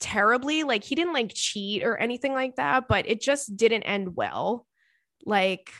terribly. 0.00 0.62
Like 0.62 0.84
he 0.84 0.94
didn't 0.94 1.12
like 1.12 1.32
cheat 1.34 1.82
or 1.84 1.96
anything 1.96 2.32
like 2.32 2.56
that, 2.56 2.88
but 2.88 3.08
it 3.08 3.20
just 3.20 3.56
didn't 3.56 3.82
end 3.84 4.16
well. 4.16 4.66
Like 5.24 5.72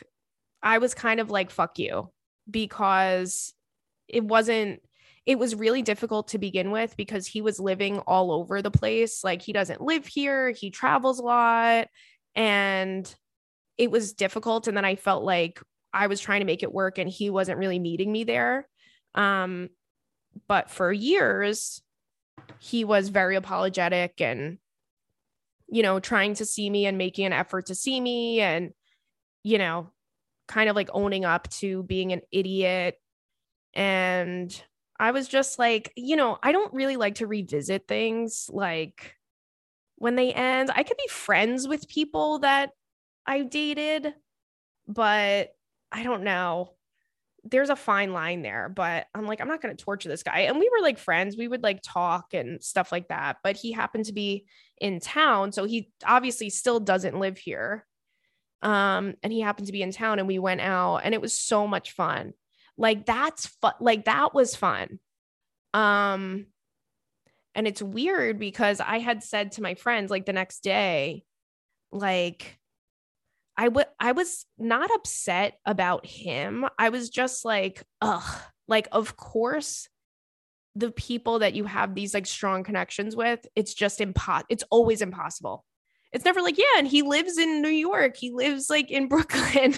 I 0.61 0.79
was 0.79 0.93
kind 0.93 1.19
of 1.19 1.29
like, 1.29 1.51
fuck 1.51 1.79
you, 1.79 2.11
because 2.49 3.53
it 4.07 4.23
wasn't, 4.23 4.81
it 5.25 5.37
was 5.37 5.55
really 5.55 5.81
difficult 5.81 6.29
to 6.29 6.37
begin 6.37 6.71
with 6.71 6.95
because 6.95 7.27
he 7.27 7.41
was 7.41 7.59
living 7.59 7.99
all 7.99 8.31
over 8.31 8.61
the 8.61 8.71
place. 8.71 9.23
Like 9.23 9.41
he 9.41 9.53
doesn't 9.53 9.81
live 9.81 10.07
here, 10.07 10.51
he 10.51 10.71
travels 10.71 11.19
a 11.19 11.23
lot. 11.23 11.87
And 12.35 13.13
it 13.77 13.91
was 13.91 14.13
difficult. 14.13 14.67
And 14.67 14.75
then 14.75 14.85
I 14.85 14.95
felt 14.95 15.23
like 15.23 15.61
I 15.93 16.07
was 16.07 16.19
trying 16.19 16.41
to 16.41 16.45
make 16.45 16.63
it 16.63 16.73
work 16.73 16.97
and 16.97 17.09
he 17.09 17.29
wasn't 17.29 17.59
really 17.59 17.79
meeting 17.79 18.11
me 18.11 18.23
there. 18.23 18.67
Um, 19.15 19.69
but 20.47 20.69
for 20.69 20.91
years, 20.91 21.81
he 22.59 22.83
was 22.83 23.09
very 23.09 23.35
apologetic 23.35 24.19
and 24.21 24.57
you 25.67 25.83
know 25.83 25.99
trying 25.99 26.33
to 26.33 26.45
see 26.45 26.69
me 26.69 26.85
and 26.85 26.97
making 26.97 27.25
an 27.25 27.33
effort 27.33 27.67
to 27.67 27.75
see 27.75 27.99
me 27.99 28.39
and 28.39 28.73
you 29.43 29.57
know 29.57 29.91
kind 30.47 30.69
of 30.69 30.75
like 30.75 30.89
owning 30.93 31.25
up 31.25 31.49
to 31.49 31.83
being 31.83 32.13
an 32.13 32.21
idiot. 32.31 32.99
And 33.73 34.63
i 34.99 35.11
was 35.11 35.27
just 35.27 35.59
like 35.59 35.93
you 35.95 36.15
know 36.15 36.39
i 36.41 36.51
don't 36.51 36.73
really 36.73 36.97
like 36.97 37.15
to 37.15 37.27
revisit 37.27 37.87
things 37.87 38.49
like 38.51 39.15
when 39.97 40.15
they 40.15 40.33
end. 40.33 40.71
I 40.73 40.83
could 40.83 40.97
be 40.97 41.07
friends 41.07 41.67
with 41.67 41.87
people 41.87 42.39
that 42.39 42.71
i 43.25 43.43
dated 43.43 44.13
but 44.87 45.53
i 45.91 46.03
don't 46.03 46.23
know 46.23 46.76
there's 47.49 47.69
a 47.69 47.75
fine 47.75 48.13
line 48.13 48.41
there, 48.41 48.69
but 48.69 49.07
I'm 49.13 49.25
like, 49.25 49.41
I'm 49.41 49.47
not 49.47 49.61
going 49.61 49.75
to 49.75 49.83
torture 49.83 50.09
this 50.09 50.23
guy. 50.23 50.41
And 50.41 50.59
we 50.59 50.69
were 50.69 50.81
like 50.81 50.97
friends. 50.97 51.37
We 51.37 51.47
would 51.47 51.63
like 51.63 51.81
talk 51.83 52.33
and 52.33 52.63
stuff 52.63 52.91
like 52.91 53.09
that. 53.09 53.37
But 53.43 53.57
he 53.57 53.71
happened 53.71 54.05
to 54.05 54.13
be 54.13 54.45
in 54.79 54.99
town. 54.99 55.51
So 55.51 55.65
he 55.65 55.91
obviously 56.05 56.49
still 56.49 56.79
doesn't 56.79 57.19
live 57.19 57.37
here. 57.37 57.85
Um, 58.61 59.15
and 59.21 59.31
he 59.31 59.41
happened 59.41 59.67
to 59.67 59.73
be 59.73 59.81
in 59.81 59.91
town 59.91 60.19
and 60.19 60.27
we 60.27 60.39
went 60.39 60.61
out 60.61 60.97
and 60.97 61.13
it 61.13 61.21
was 61.21 61.33
so 61.33 61.67
much 61.67 61.91
fun. 61.91 62.33
Like 62.77 63.05
that's 63.05 63.47
fun. 63.47 63.73
Like 63.79 64.05
that 64.05 64.33
was 64.33 64.55
fun. 64.55 64.99
Um, 65.73 66.47
and 67.53 67.67
it's 67.67 67.81
weird 67.81 68.39
because 68.39 68.79
I 68.79 68.99
had 68.99 69.23
said 69.23 69.53
to 69.53 69.61
my 69.61 69.75
friends 69.75 70.11
like 70.11 70.25
the 70.25 70.33
next 70.33 70.63
day, 70.63 71.23
like, 71.91 72.59
I 73.57 73.67
would 73.67 73.87
I 73.99 74.11
was 74.11 74.45
not 74.57 74.91
upset 74.93 75.57
about 75.65 76.05
him. 76.05 76.65
I 76.77 76.89
was 76.89 77.09
just 77.09 77.43
like, 77.43 77.83
ugh, 78.01 78.41
like 78.67 78.87
of 78.91 79.17
course 79.17 79.89
the 80.75 80.91
people 80.91 81.39
that 81.39 81.55
you 81.55 81.65
have 81.65 81.95
these 81.95 82.13
like 82.13 82.27
strong 82.27 82.63
connections 82.63 83.15
with, 83.15 83.45
it's 83.55 83.73
just 83.73 83.99
impossible. 83.99 84.45
It's 84.49 84.63
always 84.69 85.01
impossible. 85.01 85.65
It's 86.13 86.23
never 86.23 86.41
like, 86.41 86.59
yeah, 86.59 86.77
and 86.77 86.87
he 86.87 87.01
lives 87.01 87.39
in 87.39 87.63
New 87.63 87.69
York. 87.69 88.15
He 88.15 88.31
lives 88.31 88.69
like 88.69 88.91
in 88.91 89.07
Brooklyn. 89.09 89.73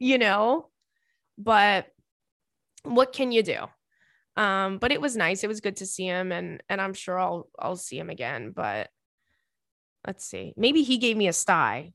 you 0.00 0.18
know? 0.18 0.68
But 1.38 1.86
what 2.82 3.12
can 3.12 3.30
you 3.30 3.44
do? 3.44 3.66
Um, 4.36 4.78
but 4.78 4.90
it 4.90 5.00
was 5.00 5.16
nice. 5.16 5.44
It 5.44 5.48
was 5.48 5.60
good 5.60 5.76
to 5.76 5.86
see 5.86 6.06
him 6.06 6.32
and 6.32 6.62
and 6.68 6.80
I'm 6.80 6.92
sure 6.92 7.18
I'll 7.18 7.48
I'll 7.58 7.76
see 7.76 7.98
him 7.98 8.10
again, 8.10 8.50
but 8.50 8.90
let's 10.06 10.24
see. 10.24 10.54
Maybe 10.56 10.82
he 10.82 10.98
gave 10.98 11.16
me 11.16 11.28
a 11.28 11.32
sty 11.32 11.92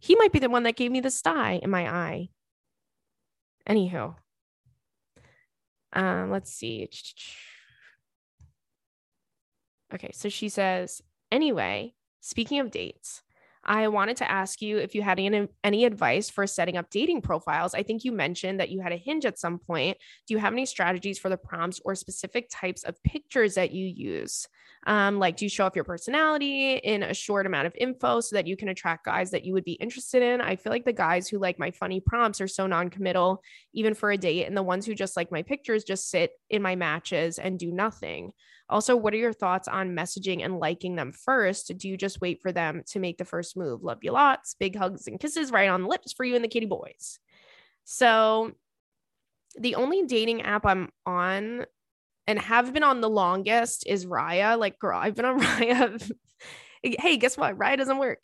he 0.00 0.16
might 0.16 0.32
be 0.32 0.38
the 0.38 0.50
one 0.50 0.64
that 0.64 0.76
gave 0.76 0.90
me 0.90 1.00
the 1.00 1.10
sty 1.10 1.60
in 1.62 1.70
my 1.70 1.88
eye. 1.88 2.28
Anywho, 3.68 4.16
um, 5.92 6.30
let's 6.30 6.52
see. 6.52 6.88
Okay, 9.92 10.10
so 10.12 10.28
she 10.28 10.48
says, 10.48 11.02
anyway, 11.30 11.94
speaking 12.20 12.58
of 12.60 12.70
dates, 12.70 13.22
I 13.64 13.88
wanted 13.88 14.16
to 14.18 14.30
ask 14.30 14.62
you 14.62 14.78
if 14.78 14.94
you 14.94 15.02
had 15.02 15.18
any, 15.18 15.48
any 15.62 15.84
advice 15.84 16.30
for 16.30 16.46
setting 16.46 16.76
up 16.76 16.90
dating 16.90 17.22
profiles. 17.22 17.74
I 17.74 17.82
think 17.82 18.04
you 18.04 18.12
mentioned 18.12 18.60
that 18.60 18.70
you 18.70 18.80
had 18.80 18.92
a 18.92 18.96
hinge 18.96 19.26
at 19.26 19.38
some 19.38 19.58
point. 19.58 19.98
Do 20.26 20.34
you 20.34 20.38
have 20.38 20.52
any 20.52 20.66
strategies 20.66 21.18
for 21.18 21.28
the 21.28 21.36
prompts 21.36 21.80
or 21.84 21.94
specific 21.94 22.48
types 22.50 22.84
of 22.84 23.02
pictures 23.02 23.54
that 23.54 23.72
you 23.72 23.86
use? 23.86 24.46
Um, 24.86 25.18
like, 25.18 25.36
do 25.36 25.44
you 25.44 25.50
show 25.50 25.66
off 25.66 25.74
your 25.74 25.84
personality 25.84 26.76
in 26.76 27.02
a 27.02 27.12
short 27.12 27.44
amount 27.44 27.66
of 27.66 27.74
info 27.76 28.20
so 28.20 28.36
that 28.36 28.46
you 28.46 28.56
can 28.56 28.68
attract 28.68 29.04
guys 29.04 29.30
that 29.32 29.44
you 29.44 29.52
would 29.52 29.64
be 29.64 29.72
interested 29.72 30.22
in? 30.22 30.40
I 30.40 30.56
feel 30.56 30.72
like 30.72 30.86
the 30.86 30.92
guys 30.92 31.28
who 31.28 31.38
like 31.38 31.58
my 31.58 31.70
funny 31.70 32.00
prompts 32.00 32.40
are 32.40 32.48
so 32.48 32.66
non 32.66 32.88
committal, 32.88 33.42
even 33.74 33.92
for 33.94 34.10
a 34.10 34.16
date. 34.16 34.46
And 34.46 34.56
the 34.56 34.62
ones 34.62 34.86
who 34.86 34.94
just 34.94 35.16
like 35.16 35.30
my 35.30 35.42
pictures 35.42 35.84
just 35.84 36.08
sit 36.08 36.32
in 36.48 36.62
my 36.62 36.76
matches 36.76 37.38
and 37.38 37.58
do 37.58 37.70
nothing. 37.70 38.32
Also, 38.70 38.96
what 38.96 39.12
are 39.12 39.18
your 39.18 39.32
thoughts 39.32 39.68
on 39.68 39.96
messaging 39.96 40.44
and 40.44 40.58
liking 40.58 40.94
them 40.96 41.12
first? 41.12 41.76
Do 41.76 41.88
you 41.88 41.96
just 41.96 42.20
wait 42.20 42.40
for 42.40 42.52
them 42.52 42.82
to 42.88 43.00
make 43.00 43.18
the 43.18 43.24
first 43.24 43.56
move? 43.56 43.82
Love 43.82 43.98
you 44.02 44.12
lots. 44.12 44.54
Big 44.54 44.76
hugs 44.76 45.06
and 45.06 45.18
kisses 45.18 45.50
right 45.50 45.68
on 45.68 45.82
the 45.82 45.88
lips 45.88 46.12
for 46.12 46.24
you 46.24 46.36
and 46.36 46.44
the 46.44 46.48
kitty 46.48 46.66
boys. 46.66 47.18
So, 47.84 48.52
the 49.58 49.74
only 49.74 50.04
dating 50.06 50.42
app 50.42 50.64
I'm 50.64 50.90
on 51.04 51.66
and 52.26 52.38
have 52.38 52.72
been 52.72 52.84
on 52.84 53.00
the 53.00 53.10
longest 53.10 53.84
is 53.86 54.06
Raya. 54.06 54.56
Like, 54.56 54.78
girl, 54.78 54.98
I've 54.98 55.16
been 55.16 55.24
on 55.24 55.40
Raya. 55.40 56.12
hey, 56.82 57.16
guess 57.16 57.36
what? 57.36 57.58
Raya 57.58 57.76
doesn't 57.76 57.98
work 57.98 58.22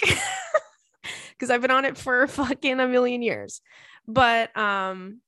because 1.30 1.50
I've 1.50 1.62
been 1.62 1.72
on 1.72 1.84
it 1.84 1.98
for 1.98 2.26
fucking 2.28 2.78
a 2.78 2.86
million 2.86 3.22
years. 3.22 3.60
But 4.06 4.56
um, 4.56 5.20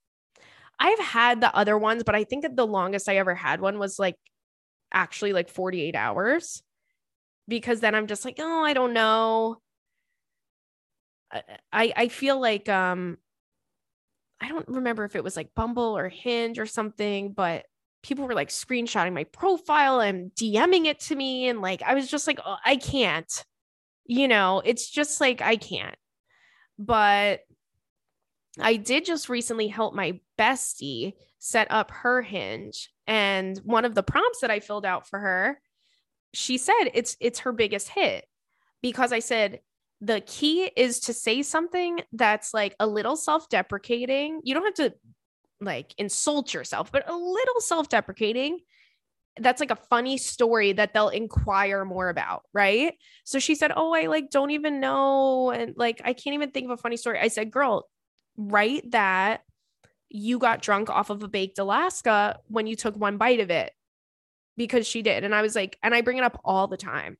I've 0.78 1.00
had 1.00 1.40
the 1.40 1.54
other 1.54 1.76
ones, 1.76 2.04
but 2.04 2.14
I 2.14 2.22
think 2.24 2.42
that 2.42 2.54
the 2.54 2.66
longest 2.66 3.08
I 3.08 3.16
ever 3.16 3.34
had 3.34 3.60
one 3.60 3.80
was 3.80 3.98
like 3.98 4.14
actually 4.92 5.32
like 5.32 5.48
48 5.48 5.94
hours 5.94 6.62
because 7.46 7.80
then 7.80 7.94
I'm 7.94 8.06
just 8.06 8.24
like, 8.24 8.36
oh, 8.38 8.62
I 8.62 8.74
don't 8.74 8.92
know. 8.92 9.56
I 11.72 11.92
I 11.94 12.08
feel 12.08 12.40
like 12.40 12.68
um 12.68 13.18
I 14.40 14.48
don't 14.48 14.68
remember 14.68 15.04
if 15.04 15.16
it 15.16 15.24
was 15.24 15.36
like 15.36 15.54
Bumble 15.54 15.96
or 15.96 16.08
Hinge 16.08 16.58
or 16.58 16.66
something, 16.66 17.32
but 17.32 17.66
people 18.02 18.26
were 18.26 18.34
like 18.34 18.48
screenshotting 18.48 19.12
my 19.12 19.24
profile 19.24 20.00
and 20.00 20.30
DMing 20.32 20.86
it 20.86 21.00
to 21.00 21.16
me. 21.16 21.48
And 21.48 21.60
like, 21.60 21.82
I 21.82 21.94
was 21.94 22.08
just 22.08 22.26
like, 22.26 22.38
oh, 22.44 22.56
I 22.64 22.76
can't, 22.76 23.44
you 24.06 24.28
know, 24.28 24.62
it's 24.64 24.88
just 24.88 25.20
like, 25.20 25.42
I 25.42 25.56
can't. 25.56 25.96
But 26.78 27.40
I 28.60 28.76
did 28.76 29.04
just 29.04 29.28
recently 29.28 29.68
help 29.68 29.94
my 29.94 30.20
bestie 30.38 31.14
set 31.38 31.66
up 31.70 31.90
her 31.90 32.22
hinge. 32.22 32.90
And 33.08 33.56
one 33.64 33.86
of 33.86 33.94
the 33.94 34.02
prompts 34.02 34.40
that 34.40 34.50
I 34.50 34.60
filled 34.60 34.84
out 34.84 35.08
for 35.08 35.18
her, 35.18 35.60
she 36.34 36.58
said 36.58 36.90
it's 36.92 37.16
it's 37.20 37.40
her 37.40 37.52
biggest 37.52 37.88
hit 37.88 38.26
because 38.82 39.12
I 39.12 39.20
said 39.20 39.60
the 40.02 40.20
key 40.20 40.70
is 40.76 41.00
to 41.00 41.14
say 41.14 41.42
something 41.42 42.02
that's 42.12 42.52
like 42.54 42.76
a 42.78 42.86
little 42.86 43.16
self-deprecating. 43.16 44.42
You 44.44 44.54
don't 44.54 44.64
have 44.64 44.74
to 44.74 44.94
like 45.60 45.94
insult 45.96 46.52
yourself, 46.52 46.92
but 46.92 47.08
a 47.08 47.16
little 47.16 47.60
self 47.60 47.88
deprecating. 47.88 48.60
That's 49.40 49.60
like 49.60 49.70
a 49.70 49.76
funny 49.76 50.18
story 50.18 50.72
that 50.74 50.92
they'll 50.92 51.08
inquire 51.08 51.86
more 51.86 52.10
about, 52.10 52.42
right? 52.52 52.94
So 53.24 53.38
she 53.38 53.54
said, 53.54 53.72
Oh, 53.74 53.94
I 53.94 54.06
like 54.06 54.30
don't 54.30 54.50
even 54.50 54.80
know. 54.80 55.50
And 55.50 55.74
like, 55.76 56.02
I 56.04 56.12
can't 56.12 56.34
even 56.34 56.50
think 56.50 56.66
of 56.66 56.72
a 56.72 56.76
funny 56.76 56.98
story. 56.98 57.18
I 57.20 57.28
said, 57.28 57.50
Girl, 57.50 57.88
write 58.36 58.90
that 58.90 59.40
you 60.10 60.38
got 60.38 60.62
drunk 60.62 60.90
off 60.90 61.10
of 61.10 61.22
a 61.22 61.28
baked 61.28 61.58
Alaska 61.58 62.38
when 62.48 62.66
you 62.66 62.76
took 62.76 62.96
one 62.96 63.18
bite 63.18 63.40
of 63.40 63.50
it 63.50 63.72
because 64.56 64.86
she 64.86 65.02
did. 65.02 65.24
And 65.24 65.34
I 65.34 65.42
was 65.42 65.54
like, 65.54 65.78
and 65.82 65.94
I 65.94 66.00
bring 66.00 66.18
it 66.18 66.24
up 66.24 66.40
all 66.44 66.66
the 66.66 66.76
time. 66.76 67.18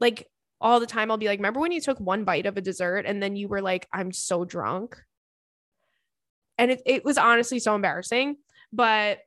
Like, 0.00 0.28
all 0.60 0.80
the 0.80 0.86
time, 0.86 1.10
I'll 1.10 1.16
be 1.16 1.26
like, 1.26 1.38
Remember 1.38 1.60
when 1.60 1.72
you 1.72 1.80
took 1.80 2.00
one 2.00 2.24
bite 2.24 2.46
of 2.46 2.56
a 2.56 2.62
dessert 2.62 3.04
and 3.06 3.22
then 3.22 3.36
you 3.36 3.48
were 3.48 3.60
like, 3.60 3.86
I'm 3.92 4.12
so 4.12 4.44
drunk? 4.44 4.96
And 6.56 6.70
it, 6.70 6.82
it 6.86 7.04
was 7.04 7.18
honestly 7.18 7.58
so 7.58 7.74
embarrassing, 7.74 8.36
but 8.72 9.18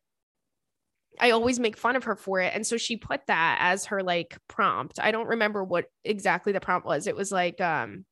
I 1.20 1.32
always 1.32 1.60
make 1.60 1.78
fun 1.78 1.96
of 1.96 2.06
her 2.06 2.16
for 2.16 2.40
it. 2.40 2.54
And 2.54 2.66
so 2.66 2.78
she 2.78 2.96
put 2.96 3.22
that 3.28 3.58
as 3.62 3.86
her 3.86 4.02
like 4.02 4.38
prompt. 4.48 5.00
I 5.00 5.12
don't 5.12 5.28
remember 5.28 5.64
what 5.64 5.86
exactly 6.04 6.54
the 6.54 6.60
prompt 6.60 6.88
was. 6.88 7.08
It 7.08 7.16
was 7.16 7.32
like, 7.32 7.60
um, 7.60 8.06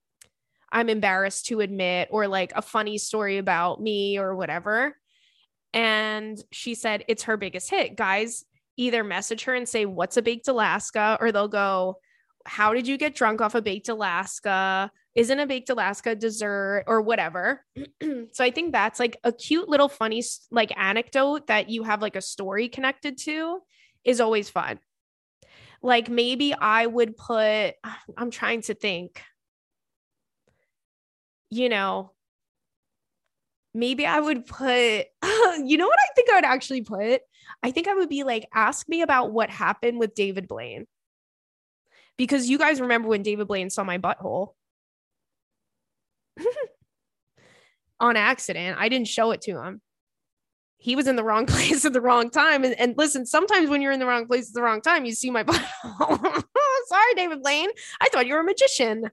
I'm 0.76 0.90
embarrassed 0.90 1.46
to 1.46 1.62
admit, 1.62 2.10
or 2.12 2.28
like 2.28 2.52
a 2.54 2.62
funny 2.62 2.98
story 2.98 3.38
about 3.38 3.82
me 3.82 4.18
or 4.18 4.36
whatever. 4.36 4.98
And 5.74 6.38
she 6.52 6.76
said 6.76 7.06
it's 7.08 7.24
her 7.24 7.38
biggest 7.38 7.70
hit. 7.70 7.96
Guys 7.96 8.44
either 8.76 9.02
message 9.02 9.46
her 9.46 9.56
and 9.56 9.70
say, 9.70 9.86
What's 9.86 10.18
a 10.18 10.22
baked 10.22 10.50
Alaska? 10.50 11.18
or 11.22 11.32
they'll 11.32 11.48
go, 11.48 12.00
How 12.46 12.74
did 12.74 12.90
you 12.90 12.98
get 12.98 13.16
drunk 13.16 13.40
off 13.40 13.56
a 13.56 13.62
baked 13.62 13.88
Alaska? 13.88 14.92
Isn't 15.16 15.40
a 15.40 15.48
baked 15.48 15.70
Alaska 15.70 16.14
dessert 16.14 16.84
or 16.88 17.02
whatever? 17.02 17.64
so 18.34 18.44
I 18.44 18.52
think 18.52 18.74
that's 18.74 19.00
like 19.00 19.16
a 19.24 19.32
cute 19.32 19.70
little 19.70 19.88
funny 19.88 20.24
like 20.52 20.78
anecdote 20.78 21.48
that 21.48 21.70
you 21.70 21.84
have 21.84 22.02
like 22.02 22.18
a 22.18 22.22
story 22.22 22.68
connected 22.68 23.18
to 23.20 23.62
is 24.04 24.20
always 24.20 24.50
fun. 24.50 24.80
Like 25.82 26.10
maybe 26.10 26.54
I 26.54 26.86
would 26.86 27.16
put, 27.16 27.76
I'm 28.18 28.30
trying 28.30 28.62
to 28.64 28.74
think 28.74 29.22
you 31.50 31.70
know, 31.70 32.12
maybe 33.74 34.06
I 34.06 34.20
would 34.20 34.46
put, 34.46 34.68
you 35.64 35.78
know 35.78 35.88
what 35.88 36.00
I 36.00 36.14
think 36.16 36.30
I 36.30 36.36
would 36.36 36.46
actually 36.46 36.82
put? 36.82 37.22
I 37.62 37.72
think 37.72 37.88
I 37.88 37.94
would 37.94 38.10
be 38.10 38.24
like, 38.24 38.48
ask 38.54 38.88
me 38.88 39.02
about 39.02 39.32
what 39.32 39.50
happened 39.50 40.00
with 40.00 40.16
David 40.16 40.48
Blaine. 40.48 40.88
Because 42.18 42.50
you 42.50 42.58
guys 42.58 42.80
remember 42.80 43.10
when 43.10 43.24
David 43.24 43.48
Blaine 43.48 43.70
saw 43.70 43.84
my 43.84 43.98
butthole 43.98 44.54
on 48.00 48.16
accident. 48.16 48.78
I 48.80 48.88
didn't 48.88 49.08
show 49.08 49.32
it 49.32 49.42
to 49.42 49.62
him. 49.62 49.82
He 50.78 50.96
was 50.96 51.08
in 51.08 51.16
the 51.16 51.24
wrong 51.24 51.46
place 51.48 51.84
at 51.84 51.94
the 51.94 52.02
wrong 52.02 52.30
time. 52.30 52.64
And, 52.64 52.80
and 52.80 52.96
listen, 52.98 53.26
sometimes 53.26 53.70
when 53.70 53.82
you're 53.82 53.92
in 53.92 54.00
the 54.00 54.06
wrong 54.06 54.28
place 54.28 54.50
at 54.50 54.54
the 54.54 54.62
wrong 54.62 54.82
time, 54.82 55.04
you 55.06 55.14
see 55.14 55.30
my 55.30 55.44
butthole. 55.44 56.44
Sorry, 56.88 57.14
David 57.16 57.42
Blaine. 57.42 57.70
I 58.00 58.08
thought 58.10 58.28
you 58.28 58.36
were 58.36 58.42
a 58.42 58.44
magician. 58.44 59.10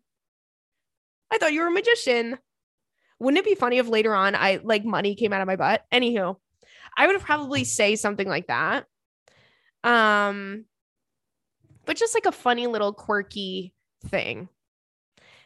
I 1.32 1.38
thought 1.38 1.52
you 1.52 1.62
were 1.62 1.68
a 1.68 1.72
magician. 1.72 2.38
Wouldn't 3.18 3.38
it 3.38 3.48
be 3.48 3.54
funny 3.54 3.78
if 3.78 3.88
later 3.88 4.14
on 4.14 4.34
I 4.34 4.60
like 4.62 4.84
money 4.84 5.14
came 5.14 5.32
out 5.32 5.40
of 5.40 5.46
my 5.46 5.56
butt? 5.56 5.82
Anywho, 5.92 6.36
I 6.96 7.06
would 7.06 7.20
probably 7.20 7.64
say 7.64 7.96
something 7.96 8.28
like 8.28 8.48
that. 8.48 8.84
Um, 9.82 10.66
but 11.86 11.96
just 11.96 12.14
like 12.14 12.26
a 12.26 12.32
funny 12.32 12.66
little 12.66 12.92
quirky 12.92 13.72
thing. 14.06 14.48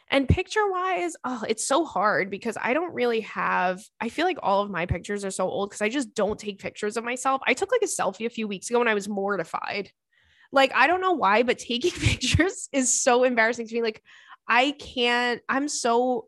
And 0.09 0.27
picture 0.27 0.69
wise, 0.69 1.15
oh, 1.23 1.43
it's 1.47 1.67
so 1.67 1.85
hard 1.85 2.29
because 2.29 2.57
I 2.61 2.73
don't 2.73 2.93
really 2.93 3.21
have, 3.21 3.81
I 3.99 4.09
feel 4.09 4.25
like 4.25 4.39
all 4.41 4.61
of 4.61 4.69
my 4.69 4.85
pictures 4.85 5.25
are 5.25 5.31
so 5.31 5.49
old 5.49 5.69
because 5.69 5.81
I 5.81 5.89
just 5.89 6.13
don't 6.13 6.39
take 6.39 6.59
pictures 6.59 6.95
of 6.95 7.03
myself. 7.03 7.41
I 7.45 7.53
took 7.53 7.71
like 7.71 7.81
a 7.81 7.85
selfie 7.85 8.25
a 8.25 8.29
few 8.29 8.47
weeks 8.47 8.69
ago 8.69 8.79
and 8.79 8.89
I 8.89 8.93
was 8.93 9.09
mortified. 9.09 9.91
Like, 10.51 10.71
I 10.73 10.87
don't 10.87 11.01
know 11.01 11.11
why, 11.13 11.43
but 11.43 11.59
taking 11.59 11.91
pictures 11.99 12.69
is 12.71 13.01
so 13.01 13.23
embarrassing 13.23 13.67
to 13.67 13.75
me. 13.75 13.81
Like, 13.81 14.01
I 14.47 14.71
can't, 14.71 15.41
I'm 15.49 15.67
so 15.67 16.27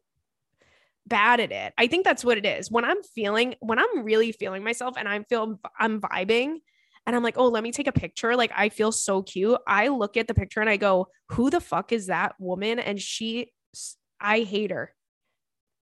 bad 1.08 1.40
at 1.40 1.52
it. 1.52 1.74
I 1.78 1.88
think 1.88 2.06
that's 2.06 2.24
what 2.24 2.38
it 2.38 2.46
is. 2.46 2.72
When 2.72 2.86
I'm 2.86 3.02
feeling, 3.04 3.56
when 3.60 3.80
I'm 3.80 4.04
really 4.04 4.32
feeling 4.32 4.64
myself 4.64 4.96
and 4.98 5.08
I'm 5.08 5.26
feel 5.26 5.60
I'm 5.80 6.02
vibing 6.02 6.58
and 7.06 7.16
I'm 7.16 7.24
like, 7.24 7.38
oh, 7.38 7.48
let 7.48 7.64
me 7.64 7.72
take 7.72 7.88
a 7.88 7.92
picture. 7.92 8.36
Like 8.36 8.52
I 8.56 8.70
feel 8.70 8.92
so 8.92 9.24
cute. 9.24 9.60
I 9.68 9.88
look 9.88 10.18
at 10.18 10.28
the 10.28 10.34
picture 10.34 10.62
and 10.62 10.70
I 10.70 10.78
go, 10.78 11.08
who 11.30 11.50
the 11.50 11.62
fuck 11.62 11.92
is 11.92 12.08
that 12.08 12.36
woman? 12.40 12.80
And 12.80 13.02
she, 13.02 13.52
I 14.20 14.42
hate 14.42 14.72
her. 14.72 14.94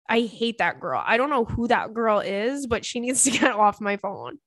I 0.09 0.21
hate 0.21 0.59
that 0.59 0.79
girl. 0.79 1.01
I 1.03 1.17
don't 1.17 1.29
know 1.29 1.45
who 1.45 1.67
that 1.67 1.93
girl 1.93 2.19
is, 2.19 2.67
but 2.67 2.85
she 2.85 2.99
needs 2.99 3.23
to 3.23 3.31
get 3.39 3.51
off 3.51 3.81
my 3.81 3.97
phone 3.97 4.37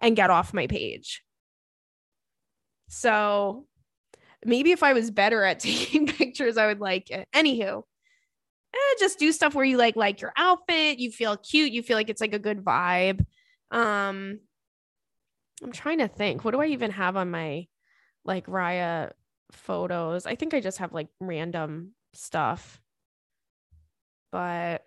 and 0.00 0.16
get 0.16 0.30
off 0.30 0.54
my 0.54 0.66
page. 0.66 1.22
So 2.88 3.66
maybe 4.44 4.72
if 4.72 4.82
I 4.82 4.92
was 4.92 5.10
better 5.10 5.44
at 5.44 5.60
taking 5.60 6.06
pictures, 6.06 6.56
I 6.56 6.66
would 6.66 6.80
like 6.80 7.10
it. 7.10 7.28
Anywho, 7.34 7.82
eh, 8.74 8.94
just 8.98 9.18
do 9.18 9.32
stuff 9.32 9.54
where 9.54 9.64
you 9.64 9.76
like 9.76 9.96
like 9.96 10.20
your 10.20 10.32
outfit, 10.36 10.98
you 10.98 11.10
feel 11.10 11.36
cute, 11.36 11.72
you 11.72 11.82
feel 11.82 11.96
like 11.96 12.10
it's 12.10 12.20
like 12.20 12.34
a 12.34 12.38
good 12.38 12.64
vibe. 12.64 13.24
Um, 13.70 14.40
I'm 15.62 15.72
trying 15.72 15.98
to 15.98 16.08
think. 16.08 16.44
What 16.44 16.52
do 16.52 16.60
I 16.60 16.66
even 16.66 16.90
have 16.92 17.16
on 17.16 17.30
my 17.30 17.66
like 18.24 18.46
Raya 18.46 19.12
photos? 19.52 20.26
I 20.26 20.34
think 20.34 20.54
I 20.54 20.60
just 20.60 20.78
have 20.78 20.92
like 20.92 21.08
random 21.20 21.94
stuff. 22.14 22.80
But 24.30 24.84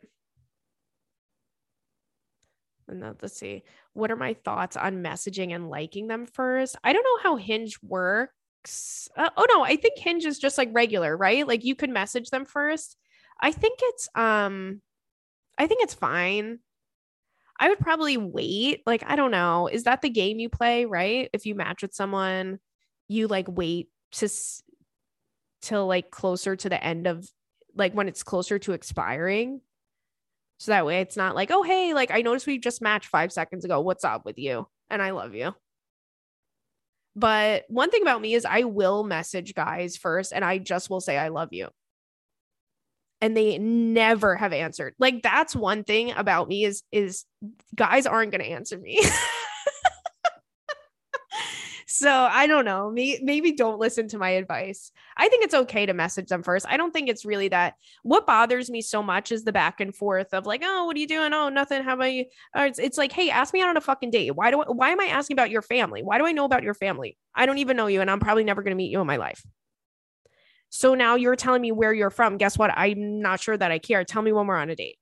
and 2.87 3.01
let's 3.21 3.37
see. 3.37 3.63
What 3.93 4.11
are 4.11 4.17
my 4.17 4.33
thoughts 4.33 4.75
on 4.75 5.03
messaging 5.03 5.55
and 5.55 5.69
liking 5.69 6.07
them 6.07 6.25
first? 6.25 6.75
I 6.83 6.93
don't 6.93 7.03
know 7.03 7.23
how 7.23 7.37
Hinge 7.37 7.77
works 7.81 8.33
uh, 9.17 9.29
oh 9.37 9.45
no, 9.49 9.63
I 9.63 9.75
think 9.75 9.97
Hinge 9.97 10.25
is 10.25 10.39
just 10.39 10.57
like 10.57 10.69
regular, 10.73 11.15
right? 11.15 11.47
Like 11.47 11.63
you 11.63 11.75
could 11.75 11.89
message 11.89 12.29
them 12.29 12.45
first. 12.45 12.97
I 13.41 13.51
think 13.51 13.79
it's 13.81 14.09
um 14.15 14.81
I 15.57 15.67
think 15.67 15.83
it's 15.83 15.93
fine. 15.95 16.59
I 17.59 17.69
would 17.69 17.79
probably 17.79 18.17
wait. 18.17 18.81
Like 18.85 19.03
I 19.05 19.15
don't 19.15 19.31
know, 19.31 19.67
is 19.67 19.83
that 19.83 20.01
the 20.01 20.09
game 20.09 20.39
you 20.39 20.49
play, 20.49 20.85
right? 20.85 21.29
If 21.33 21.45
you 21.45 21.55
match 21.55 21.81
with 21.81 21.93
someone, 21.93 22.59
you 23.07 23.27
like 23.27 23.47
wait 23.49 23.89
to 24.13 24.25
s- 24.25 24.63
till 25.61 25.87
like 25.87 26.11
closer 26.11 26.55
to 26.55 26.69
the 26.69 26.83
end 26.83 27.07
of 27.07 27.27
like 27.75 27.93
when 27.93 28.07
it's 28.07 28.23
closer 28.23 28.59
to 28.59 28.73
expiring. 28.73 29.61
So 30.59 30.71
that 30.71 30.85
way 30.85 31.01
it's 31.01 31.17
not 31.17 31.35
like, 31.35 31.51
"Oh, 31.51 31.63
hey, 31.63 31.93
like 31.93 32.11
I 32.11 32.21
noticed 32.21 32.47
we 32.47 32.59
just 32.59 32.81
matched 32.81 33.07
5 33.09 33.31
seconds 33.31 33.65
ago. 33.65 33.81
What's 33.81 34.03
up 34.05 34.25
with 34.25 34.37
you?" 34.39 34.67
And 34.89 35.01
I 35.01 35.11
love 35.11 35.35
you. 35.35 35.55
But 37.15 37.65
one 37.67 37.89
thing 37.89 38.01
about 38.01 38.21
me 38.21 38.33
is 38.33 38.45
I 38.45 38.63
will 38.63 39.03
message 39.03 39.53
guys 39.53 39.97
first 39.97 40.31
and 40.33 40.45
I 40.45 40.57
just 40.57 40.89
will 40.89 41.01
say, 41.01 41.17
I 41.17 41.27
love 41.27 41.49
you. 41.51 41.67
And 43.19 43.37
they 43.37 43.57
never 43.57 44.35
have 44.35 44.53
answered. 44.53 44.95
Like 44.97 45.21
that's 45.21 45.55
one 45.55 45.83
thing 45.83 46.11
about 46.11 46.47
me 46.47 46.63
is 46.65 46.83
is 46.91 47.25
guys 47.75 48.05
aren't 48.05 48.31
to 48.43 48.49
answer 48.49 48.77
me. 48.77 48.99
So 52.01 52.09
I 52.09 52.47
don't 52.47 52.65
know. 52.65 52.89
Maybe, 52.89 53.51
don't 53.51 53.77
listen 53.77 54.07
to 54.07 54.17
my 54.17 54.31
advice. 54.31 54.91
I 55.15 55.29
think 55.29 55.43
it's 55.43 55.53
okay 55.53 55.85
to 55.85 55.93
message 55.93 56.29
them 56.29 56.41
first. 56.41 56.65
I 56.67 56.75
don't 56.75 56.91
think 56.91 57.09
it's 57.09 57.25
really 57.25 57.49
that. 57.49 57.75
What 58.01 58.25
bothers 58.25 58.71
me 58.71 58.81
so 58.81 59.03
much 59.03 59.31
is 59.31 59.43
the 59.43 59.51
back 59.51 59.79
and 59.79 59.95
forth 59.95 60.33
of 60.33 60.47
like, 60.47 60.63
oh, 60.65 60.85
what 60.85 60.95
are 60.95 60.99
you 60.99 61.07
doing? 61.07 61.31
Oh, 61.31 61.49
nothing. 61.49 61.83
How 61.83 61.93
about 61.93 62.11
you? 62.11 62.25
Or 62.55 62.65
it's, 62.65 62.79
it's 62.79 62.97
like, 62.97 63.11
hey, 63.11 63.29
ask 63.29 63.53
me 63.53 63.61
out 63.61 63.69
on 63.69 63.77
a 63.77 63.81
fucking 63.81 64.09
date. 64.09 64.31
Why 64.31 64.49
do 64.49 64.63
I, 64.63 64.71
why 64.71 64.89
am 64.89 64.99
I 64.99 65.09
asking 65.09 65.35
about 65.35 65.51
your 65.51 65.61
family? 65.61 66.01
Why 66.01 66.17
do 66.17 66.25
I 66.25 66.31
know 66.31 66.45
about 66.45 66.63
your 66.63 66.73
family? 66.73 67.19
I 67.35 67.45
don't 67.45 67.59
even 67.59 67.77
know 67.77 67.85
you, 67.85 68.01
and 68.01 68.09
I'm 68.09 68.19
probably 68.19 68.45
never 68.45 68.63
going 68.63 68.71
to 68.71 68.75
meet 68.75 68.89
you 68.89 68.99
in 68.99 69.05
my 69.05 69.17
life. 69.17 69.45
So 70.69 70.95
now 70.95 71.17
you're 71.17 71.35
telling 71.35 71.61
me 71.61 71.71
where 71.71 71.93
you're 71.93 72.09
from. 72.09 72.37
Guess 72.37 72.57
what? 72.57 72.71
I'm 72.75 73.21
not 73.21 73.41
sure 73.41 73.55
that 73.55 73.71
I 73.71 73.77
care. 73.77 74.03
Tell 74.05 74.23
me 74.23 74.31
when 74.31 74.47
we're 74.47 74.57
on 74.57 74.71
a 74.71 74.75
date. 74.75 74.97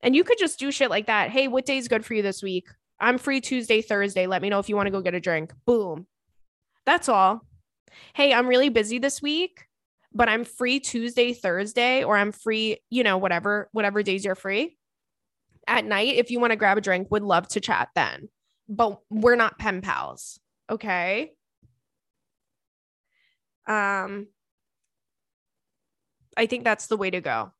And 0.00 0.16
you 0.16 0.24
could 0.24 0.38
just 0.38 0.58
do 0.58 0.72
shit 0.72 0.88
like 0.88 1.08
that. 1.08 1.28
Hey, 1.28 1.46
what 1.46 1.66
day 1.66 1.76
is 1.76 1.88
good 1.88 2.06
for 2.06 2.14
you 2.14 2.22
this 2.22 2.42
week? 2.42 2.68
I'm 3.02 3.18
free 3.18 3.40
Tuesday, 3.40 3.82
Thursday. 3.82 4.28
Let 4.28 4.42
me 4.42 4.48
know 4.48 4.60
if 4.60 4.68
you 4.68 4.76
want 4.76 4.86
to 4.86 4.92
go 4.92 5.00
get 5.00 5.12
a 5.12 5.20
drink. 5.20 5.52
Boom. 5.66 6.06
That's 6.86 7.08
all. 7.08 7.44
Hey, 8.14 8.32
I'm 8.32 8.46
really 8.46 8.68
busy 8.68 9.00
this 9.00 9.20
week, 9.20 9.66
but 10.14 10.28
I'm 10.28 10.44
free 10.44 10.78
Tuesday, 10.78 11.32
Thursday, 11.32 12.04
or 12.04 12.16
I'm 12.16 12.30
free, 12.30 12.78
you 12.90 13.02
know, 13.02 13.18
whatever, 13.18 13.68
whatever 13.72 14.04
days 14.04 14.24
you're 14.24 14.36
free. 14.36 14.78
At 15.66 15.84
night, 15.84 16.14
if 16.14 16.30
you 16.30 16.38
want 16.38 16.52
to 16.52 16.56
grab 16.56 16.78
a 16.78 16.80
drink, 16.80 17.08
would 17.10 17.24
love 17.24 17.48
to 17.48 17.60
chat 17.60 17.88
then. 17.96 18.28
But 18.68 19.00
we're 19.10 19.36
not 19.36 19.58
pen 19.58 19.80
pals. 19.80 20.38
Okay. 20.70 21.32
Um, 23.66 24.28
I 26.36 26.46
think 26.46 26.62
that's 26.62 26.86
the 26.86 26.96
way 26.96 27.10
to 27.10 27.20
go. 27.20 27.52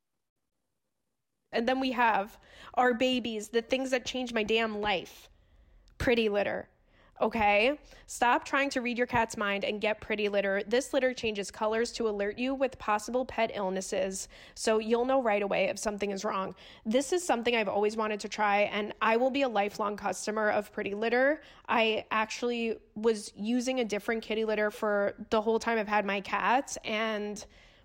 And 1.50 1.68
then 1.68 1.81
we 1.81 1.92
have 1.92 2.38
our 2.74 2.94
babies, 2.94 3.48
the 3.48 3.61
things 3.61 3.90
that 3.90 4.07
change 4.07 4.33
my 4.33 4.44
damn 4.44 4.81
life 4.81 5.28
pretty 6.02 6.28
litter. 6.28 6.68
Okay. 7.20 7.78
Stop 8.08 8.44
trying 8.44 8.68
to 8.70 8.80
read 8.80 8.98
your 8.98 9.06
cat's 9.06 9.36
mind 9.36 9.64
and 9.64 9.80
get 9.80 10.00
pretty 10.00 10.28
litter. 10.28 10.62
This 10.66 10.92
litter 10.92 11.14
changes 11.14 11.52
colors 11.52 11.92
to 11.92 12.08
alert 12.08 12.36
you 12.36 12.54
with 12.54 12.76
possible 12.80 13.24
pet 13.24 13.52
illnesses. 13.54 14.26
So 14.56 14.78
you'll 14.78 15.04
know 15.04 15.22
right 15.22 15.42
away 15.42 15.66
if 15.66 15.78
something 15.78 16.10
is 16.10 16.24
wrong. 16.24 16.56
This 16.84 17.12
is 17.12 17.24
something 17.24 17.54
I've 17.54 17.68
always 17.68 17.96
wanted 17.96 18.18
to 18.20 18.28
try, 18.28 18.62
and 18.62 18.92
I 19.00 19.16
will 19.16 19.30
be 19.30 19.42
a 19.42 19.48
lifelong 19.48 19.96
customer 19.96 20.50
of 20.50 20.72
Pretty 20.72 20.94
Litter. 20.94 21.42
I 21.68 22.04
actually 22.10 22.78
was 22.96 23.32
using 23.36 23.78
a 23.78 23.84
different 23.84 24.24
kitty 24.24 24.44
litter 24.44 24.72
for 24.72 25.14
the 25.30 25.40
whole 25.40 25.60
time 25.60 25.78
I've 25.78 25.86
had 25.86 26.04
my 26.04 26.20
cats, 26.20 26.76
and 26.84 27.44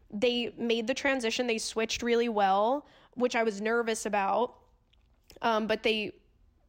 they 0.09 0.55
made 0.57 0.87
the 0.87 0.95
transition. 0.95 1.45
They 1.45 1.59
switched 1.59 2.01
really 2.01 2.29
well, 2.29 2.87
which 3.13 3.35
I 3.35 3.43
was 3.43 3.61
nervous 3.61 4.07
about. 4.07 4.55
Um, 5.43 5.67
but 5.67 5.83
they 5.83 6.13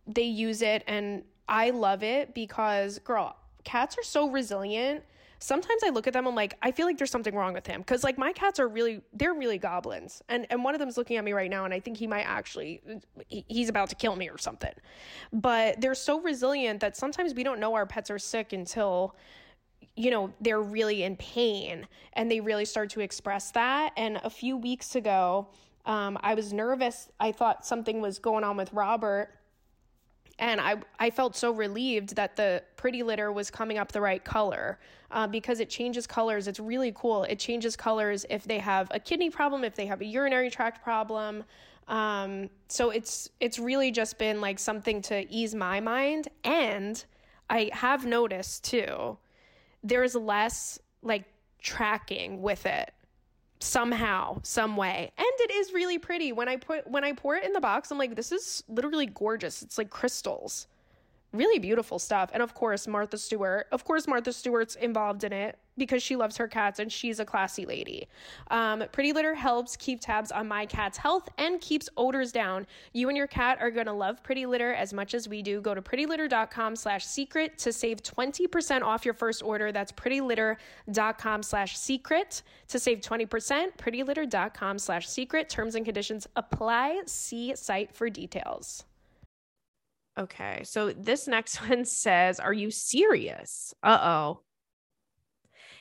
they 0.08 0.22
use 0.22 0.62
it 0.62 0.82
and 0.86 1.22
I 1.48 1.70
love 1.70 2.02
it 2.02 2.34
because 2.34 2.98
girl, 3.00 3.36
cats 3.64 3.96
are 3.98 4.02
so 4.02 4.30
resilient. 4.30 5.04
Sometimes 5.40 5.82
I 5.84 5.90
look 5.90 6.08
at 6.08 6.12
them 6.12 6.26
and 6.26 6.32
I'm 6.32 6.34
like, 6.34 6.54
I 6.62 6.72
feel 6.72 6.84
like 6.84 6.98
there's 6.98 7.12
something 7.12 7.34
wrong 7.34 7.54
with 7.54 7.66
him 7.66 7.84
cuz 7.84 8.02
like 8.02 8.18
my 8.18 8.32
cats 8.32 8.58
are 8.58 8.68
really 8.68 9.02
they're 9.12 9.34
really 9.34 9.58
goblins. 9.58 10.22
And 10.28 10.46
and 10.50 10.64
one 10.64 10.74
of 10.74 10.80
them's 10.80 10.96
looking 10.96 11.16
at 11.16 11.24
me 11.24 11.32
right 11.32 11.50
now 11.50 11.64
and 11.64 11.72
I 11.72 11.80
think 11.80 11.96
he 11.96 12.06
might 12.06 12.24
actually 12.24 12.82
he, 13.28 13.44
he's 13.48 13.68
about 13.68 13.88
to 13.90 13.94
kill 13.94 14.16
me 14.16 14.28
or 14.28 14.38
something. 14.38 14.74
But 15.32 15.80
they're 15.80 15.94
so 15.94 16.20
resilient 16.20 16.80
that 16.80 16.96
sometimes 16.96 17.34
we 17.34 17.44
don't 17.44 17.60
know 17.60 17.74
our 17.74 17.86
pets 17.86 18.10
are 18.10 18.18
sick 18.18 18.52
until 18.52 19.14
you 19.98 20.12
know, 20.12 20.32
they're 20.40 20.62
really 20.62 21.02
in 21.02 21.16
pain 21.16 21.86
and 22.12 22.30
they 22.30 22.40
really 22.40 22.64
start 22.64 22.88
to 22.90 23.00
express 23.00 23.50
that. 23.50 23.92
And 23.96 24.20
a 24.22 24.30
few 24.30 24.56
weeks 24.56 24.94
ago, 24.94 25.48
um, 25.86 26.16
I 26.20 26.34
was 26.34 26.52
nervous. 26.52 27.08
I 27.18 27.32
thought 27.32 27.66
something 27.66 28.00
was 28.00 28.20
going 28.20 28.44
on 28.44 28.56
with 28.56 28.72
Robert. 28.72 29.30
And 30.38 30.60
I, 30.60 30.76
I 30.98 31.10
felt 31.10 31.36
so 31.36 31.50
relieved 31.50 32.14
that 32.16 32.36
the 32.36 32.62
pretty 32.76 33.02
litter 33.02 33.32
was 33.32 33.50
coming 33.50 33.78
up 33.78 33.90
the 33.90 34.00
right 34.00 34.24
color 34.24 34.78
uh, 35.10 35.26
because 35.26 35.58
it 35.58 35.68
changes 35.68 36.06
colors. 36.06 36.46
It's 36.46 36.60
really 36.60 36.92
cool. 36.94 37.24
It 37.24 37.38
changes 37.38 37.74
colors 37.74 38.24
if 38.30 38.44
they 38.44 38.58
have 38.58 38.88
a 38.92 39.00
kidney 39.00 39.30
problem, 39.30 39.64
if 39.64 39.74
they 39.74 39.86
have 39.86 40.00
a 40.00 40.04
urinary 40.04 40.50
tract 40.50 40.82
problem. 40.82 41.44
Um, 41.88 42.50
so 42.68 42.90
it's 42.90 43.30
it's 43.40 43.58
really 43.58 43.90
just 43.90 44.18
been 44.18 44.40
like 44.40 44.58
something 44.58 45.00
to 45.02 45.28
ease 45.32 45.54
my 45.54 45.80
mind. 45.80 46.28
And 46.44 47.02
I 47.50 47.70
have 47.72 48.04
noticed 48.04 48.64
too 48.64 49.16
there's 49.82 50.14
less 50.14 50.78
like 51.02 51.24
tracking 51.62 52.42
with 52.42 52.66
it 52.66 52.92
somehow 53.60 54.38
some 54.42 54.76
way 54.76 55.10
and 55.18 55.26
it 55.40 55.50
is 55.50 55.72
really 55.72 55.98
pretty 55.98 56.32
when 56.32 56.48
i 56.48 56.56
put 56.56 56.86
when 56.88 57.02
i 57.02 57.12
pour 57.12 57.34
it 57.34 57.44
in 57.44 57.52
the 57.52 57.60
box 57.60 57.90
i'm 57.90 57.98
like 57.98 58.14
this 58.14 58.30
is 58.30 58.62
literally 58.68 59.06
gorgeous 59.06 59.62
it's 59.62 59.78
like 59.78 59.90
crystals 59.90 60.68
really 61.32 61.58
beautiful 61.58 61.98
stuff. 61.98 62.30
And 62.32 62.42
of 62.42 62.54
course, 62.54 62.86
Martha 62.86 63.18
Stewart. 63.18 63.66
Of 63.72 63.84
course, 63.84 64.06
Martha 64.06 64.32
Stewart's 64.32 64.74
involved 64.76 65.24
in 65.24 65.32
it 65.32 65.58
because 65.78 66.02
she 66.02 66.16
loves 66.16 66.36
her 66.36 66.48
cats 66.48 66.78
and 66.78 66.90
she's 66.90 67.20
a 67.20 67.24
classy 67.24 67.64
lady. 67.64 68.08
Um, 68.50 68.84
Pretty 68.92 69.12
Litter 69.12 69.34
helps 69.34 69.76
keep 69.76 70.00
tabs 70.00 70.32
on 70.32 70.48
my 70.48 70.66
cat's 70.66 70.98
health 70.98 71.28
and 71.38 71.60
keeps 71.60 71.88
odors 71.96 72.32
down. 72.32 72.66
You 72.92 73.08
and 73.08 73.16
your 73.16 73.26
cat 73.26 73.58
are 73.60 73.70
going 73.70 73.86
to 73.86 73.92
love 73.92 74.22
Pretty 74.22 74.46
Litter 74.46 74.74
as 74.74 74.92
much 74.92 75.14
as 75.14 75.28
we 75.28 75.42
do. 75.42 75.60
Go 75.60 75.74
to 75.74 75.82
prettylitter.com 75.82 76.76
slash 76.76 77.06
secret 77.06 77.58
to 77.58 77.72
save 77.72 78.02
20% 78.02 78.82
off 78.82 79.04
your 79.04 79.14
first 79.14 79.42
order. 79.42 79.72
That's 79.72 79.92
prettylitter.com 79.92 81.42
slash 81.42 81.78
secret 81.78 82.42
to 82.68 82.78
save 82.78 83.00
20%. 83.00 83.76
prettylitter.com 83.76 84.78
slash 84.78 85.08
secret. 85.08 85.48
Terms 85.48 85.74
and 85.74 85.84
conditions 85.84 86.26
apply. 86.36 87.02
See 87.06 87.54
site 87.56 87.94
for 87.94 88.10
details. 88.10 88.84
Okay. 90.18 90.62
So 90.64 90.92
this 90.92 91.28
next 91.28 91.56
one 91.68 91.84
says, 91.84 92.40
Are 92.40 92.52
you 92.52 92.70
serious? 92.70 93.74
Uh 93.82 93.98
oh. 94.02 94.40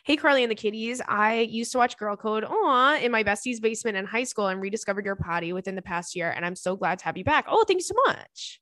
Hey, 0.08 0.16
Carly 0.16 0.42
and 0.42 0.50
the 0.50 0.56
kitties. 0.56 1.02
I 1.06 1.40
used 1.40 1.74
to 1.74 1.80
watch 1.80 1.98
Girl 1.98 2.16
Code 2.16 2.46
Aw, 2.46 2.98
in 3.00 3.12
my 3.12 3.24
bestie's 3.24 3.60
basement 3.60 3.98
in 3.98 4.06
high 4.06 4.24
school 4.24 4.48
and 4.48 4.62
rediscovered 4.62 5.04
your 5.04 5.18
potty 5.18 5.52
within 5.52 5.76
the 5.76 5.82
past 5.82 6.16
year. 6.16 6.32
And 6.34 6.46
I'm 6.46 6.56
so 6.56 6.78
glad 6.78 7.00
to 7.00 7.06
have 7.06 7.18
you 7.18 7.26
back. 7.26 7.44
Oh, 7.50 7.66
thank 7.68 7.80
you 7.80 7.84
so 7.84 7.96
much. 8.06 8.62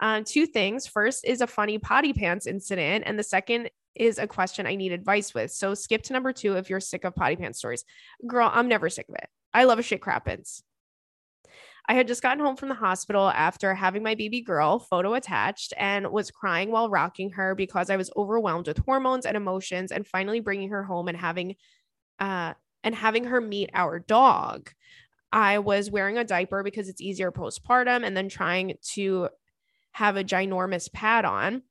Um, 0.00 0.24
two 0.24 0.46
things. 0.46 0.88
First 0.88 1.24
is 1.24 1.40
a 1.40 1.46
funny 1.46 1.78
potty 1.78 2.12
pants 2.12 2.48
incident, 2.48 3.04
and 3.06 3.16
the 3.16 3.22
second 3.22 3.70
is 3.94 4.18
a 4.18 4.26
question 4.26 4.66
I 4.66 4.74
need 4.74 4.90
advice 4.90 5.34
with. 5.34 5.52
So 5.52 5.72
skip 5.72 6.02
to 6.02 6.12
number 6.12 6.32
two 6.32 6.56
if 6.56 6.68
you're 6.68 6.80
sick 6.80 7.04
of 7.04 7.14
potty 7.14 7.36
pants 7.36 7.60
stories. 7.60 7.84
Girl, 8.26 8.50
I'm 8.52 8.66
never 8.66 8.90
sick 8.90 9.06
of 9.08 9.14
it. 9.14 9.28
I 9.52 9.62
love 9.62 9.78
a 9.78 9.84
shit 9.84 10.00
crappens. 10.00 10.64
I 11.86 11.94
had 11.94 12.08
just 12.08 12.22
gotten 12.22 12.42
home 12.42 12.56
from 12.56 12.70
the 12.70 12.74
hospital 12.74 13.28
after 13.28 13.74
having 13.74 14.02
my 14.02 14.14
baby 14.14 14.40
girl 14.40 14.78
photo 14.78 15.14
attached 15.14 15.74
and 15.76 16.10
was 16.10 16.30
crying 16.30 16.70
while 16.70 16.88
rocking 16.88 17.30
her 17.30 17.54
because 17.54 17.90
I 17.90 17.96
was 17.96 18.10
overwhelmed 18.16 18.68
with 18.68 18.78
hormones 18.78 19.26
and 19.26 19.36
emotions 19.36 19.92
and 19.92 20.06
finally 20.06 20.40
bringing 20.40 20.70
her 20.70 20.84
home 20.84 21.08
and 21.08 21.16
having 21.16 21.56
uh 22.18 22.54
and 22.82 22.94
having 22.94 23.24
her 23.24 23.40
meet 23.40 23.70
our 23.74 23.98
dog. 23.98 24.70
I 25.32 25.58
was 25.58 25.90
wearing 25.90 26.16
a 26.16 26.24
diaper 26.24 26.62
because 26.62 26.88
it's 26.88 27.00
easier 27.00 27.32
postpartum 27.32 28.04
and 28.04 28.16
then 28.16 28.28
trying 28.28 28.76
to 28.94 29.28
have 29.92 30.16
a 30.16 30.24
ginormous 30.24 30.92
pad 30.92 31.24
on. 31.24 31.62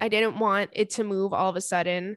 I 0.00 0.08
didn't 0.08 0.38
want 0.38 0.70
it 0.72 0.90
to 0.90 1.04
move 1.04 1.32
all 1.32 1.50
of 1.50 1.56
a 1.56 1.60
sudden 1.60 2.16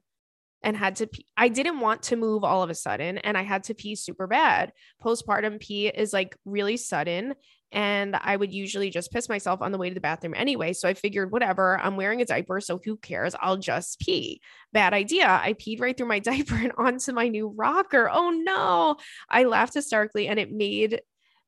and 0.65 0.75
had 0.75 0.95
to 0.97 1.07
pee. 1.07 1.27
I 1.37 1.47
didn't 1.47 1.79
want 1.79 2.01
to 2.03 2.15
move 2.15 2.43
all 2.43 2.63
of 2.63 2.71
a 2.71 2.75
sudden 2.75 3.19
and 3.19 3.37
I 3.37 3.43
had 3.43 3.63
to 3.65 3.75
pee 3.75 3.95
super 3.95 4.25
bad. 4.25 4.73
Postpartum 5.01 5.59
pee 5.59 5.87
is 5.87 6.11
like 6.11 6.35
really 6.43 6.75
sudden 6.75 7.35
and 7.71 8.15
I 8.15 8.35
would 8.35 8.53
usually 8.53 8.89
just 8.89 9.11
piss 9.11 9.29
myself 9.29 9.61
on 9.61 9.71
the 9.71 9.77
way 9.77 9.89
to 9.89 9.93
the 9.93 10.01
bathroom 10.01 10.33
anyway. 10.35 10.73
So 10.73 10.87
I 10.89 10.93
figured, 10.93 11.31
whatever, 11.31 11.79
I'm 11.79 11.97
wearing 11.97 12.21
a 12.21 12.25
diaper, 12.25 12.61
so 12.61 12.79
who 12.83 12.97
cares? 12.97 13.35
I'll 13.39 13.57
just 13.57 13.99
pee. 13.99 14.41
Bad 14.73 14.93
idea. 14.93 15.27
I 15.27 15.53
peed 15.53 15.81
right 15.81 15.95
through 15.95 16.07
my 16.07 16.19
diaper 16.31 16.55
and 16.55 16.71
onto 16.77 17.11
my 17.11 17.27
new 17.27 17.49
rocker. 17.49 18.09
Oh 18.11 18.31
no. 18.31 18.97
I 19.29 19.43
laughed 19.43 19.75
hysterically 19.75 20.27
and 20.27 20.39
it 20.39 20.51
made 20.51 21.01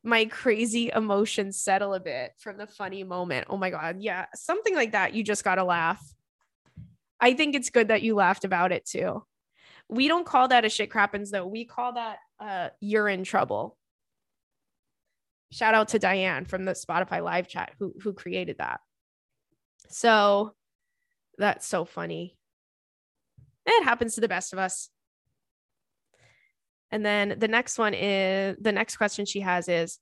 my 0.03 0.25
crazy 0.25 0.91
emotions 0.93 1.59
settle 1.59 1.93
a 1.95 1.99
bit 1.99 2.31
from 2.37 2.57
the 2.57 2.67
funny 2.67 3.03
moment. 3.03 3.47
Oh 3.49 3.57
my 3.57 3.71
God. 3.71 3.97
Yeah. 3.99 4.27
Something 4.35 4.75
like 4.75 4.91
that. 4.91 5.15
You 5.15 5.23
just 5.23 5.43
got 5.43 5.55
to 5.55 5.63
laugh. 5.63 6.01
I 7.19 7.33
think 7.33 7.55
it's 7.55 7.69
good 7.69 7.89
that 7.89 8.01
you 8.01 8.15
laughed 8.15 8.45
about 8.45 8.71
it 8.71 8.85
too. 8.85 9.23
We 9.89 10.07
don't 10.07 10.25
call 10.25 10.49
that 10.49 10.65
a 10.65 10.69
shit 10.69 10.89
crappens 10.89 11.31
though. 11.31 11.47
We 11.47 11.65
call 11.65 11.93
that 11.93 12.17
uh 12.39 12.69
you're 12.79 13.07
in 13.07 13.23
trouble. 13.23 13.77
Shout 15.51 15.73
out 15.73 15.89
to 15.89 15.99
Diane 15.99 16.45
from 16.45 16.65
the 16.65 16.73
Spotify 16.73 17.23
live 17.23 17.47
chat 17.47 17.71
who 17.79 17.93
who 18.01 18.13
created 18.13 18.57
that. 18.59 18.81
So 19.89 20.53
that's 21.37 21.65
so 21.65 21.85
funny. 21.85 22.35
It 23.65 23.83
happens 23.83 24.15
to 24.15 24.21
the 24.21 24.27
best 24.27 24.53
of 24.53 24.59
us. 24.59 24.89
And 26.91 27.05
then 27.05 27.35
the 27.37 27.47
next 27.47 27.77
one 27.77 27.93
is 27.93 28.57
the 28.61 28.71
next 28.71 28.97
question 28.97 29.25
she 29.25 29.41
has 29.41 29.67
is 29.67 29.99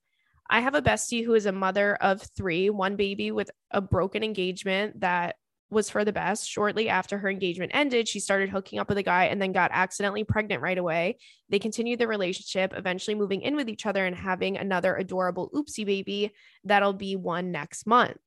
I 0.48 0.62
have 0.62 0.76
a 0.76 0.82
bestie 0.82 1.26
who 1.26 1.34
is 1.34 1.48
a 1.48 1.52
mother 1.52 1.96
of 1.96 2.22
three, 2.22 2.70
one 2.70 2.96
baby 2.96 3.32
with 3.32 3.50
a 3.72 3.82
broken 3.82 4.24
engagement 4.24 5.00
that 5.00 5.36
was 5.76 5.90
for 5.90 6.04
the 6.04 6.12
best. 6.12 6.50
Shortly 6.50 6.90
after 6.90 7.20
her 7.20 7.30
engagement 7.30 7.72
ended, 7.76 8.08
she 8.08 8.20
started 8.20 8.50
hooking 8.50 8.80
up 8.80 8.90
with 8.90 8.98
a 8.98 9.04
guy 9.04 9.26
and 9.26 9.40
then 9.40 9.52
got 9.52 9.70
accidentally 9.74 10.24
pregnant 10.24 10.64
right 10.64 10.78
away. 10.78 11.18
They 11.50 11.60
continued 11.60 12.00
the 12.00 12.08
relationship, 12.08 12.74
eventually 12.76 13.14
moving 13.14 13.42
in 13.42 13.56
with 13.56 13.70
each 13.70 13.86
other 13.86 14.06
and 14.06 14.16
having 14.16 14.58
another 14.58 14.96
adorable 14.96 15.52
oopsie 15.54 15.86
baby 15.86 16.32
that'll 16.64 16.94
be 16.94 17.16
one 17.16 17.52
next 17.52 17.86
month. 17.86 18.18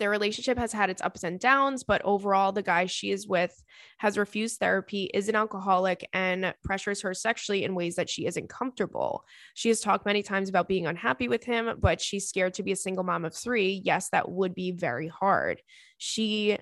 Their 0.00 0.10
relationship 0.10 0.56
has 0.56 0.72
had 0.72 0.88
its 0.88 1.02
ups 1.02 1.24
and 1.24 1.38
downs, 1.38 1.84
but 1.84 2.00
overall, 2.06 2.52
the 2.52 2.62
guy 2.62 2.86
she 2.86 3.10
is 3.10 3.28
with 3.28 3.62
has 3.98 4.16
refused 4.16 4.58
therapy, 4.58 5.10
is 5.12 5.28
an 5.28 5.36
alcoholic, 5.36 6.08
and 6.14 6.54
pressures 6.64 7.02
her 7.02 7.12
sexually 7.12 7.64
in 7.64 7.74
ways 7.74 7.96
that 7.96 8.08
she 8.08 8.24
isn't 8.24 8.48
comfortable. 8.48 9.24
She 9.52 9.68
has 9.68 9.80
talked 9.80 10.06
many 10.06 10.22
times 10.22 10.48
about 10.48 10.68
being 10.68 10.86
unhappy 10.86 11.28
with 11.28 11.44
him, 11.44 11.76
but 11.78 12.00
she's 12.00 12.26
scared 12.26 12.54
to 12.54 12.62
be 12.62 12.72
a 12.72 12.76
single 12.76 13.04
mom 13.04 13.26
of 13.26 13.34
three. 13.34 13.82
Yes, 13.84 14.08
that 14.08 14.30
would 14.30 14.54
be 14.54 14.72
very 14.72 15.08
hard. 15.08 15.60
She 15.98 16.56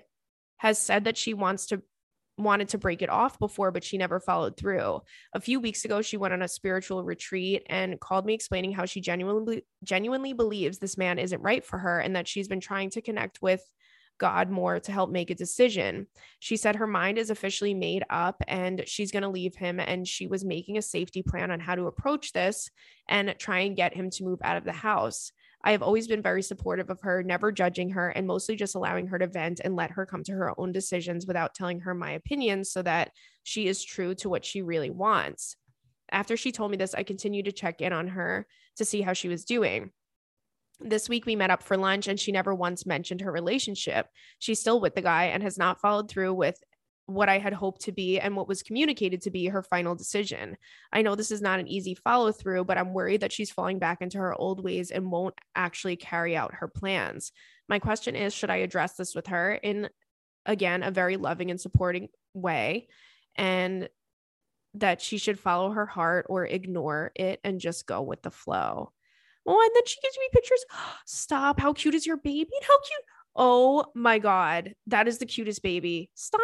has 0.57 0.77
said 0.77 1.05
that 1.05 1.17
she 1.17 1.33
wants 1.33 1.67
to 1.67 1.81
wanted 2.39 2.69
to 2.69 2.77
break 2.77 3.01
it 3.01 3.09
off 3.09 3.37
before, 3.37 3.71
but 3.71 3.83
she 3.83 3.97
never 3.97 4.19
followed 4.19 4.57
through. 4.57 5.01
A 5.33 5.39
few 5.39 5.59
weeks 5.59 5.85
ago, 5.85 6.01
she 6.01 6.17
went 6.17 6.33
on 6.33 6.41
a 6.41 6.47
spiritual 6.47 7.03
retreat 7.03 7.63
and 7.67 7.99
called 7.99 8.25
me 8.25 8.33
explaining 8.33 8.71
how 8.71 8.85
she 8.85 9.01
genuinely 9.01 9.65
genuinely 9.83 10.33
believes 10.33 10.77
this 10.77 10.97
man 10.97 11.19
isn't 11.19 11.41
right 11.41 11.63
for 11.63 11.77
her 11.77 11.99
and 11.99 12.15
that 12.15 12.27
she's 12.27 12.47
been 12.47 12.59
trying 12.59 12.89
to 12.91 13.01
connect 13.01 13.41
with 13.41 13.61
God 14.19 14.49
more 14.49 14.79
to 14.79 14.91
help 14.91 15.09
make 15.09 15.29
a 15.31 15.35
decision. 15.35 16.07
She 16.39 16.57
said 16.57 16.75
her 16.75 16.87
mind 16.87 17.17
is 17.17 17.29
officially 17.29 17.73
made 17.73 18.03
up 18.09 18.43
and 18.47 18.83
she's 18.85 19.11
going 19.11 19.23
to 19.23 19.29
leave 19.29 19.55
him 19.55 19.79
and 19.79 20.07
she 20.07 20.27
was 20.27 20.45
making 20.45 20.77
a 20.77 20.81
safety 20.81 21.23
plan 21.23 21.51
on 21.51 21.59
how 21.59 21.75
to 21.75 21.87
approach 21.87 22.33
this 22.33 22.69
and 23.07 23.33
try 23.39 23.59
and 23.59 23.75
get 23.75 23.95
him 23.95 24.09
to 24.11 24.23
move 24.23 24.39
out 24.43 24.57
of 24.57 24.65
the 24.65 24.71
house. 24.71 25.31
I 25.63 25.71
have 25.71 25.83
always 25.83 26.07
been 26.07 26.21
very 26.21 26.41
supportive 26.41 26.89
of 26.89 27.01
her, 27.01 27.21
never 27.21 27.51
judging 27.51 27.89
her, 27.89 28.09
and 28.09 28.25
mostly 28.25 28.55
just 28.55 28.75
allowing 28.75 29.07
her 29.07 29.19
to 29.19 29.27
vent 29.27 29.59
and 29.63 29.75
let 29.75 29.91
her 29.91 30.05
come 30.05 30.23
to 30.23 30.31
her 30.31 30.57
own 30.57 30.71
decisions 30.71 31.27
without 31.27 31.53
telling 31.53 31.81
her 31.81 31.93
my 31.93 32.11
opinions 32.11 32.71
so 32.71 32.81
that 32.81 33.11
she 33.43 33.67
is 33.67 33.83
true 33.83 34.15
to 34.15 34.29
what 34.29 34.45
she 34.45 34.61
really 34.61 34.89
wants. 34.89 35.57
After 36.11 36.37
she 36.37 36.51
told 36.51 36.71
me 36.71 36.77
this, 36.77 36.95
I 36.95 37.03
continued 37.03 37.45
to 37.45 37.51
check 37.51 37.81
in 37.81 37.91
on 37.91 38.07
her 38.07 38.47
to 38.77 38.85
see 38.85 39.01
how 39.01 39.13
she 39.13 39.27
was 39.27 39.43
doing. 39.43 39.91
This 40.79 41.09
week 41.09 41.25
we 41.25 41.35
met 41.35 41.51
up 41.51 41.61
for 41.61 41.75
lunch 41.75 42.07
and 42.07 42.17
she 42.17 42.31
never 42.31 42.55
once 42.55 42.85
mentioned 42.85 43.21
her 43.21 43.31
relationship. 43.31 44.07
She's 44.39 44.59
still 44.59 44.79
with 44.79 44.95
the 44.95 45.01
guy 45.01 45.25
and 45.25 45.43
has 45.43 45.57
not 45.57 45.81
followed 45.81 46.09
through 46.09 46.33
with 46.33 46.57
what 47.09 47.29
I 47.29 47.39
had 47.39 47.53
hoped 47.53 47.81
to 47.81 47.91
be 47.91 48.19
and 48.19 48.35
what 48.35 48.47
was 48.47 48.63
communicated 48.63 49.21
to 49.23 49.31
be 49.31 49.47
her 49.47 49.63
final 49.63 49.95
decision. 49.95 50.57
I 50.93 51.01
know 51.01 51.15
this 51.15 51.31
is 51.31 51.41
not 51.41 51.59
an 51.59 51.67
easy 51.67 51.95
follow 51.95 52.31
through, 52.31 52.65
but 52.65 52.77
I'm 52.77 52.93
worried 52.93 53.21
that 53.21 53.31
she's 53.31 53.51
falling 53.51 53.79
back 53.79 54.01
into 54.01 54.19
her 54.19 54.33
old 54.35 54.63
ways 54.63 54.91
and 54.91 55.11
won't 55.11 55.35
actually 55.55 55.95
carry 55.95 56.37
out 56.37 56.55
her 56.55 56.67
plans. 56.67 57.31
My 57.67 57.79
question 57.79 58.15
is 58.15 58.33
should 58.33 58.49
I 58.49 58.57
address 58.57 58.93
this 58.93 59.15
with 59.15 59.27
her 59.27 59.53
in, 59.53 59.89
again, 60.45 60.83
a 60.83 60.91
very 60.91 61.17
loving 61.17 61.49
and 61.49 61.59
supporting 61.59 62.09
way? 62.33 62.87
And 63.35 63.89
that 64.75 65.01
she 65.01 65.17
should 65.17 65.39
follow 65.39 65.71
her 65.71 65.87
heart 65.87 66.27
or 66.29 66.45
ignore 66.45 67.11
it 67.15 67.39
and 67.43 67.59
just 67.59 67.87
go 67.87 68.01
with 68.01 68.21
the 68.21 68.31
flow. 68.31 68.91
Oh, 69.47 69.59
and 69.59 69.71
then 69.75 69.85
she 69.87 69.99
gives 70.01 70.17
me 70.17 70.29
pictures. 70.31 70.63
Stop. 71.05 71.59
How 71.59 71.73
cute 71.73 71.95
is 71.95 72.05
your 72.05 72.17
baby? 72.17 72.51
And 72.53 72.67
how 72.67 72.79
cute. 72.79 73.01
Oh 73.35 73.85
my 73.95 74.19
God. 74.19 74.73
That 74.87 75.07
is 75.07 75.17
the 75.17 75.25
cutest 75.25 75.61
baby. 75.63 76.09
Stop. 76.15 76.41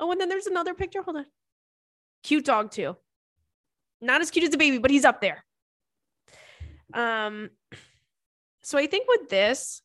Oh, 0.00 0.10
and 0.10 0.20
then 0.20 0.28
there's 0.28 0.46
another 0.46 0.74
picture. 0.74 1.02
Hold 1.02 1.18
on. 1.18 1.26
Cute 2.22 2.44
dog, 2.44 2.70
too. 2.70 2.96
Not 4.00 4.20
as 4.20 4.30
cute 4.30 4.44
as 4.44 4.50
the 4.50 4.58
baby, 4.58 4.78
but 4.78 4.90
he's 4.90 5.04
up 5.04 5.20
there. 5.20 5.44
Um, 6.94 7.50
so 8.62 8.78
I 8.78 8.86
think 8.86 9.08
with 9.08 9.28
this, 9.28 9.82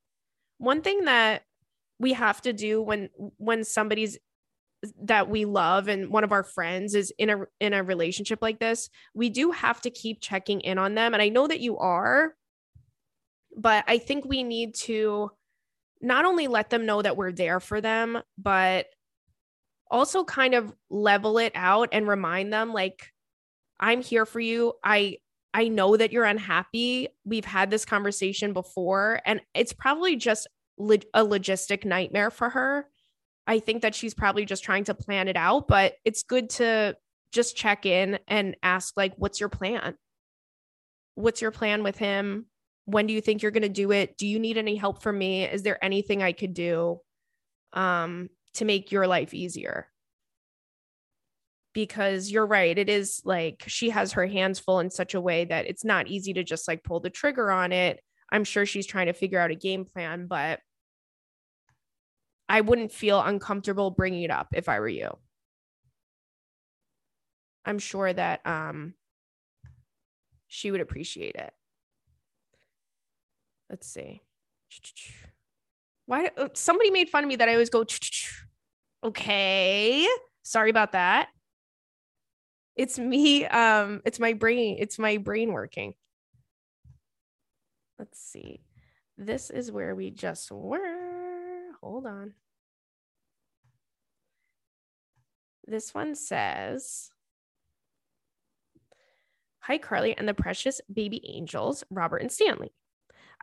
one 0.58 0.82
thing 0.82 1.06
that 1.06 1.44
we 2.00 2.14
have 2.14 2.42
to 2.42 2.54
do 2.54 2.82
when 2.82 3.10
when 3.38 3.64
somebody's 3.64 4.18
that 5.04 5.30
we 5.30 5.46
love 5.46 5.88
and 5.88 6.10
one 6.10 6.24
of 6.24 6.32
our 6.32 6.44
friends 6.44 6.94
is 6.94 7.14
in 7.18 7.30
a 7.30 7.46
in 7.60 7.74
a 7.74 7.84
relationship 7.84 8.40
like 8.42 8.60
this, 8.60 8.90
we 9.14 9.30
do 9.30 9.52
have 9.52 9.82
to 9.82 9.90
keep 9.90 10.22
checking 10.22 10.62
in 10.62 10.78
on 10.78 10.96
them. 10.96 11.14
And 11.14 11.22
I 11.22 11.30
know 11.30 11.48
that 11.48 11.60
you 11.60 11.78
are, 11.78 12.36
but 13.56 13.84
I 13.88 13.98
think 13.98 14.26
we 14.26 14.44
need 14.44 14.76
to 14.84 15.32
not 16.02 16.26
only 16.26 16.48
let 16.48 16.70
them 16.70 16.86
know 16.86 17.02
that 17.02 17.18
we're 17.18 17.32
there 17.32 17.60
for 17.60 17.82
them, 17.82 18.22
but 18.38 18.88
also 19.90 20.24
kind 20.24 20.54
of 20.54 20.74
level 20.90 21.38
it 21.38 21.52
out 21.56 21.90
and 21.92 22.08
remind 22.08 22.52
them 22.52 22.74
like 22.74 23.12
I'm 23.80 24.02
here 24.02 24.26
for 24.26 24.40
you. 24.40 24.74
I 24.84 25.18
I 25.54 25.68
know 25.68 25.96
that 25.96 26.12
you're 26.12 26.24
unhappy. 26.26 27.10
We've 27.26 27.46
had 27.46 27.70
this 27.70 27.86
conversation 27.86 28.54
before 28.54 29.22
and 29.26 29.42
it's 29.54 29.74
probably 29.74 30.16
just 30.16 30.48
lo- 30.80 30.98
a 31.14 31.24
logistic 31.24 31.86
nightmare 31.86 32.32
for 32.32 32.50
her 32.50 32.88
I 33.46 33.60
think 33.60 33.82
that 33.82 33.96
she's 33.96 34.14
probably 34.14 34.46
just 34.46 34.64
trying 34.64 34.86
to 34.86 34.94
plan 34.94 35.28
it 35.28 35.36
out, 35.36 35.68
but 35.68 35.96
it's 36.06 36.24
good 36.24 36.50
to 36.52 36.96
just 37.32 37.58
check 37.58 37.86
in 37.86 38.20
and 38.28 38.56
ask, 38.64 38.96
like, 38.96 39.14
what's 39.18 39.40
your 39.40 39.50
plan? 39.50 39.96
What's 41.16 41.42
your 41.42 41.52
plan 41.52 41.84
with 41.84 41.98
him? 41.98 42.46
When 42.86 43.08
do 43.08 43.14
you 43.14 43.22
think 43.22 43.42
you're 43.42 43.52
going 43.52 43.64
to 43.64 43.70
do 43.70 43.92
it? 43.92 44.18
Do 44.18 44.28
you 44.28 44.40
need 44.40 44.58
any 44.58 44.76
help 44.76 45.02
from 45.02 45.18
me? 45.18 45.44
Is 45.46 45.64
there 45.64 45.84
anything 45.84 46.22
I 46.22 46.34
could 46.34 46.54
do 46.54 47.00
um, 47.72 48.30
to 48.56 48.66
make 48.66 48.92
your 48.92 49.08
life 49.08 49.34
easier? 49.34 49.90
Because 51.74 52.30
you're 52.30 52.46
right. 52.46 52.78
It 52.78 52.90
is 52.90 53.22
like 53.26 53.64
she 53.68 53.90
has 53.90 54.12
her 54.14 54.28
hands 54.28 54.60
full 54.60 54.80
in 54.80 54.90
such 54.90 55.14
a 55.14 55.22
way 55.22 55.46
that 55.46 55.66
it's 55.66 55.86
not 55.86 56.08
easy 56.08 56.34
to 56.34 56.44
just 56.44 56.68
like 56.68 56.84
pull 56.84 57.00
the 57.00 57.10
trigger 57.10 57.52
on 57.52 57.72
it. 57.72 58.00
I'm 58.32 58.44
sure 58.44 58.66
she's 58.66 58.86
trying 58.86 59.08
to 59.08 59.14
figure 59.14 59.40
out 59.40 59.52
a 59.52 59.56
game 59.56 59.86
plan, 59.86 60.28
but 60.28 60.60
I 62.50 62.62
wouldn't 62.62 62.92
feel 62.92 63.22
uncomfortable 63.22 63.92
bringing 63.92 64.24
it 64.24 64.32
up 64.32 64.50
if 64.54 64.68
I 64.68 64.80
were 64.80 64.90
you. 64.90 65.18
I'm 67.66 67.80
sure 67.80 68.12
that 68.12 68.46
um, 68.46 68.94
she 70.48 70.70
would 70.70 70.82
appreciate 70.82 71.36
it. 71.36 71.54
Let's 73.74 73.88
see. 73.88 74.22
Why 76.06 76.30
uh, 76.38 76.50
somebody 76.54 76.92
made 76.92 77.10
fun 77.10 77.24
of 77.24 77.28
me 77.28 77.38
that 77.38 77.50
I 77.50 77.54
always 77.54 77.72
go 77.72 77.84
okay. 79.04 80.08
Sorry 80.44 80.70
about 80.70 80.92
that. 80.92 81.30
It's 82.76 83.00
me 83.00 83.48
um 83.48 84.04
it's 84.06 84.20
my 84.20 84.34
brain 84.34 84.78
it's 84.80 85.00
my 85.00 85.18
brain 85.18 85.54
working. 85.54 85.96
Let's 87.98 88.20
see. 88.22 88.62
This 89.18 89.50
is 89.50 89.72
where 89.72 89.96
we 89.96 90.12
just 90.12 90.52
were. 90.52 91.72
Hold 91.82 92.06
on. 92.06 92.36
This 95.66 95.96
one 95.96 96.14
says 96.14 97.10
Hi, 99.62 99.80
Carly 99.80 100.16
and 100.16 100.30
the 100.30 100.36
precious 100.36 100.80
baby 100.94 101.24
angels, 101.28 101.84
Robert 101.90 102.18
and 102.18 102.32
Stanley. 102.32 102.72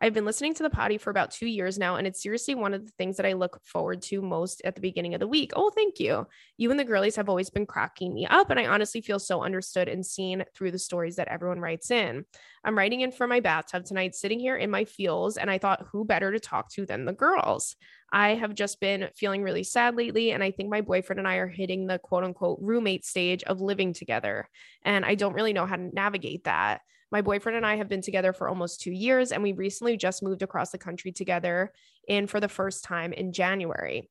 I've 0.02 0.14
been 0.14 0.24
listening 0.24 0.54
to 0.54 0.62
the 0.62 0.70
potty 0.70 0.96
for 0.96 1.10
about 1.10 1.30
two 1.30 1.46
years 1.46 1.78
now, 1.78 1.96
and 1.96 2.06
it's 2.06 2.22
seriously 2.22 2.54
one 2.54 2.72
of 2.72 2.86
the 2.86 2.92
things 2.92 3.18
that 3.18 3.26
I 3.26 3.34
look 3.34 3.60
forward 3.66 4.00
to 4.04 4.22
most 4.22 4.62
at 4.64 4.74
the 4.74 4.80
beginning 4.80 5.12
of 5.12 5.20
the 5.20 5.28
week. 5.28 5.52
Oh, 5.54 5.68
thank 5.68 6.00
you. 6.00 6.26
You 6.56 6.70
and 6.70 6.80
the 6.80 6.84
girlies 6.86 7.16
have 7.16 7.28
always 7.28 7.50
been 7.50 7.66
cracking 7.66 8.14
me 8.14 8.26
up, 8.26 8.48
and 8.48 8.58
I 8.58 8.64
honestly 8.66 9.02
feel 9.02 9.18
so 9.18 9.42
understood 9.42 9.88
and 9.88 10.04
seen 10.06 10.44
through 10.54 10.70
the 10.70 10.78
stories 10.78 11.16
that 11.16 11.28
everyone 11.28 11.60
writes 11.60 11.90
in. 11.90 12.24
I'm 12.64 12.78
writing 12.78 13.02
in 13.02 13.12
for 13.12 13.26
my 13.26 13.40
bathtub 13.40 13.84
tonight, 13.84 14.14
sitting 14.14 14.40
here 14.40 14.56
in 14.56 14.70
my 14.70 14.86
feels, 14.86 15.36
and 15.36 15.50
I 15.50 15.58
thought, 15.58 15.86
who 15.92 16.06
better 16.06 16.32
to 16.32 16.40
talk 16.40 16.70
to 16.72 16.86
than 16.86 17.04
the 17.04 17.12
girls? 17.12 17.76
I 18.10 18.30
have 18.36 18.54
just 18.54 18.80
been 18.80 19.10
feeling 19.14 19.42
really 19.42 19.64
sad 19.64 19.96
lately, 19.96 20.32
and 20.32 20.42
I 20.42 20.50
think 20.50 20.70
my 20.70 20.80
boyfriend 20.80 21.18
and 21.18 21.28
I 21.28 21.36
are 21.36 21.46
hitting 21.46 21.86
the 21.86 21.98
quote 21.98 22.24
unquote 22.24 22.58
roommate 22.62 23.04
stage 23.04 23.42
of 23.44 23.60
living 23.60 23.92
together, 23.92 24.48
and 24.82 25.04
I 25.04 25.14
don't 25.14 25.34
really 25.34 25.52
know 25.52 25.66
how 25.66 25.76
to 25.76 25.90
navigate 25.94 26.44
that. 26.44 26.80
My 27.10 27.22
boyfriend 27.22 27.56
and 27.56 27.66
I 27.66 27.76
have 27.76 27.88
been 27.88 28.02
together 28.02 28.32
for 28.32 28.48
almost 28.48 28.80
two 28.80 28.92
years, 28.92 29.32
and 29.32 29.42
we 29.42 29.52
recently 29.52 29.96
just 29.96 30.22
moved 30.22 30.42
across 30.42 30.70
the 30.70 30.78
country 30.78 31.12
together 31.12 31.72
in 32.06 32.26
for 32.26 32.40
the 32.40 32.48
first 32.48 32.84
time 32.84 33.12
in 33.12 33.32
January. 33.32 34.08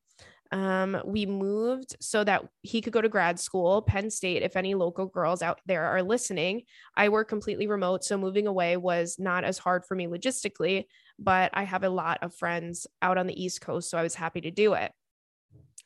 Um, 0.52 1.00
we 1.06 1.26
moved 1.28 1.96
so 2.00 2.24
that 2.24 2.44
he 2.64 2.82
could 2.82 2.94
go 2.94 3.02
to 3.02 3.10
grad 3.10 3.40
school, 3.40 3.84
Penn 3.84 4.10
State. 4.10 4.42
If 4.42 4.56
any 4.56 4.74
local 4.74 5.06
girls 5.06 5.42
out 5.42 5.60
there 5.68 5.86
are 5.86 6.02
listening, 6.02 6.64
I 6.98 7.10
work 7.10 7.30
completely 7.30 7.68
remote. 7.68 8.04
So 8.04 8.18
moving 8.18 8.48
away 8.48 8.76
was 8.76 9.18
not 9.20 9.44
as 9.44 9.60
hard 9.60 9.86
for 9.86 9.96
me 9.96 10.08
logistically, 10.08 10.86
but 11.20 11.52
I 11.54 11.64
have 11.64 11.84
a 11.84 11.90
lot 11.90 12.18
of 12.24 12.34
friends 12.34 12.88
out 13.02 13.18
on 13.20 13.28
the 13.28 13.42
East 13.42 13.62
Coast. 13.62 13.92
So 13.92 13.98
I 13.98 14.04
was 14.04 14.16
happy 14.16 14.42
to 14.42 14.52
do 14.52 14.74
it 14.74 14.92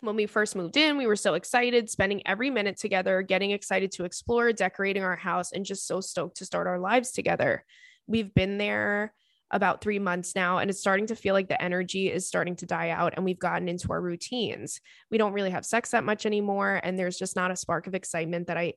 when 0.04 0.18
we 0.18 0.26
first 0.26 0.56
moved 0.56 0.76
in, 0.76 0.97
we 0.97 1.08
were 1.08 1.16
so 1.16 1.34
excited, 1.34 1.89
spending 1.89 2.22
every 2.28 2.49
minute 2.49 2.78
together, 2.78 3.22
getting 3.22 3.51
excited 3.51 3.91
to 3.93 4.04
explore, 4.04 4.51
decorating 4.51 5.04
our 5.04 5.16
house, 5.16 5.54
and 5.54 5.66
just 5.66 5.88
so 5.88 6.01
stoked 6.01 6.38
to 6.38 6.45
start 6.45 6.68
our 6.68 6.78
lives 6.78 7.12
together. 7.12 7.64
We've 8.06 8.34
been 8.34 8.58
there 8.58 9.14
about 9.49 9.80
three 9.80 9.99
months 9.99 10.36
now, 10.36 10.58
and 10.58 10.70
it's 10.70 10.82
starting 10.82 11.08
to 11.08 11.16
feel 11.16 11.34
like 11.34 11.47
the 11.47 11.62
energy 11.62 12.12
is 12.12 12.28
starting 12.28 12.58
to 12.58 12.66
die 12.66 12.89
out, 12.89 13.14
and 13.16 13.24
we've 13.24 13.39
gotten 13.39 13.70
into 13.70 13.93
our 13.93 14.01
routines. 14.01 14.82
We 15.10 15.18
don't 15.18 15.32
really 15.32 15.51
have 15.51 15.66
sex 15.66 15.91
that 15.91 16.04
much 16.04 16.26
anymore, 16.26 16.82
and 16.84 16.99
there's 16.99 17.18
just 17.18 17.38
not 17.38 17.51
a 17.51 17.56
spark 17.56 17.88
of 17.88 17.95
excitement 17.95 18.47
that 18.47 18.58
I 18.58 18.74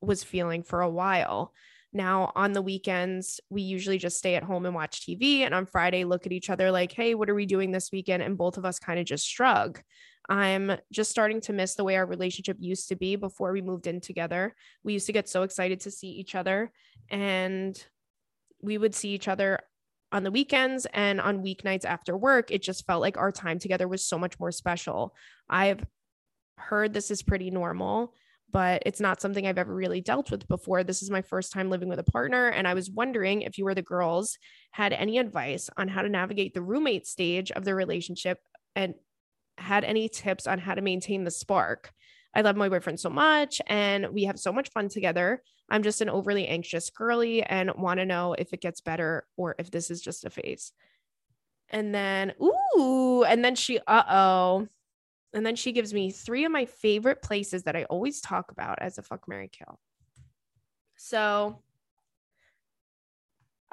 was 0.00 0.24
feeling 0.24 0.64
for 0.64 0.80
a 0.80 0.90
while. 0.90 1.52
Now, 1.92 2.32
on 2.34 2.52
the 2.52 2.60
weekends, 2.60 3.40
we 3.48 3.62
usually 3.62 3.98
just 3.98 4.18
stay 4.18 4.34
at 4.34 4.42
home 4.42 4.66
and 4.66 4.74
watch 4.74 5.00
TV. 5.00 5.40
And 5.40 5.54
on 5.54 5.64
Friday, 5.64 6.04
look 6.04 6.26
at 6.26 6.32
each 6.32 6.50
other 6.50 6.70
like, 6.70 6.92
hey, 6.92 7.14
what 7.14 7.30
are 7.30 7.34
we 7.34 7.46
doing 7.46 7.70
this 7.70 7.90
weekend? 7.90 8.22
And 8.22 8.36
both 8.36 8.58
of 8.58 8.66
us 8.66 8.78
kind 8.78 8.98
of 8.98 9.06
just 9.06 9.26
shrug. 9.26 9.80
I'm 10.28 10.72
just 10.92 11.10
starting 11.10 11.40
to 11.42 11.52
miss 11.52 11.74
the 11.74 11.84
way 11.84 11.96
our 11.96 12.06
relationship 12.06 12.56
used 12.60 12.88
to 12.88 12.96
be 12.96 13.16
before 13.16 13.52
we 13.52 13.62
moved 13.62 13.86
in 13.86 14.00
together. 14.00 14.54
We 14.82 14.92
used 14.94 15.06
to 15.06 15.12
get 15.12 15.28
so 15.28 15.42
excited 15.42 15.80
to 15.80 15.90
see 15.90 16.08
each 16.08 16.34
other, 16.34 16.72
and 17.10 17.82
we 18.60 18.78
would 18.78 18.94
see 18.94 19.10
each 19.10 19.28
other 19.28 19.60
on 20.12 20.22
the 20.22 20.30
weekends 20.30 20.86
and 20.94 21.20
on 21.20 21.42
weeknights 21.42 21.84
after 21.84 22.16
work. 22.16 22.50
It 22.50 22.62
just 22.62 22.86
felt 22.86 23.02
like 23.02 23.16
our 23.16 23.32
time 23.32 23.58
together 23.58 23.88
was 23.88 24.04
so 24.04 24.18
much 24.18 24.38
more 24.38 24.52
special. 24.52 25.14
I've 25.48 25.84
heard 26.56 26.92
this 26.92 27.10
is 27.10 27.22
pretty 27.22 27.50
normal, 27.50 28.14
but 28.50 28.82
it's 28.86 29.00
not 29.00 29.20
something 29.20 29.46
I've 29.46 29.58
ever 29.58 29.74
really 29.74 30.00
dealt 30.00 30.30
with 30.30 30.48
before. 30.48 30.84
This 30.84 31.02
is 31.02 31.10
my 31.10 31.22
first 31.22 31.52
time 31.52 31.70
living 31.70 31.88
with 31.88 31.98
a 31.98 32.04
partner. 32.04 32.48
And 32.48 32.66
I 32.66 32.74
was 32.74 32.90
wondering 32.90 33.42
if 33.42 33.58
you 33.58 33.66
or 33.66 33.74
the 33.74 33.82
girls 33.82 34.38
had 34.70 34.92
any 34.92 35.18
advice 35.18 35.68
on 35.76 35.88
how 35.88 36.02
to 36.02 36.08
navigate 36.08 36.54
the 36.54 36.62
roommate 36.62 37.06
stage 37.06 37.50
of 37.50 37.64
the 37.64 37.74
relationship 37.74 38.38
and 38.74 38.94
had 39.58 39.84
any 39.84 40.08
tips 40.08 40.46
on 40.46 40.58
how 40.58 40.74
to 40.74 40.82
maintain 40.82 41.24
the 41.24 41.30
spark. 41.30 41.92
I 42.34 42.42
love 42.42 42.56
my 42.56 42.68
boyfriend 42.68 43.00
so 43.00 43.08
much 43.08 43.62
and 43.66 44.08
we 44.12 44.24
have 44.24 44.38
so 44.38 44.52
much 44.52 44.70
fun 44.70 44.88
together. 44.88 45.42
I'm 45.70 45.82
just 45.82 46.00
an 46.00 46.10
overly 46.10 46.46
anxious 46.46 46.90
girly 46.90 47.42
and 47.42 47.72
want 47.76 47.98
to 47.98 48.06
know 48.06 48.34
if 48.34 48.52
it 48.52 48.60
gets 48.60 48.80
better 48.80 49.26
or 49.36 49.54
if 49.58 49.70
this 49.70 49.90
is 49.90 50.02
just 50.02 50.24
a 50.24 50.30
phase. 50.30 50.72
And 51.70 51.94
then, 51.94 52.34
ooh, 52.40 53.24
and 53.24 53.44
then 53.44 53.54
she, 53.54 53.80
uh 53.86 54.02
oh. 54.08 54.68
And 55.32 55.44
then 55.44 55.56
she 55.56 55.72
gives 55.72 55.92
me 55.92 56.10
three 56.10 56.44
of 56.44 56.52
my 56.52 56.66
favorite 56.66 57.22
places 57.22 57.64
that 57.64 57.76
I 57.76 57.84
always 57.84 58.20
talk 58.20 58.52
about 58.52 58.80
as 58.80 58.98
a 58.98 59.02
fuck 59.02 59.26
Mary 59.26 59.48
Kill. 59.48 59.80
So 60.96 61.62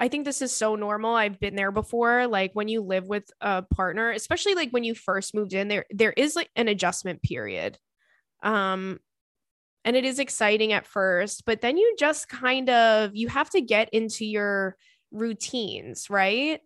I 0.00 0.08
think 0.08 0.24
this 0.24 0.42
is 0.42 0.52
so 0.52 0.74
normal. 0.74 1.14
I've 1.14 1.38
been 1.38 1.54
there 1.54 1.70
before. 1.70 2.26
Like 2.26 2.50
when 2.54 2.68
you 2.68 2.80
live 2.82 3.06
with 3.06 3.30
a 3.40 3.62
partner, 3.62 4.10
especially 4.10 4.54
like 4.54 4.70
when 4.70 4.84
you 4.84 4.94
first 4.94 5.34
moved 5.34 5.52
in, 5.54 5.68
there 5.68 5.86
there 5.90 6.12
is 6.12 6.34
like 6.36 6.50
an 6.56 6.68
adjustment 6.68 7.22
period. 7.22 7.78
Um 8.42 8.98
and 9.84 9.96
it 9.96 10.04
is 10.04 10.18
exciting 10.18 10.72
at 10.72 10.86
first, 10.86 11.44
but 11.44 11.60
then 11.60 11.76
you 11.76 11.94
just 11.98 12.28
kind 12.28 12.70
of 12.70 13.10
you 13.14 13.28
have 13.28 13.50
to 13.50 13.60
get 13.60 13.90
into 13.92 14.24
your 14.26 14.76
routines, 15.12 16.10
right? 16.10 16.60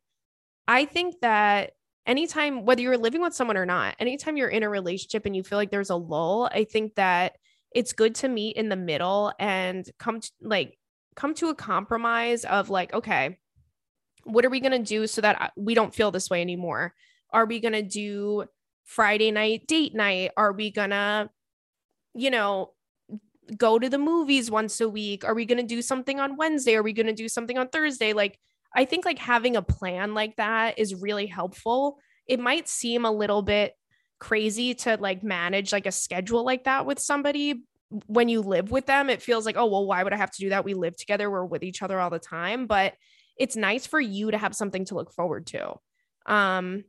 I 0.67 0.85
think 0.87 1.17
that 1.23 1.73
anytime, 2.07 2.65
whether 2.65 2.83
you're 2.83 2.99
living 2.99 3.21
with 3.21 3.35
someone 3.35 3.57
or 3.57 3.67
not, 3.67 3.97
anytime 3.99 4.37
you're 4.37 4.49
in 4.49 4.63
a 4.63 4.69
relationship 4.69 5.27
and 5.27 5.37
you 5.37 5.43
feel 5.43 5.59
like 5.59 5.71
there's 5.71 5.91
a 5.91 5.97
lull, 5.97 6.49
I 6.53 6.65
think 6.65 6.95
that 6.97 7.37
it's 7.75 7.93
good 7.93 8.15
to 8.17 8.29
meet 8.29 8.57
in 8.57 8.69
the 8.69 8.77
middle 8.77 9.33
and 9.39 9.89
come 9.99 10.21
to 10.21 10.31
like 10.41 10.79
come 11.19 11.35
to 11.35 11.49
a 11.49 11.55
compromise 11.55 12.45
of 12.45 12.71
like, 12.71 12.95
okay, 12.95 13.39
what 14.23 14.45
are 14.45 14.51
we 14.51 14.61
going 14.61 14.73
to 14.73 14.79
do 14.79 15.07
so 15.09 15.21
that 15.21 15.41
uh, 15.41 15.49
we 15.57 15.75
don't 15.75 15.93
feel 15.93 16.13
this 16.13 16.31
way 16.31 16.41
anymore? 16.41 16.95
Are 17.33 17.45
we 17.45 17.59
going 17.59 17.73
to 17.73 17.83
do 17.83 18.45
Friday 18.85 19.33
night 19.33 19.67
date 19.67 19.97
night? 19.97 20.31
Are 20.37 20.53
we 20.53 20.71
going 20.71 20.91
to, 20.91 21.29
you 22.15 22.31
know, 22.31 22.71
go 23.57 23.81
to 23.81 23.89
the 23.89 23.99
movies 23.99 24.49
once 24.49 24.81
a 24.81 24.89
week? 24.89 25.25
Are 25.25 25.35
we 25.35 25.45
going 25.45 25.59
to 25.59 25.65
do 25.65 25.83
something 25.83 26.21
on 26.21 26.37
Wednesday? 26.37 26.77
Are 26.77 26.85
we 26.85 26.93
going 26.93 27.07
to 27.07 27.13
do 27.13 27.29
something 27.29 27.59
on 27.59 27.69
Thursday? 27.69 28.13
Like, 28.13 28.39
I 28.77 28.85
think 28.85 29.05
like 29.05 29.19
having 29.19 29.57
a 29.57 29.63
plan 29.63 30.15
like 30.15 30.37
that 30.37 30.79
is 30.79 30.95
really 30.95 31.27
helpful. 31.27 31.99
It 32.27 32.39
might 32.39 32.69
seem 32.69 33.05
a 33.05 33.11
little 33.11 33.43
bit 33.43 33.75
crazy 34.21 34.75
to 34.75 34.97
like 35.01 35.25
manage 35.25 35.73
like 35.73 35.87
a 35.87 35.93
schedule 35.93 36.45
like 36.45 36.65
that 36.65 36.87
with 36.87 37.01
somebody 37.01 37.65
when 38.07 38.29
you 38.29 38.41
live 38.41 38.71
with 38.71 38.87
them. 38.87 39.11
It 39.11 39.23
feels 39.23 39.47
like, 39.47 39.57
oh, 39.57 39.67
well, 39.67 39.87
why 39.87 40.03
would 40.03 40.13
I 40.13 40.17
have 40.17 40.31
to 40.33 40.41
do 40.41 40.51
that? 40.51 40.65
We 40.65 40.75
live 40.75 40.97
together, 40.97 41.31
we're 41.31 41.45
with 41.45 41.63
each 41.63 41.83
other 41.83 41.99
all 41.99 42.11
the 42.11 42.19
time. 42.19 42.67
But 42.67 42.95
it's 43.37 43.57
nice 43.57 43.87
for 43.87 44.01
you 44.01 44.31
to 44.31 44.39
have 44.39 44.55
something 44.55 44.85
to 44.87 44.95
look 44.95 45.13
forward 45.13 45.47
to. 45.49 45.75
Um, 46.27 46.85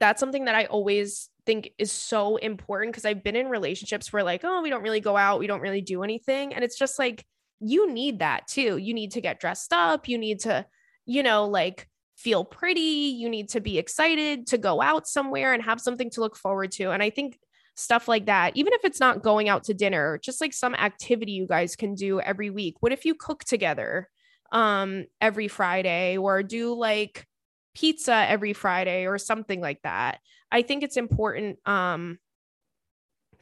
that's 0.00 0.18
something 0.20 0.46
that 0.46 0.54
I 0.54 0.64
always 0.64 1.28
think 1.46 1.70
is 1.78 1.92
so 1.92 2.36
important 2.36 2.92
because 2.92 3.04
I've 3.04 3.22
been 3.22 3.36
in 3.36 3.48
relationships 3.48 4.12
where, 4.12 4.24
like, 4.24 4.42
oh, 4.44 4.62
we 4.62 4.70
don't 4.70 4.82
really 4.82 5.00
go 5.00 5.16
out, 5.16 5.38
we 5.38 5.46
don't 5.46 5.60
really 5.60 5.80
do 5.82 6.02
anything. 6.02 6.54
And 6.54 6.64
it's 6.64 6.78
just 6.78 6.98
like, 6.98 7.24
you 7.60 7.92
need 7.92 8.18
that 8.18 8.48
too. 8.48 8.76
You 8.76 8.92
need 8.92 9.12
to 9.12 9.20
get 9.20 9.38
dressed 9.38 9.72
up. 9.72 10.08
You 10.08 10.18
need 10.18 10.40
to, 10.40 10.66
you 11.06 11.22
know, 11.22 11.46
like 11.46 11.88
feel 12.16 12.44
pretty. 12.44 12.80
You 12.80 13.28
need 13.28 13.50
to 13.50 13.60
be 13.60 13.78
excited 13.78 14.48
to 14.48 14.58
go 14.58 14.82
out 14.82 15.06
somewhere 15.06 15.52
and 15.52 15.62
have 15.62 15.80
something 15.80 16.10
to 16.10 16.20
look 16.20 16.36
forward 16.36 16.72
to. 16.72 16.90
And 16.90 17.02
I 17.02 17.10
think 17.10 17.38
stuff 17.74 18.08
like 18.08 18.26
that, 18.26 18.56
even 18.56 18.72
if 18.74 18.84
it's 18.84 19.00
not 19.00 19.22
going 19.22 19.48
out 19.48 19.64
to 19.64 19.74
dinner, 19.74 20.18
just 20.22 20.40
like 20.40 20.52
some 20.52 20.74
activity 20.74 21.32
you 21.32 21.46
guys 21.46 21.76
can 21.76 21.94
do 21.94 22.20
every 22.20 22.50
week. 22.50 22.76
What 22.80 22.92
if 22.92 23.04
you 23.04 23.14
cook 23.14 23.44
together 23.44 24.08
um 24.50 25.06
every 25.20 25.48
Friday 25.48 26.18
or 26.18 26.42
do 26.42 26.74
like 26.74 27.26
pizza 27.74 28.14
every 28.28 28.52
Friday 28.52 29.06
or 29.06 29.18
something 29.18 29.60
like 29.60 29.80
that? 29.82 30.18
I 30.50 30.62
think 30.62 30.82
it's 30.82 30.96
important 30.96 31.58
um 31.66 32.18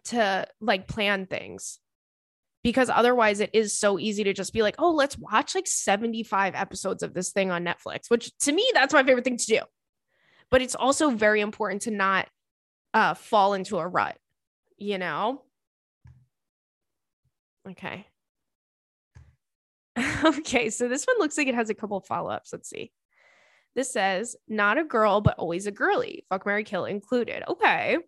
to 0.04 0.46
like 0.60 0.86
plan 0.86 1.26
things 1.26 1.78
because 2.62 2.90
otherwise 2.90 3.40
it 3.40 3.50
is 3.52 3.76
so 3.76 3.98
easy 3.98 4.24
to 4.24 4.32
just 4.32 4.52
be 4.52 4.62
like, 4.62 4.76
oh, 4.78 4.92
let's 4.92 5.16
watch 5.16 5.54
like 5.54 5.66
75 5.66 6.54
episodes 6.54 7.02
of 7.02 7.14
this 7.14 7.30
thing 7.30 7.50
on 7.50 7.64
Netflix, 7.64 8.10
which 8.10 8.36
to 8.40 8.52
me, 8.52 8.68
that's 8.74 8.92
my 8.92 9.02
favorite 9.02 9.24
thing 9.24 9.38
to 9.38 9.46
do. 9.46 9.60
But 10.50 10.62
it's 10.62 10.74
also 10.74 11.10
very 11.10 11.40
important 11.40 11.82
to 11.82 11.90
not 11.90 12.28
uh, 12.94 13.14
fall 13.14 13.54
into 13.54 13.78
a 13.78 13.86
rut, 13.86 14.18
you 14.76 14.98
know? 14.98 15.42
Okay. 17.68 18.06
okay, 20.24 20.70
so 20.70 20.88
this 20.88 21.04
one 21.04 21.18
looks 21.18 21.36
like 21.36 21.46
it 21.46 21.54
has 21.54 21.70
a 21.70 21.74
couple 21.74 22.00
follow 22.00 22.30
ups. 22.30 22.52
Let's 22.52 22.68
see. 22.68 22.92
This 23.74 23.92
says, 23.92 24.36
not 24.48 24.78
a 24.78 24.84
girl, 24.84 25.20
but 25.20 25.38
always 25.38 25.66
a 25.66 25.70
girly. 25.70 26.24
Fuck 26.28 26.46
Mary 26.46 26.64
Kill 26.64 26.86
included. 26.86 27.44
Okay. 27.48 27.98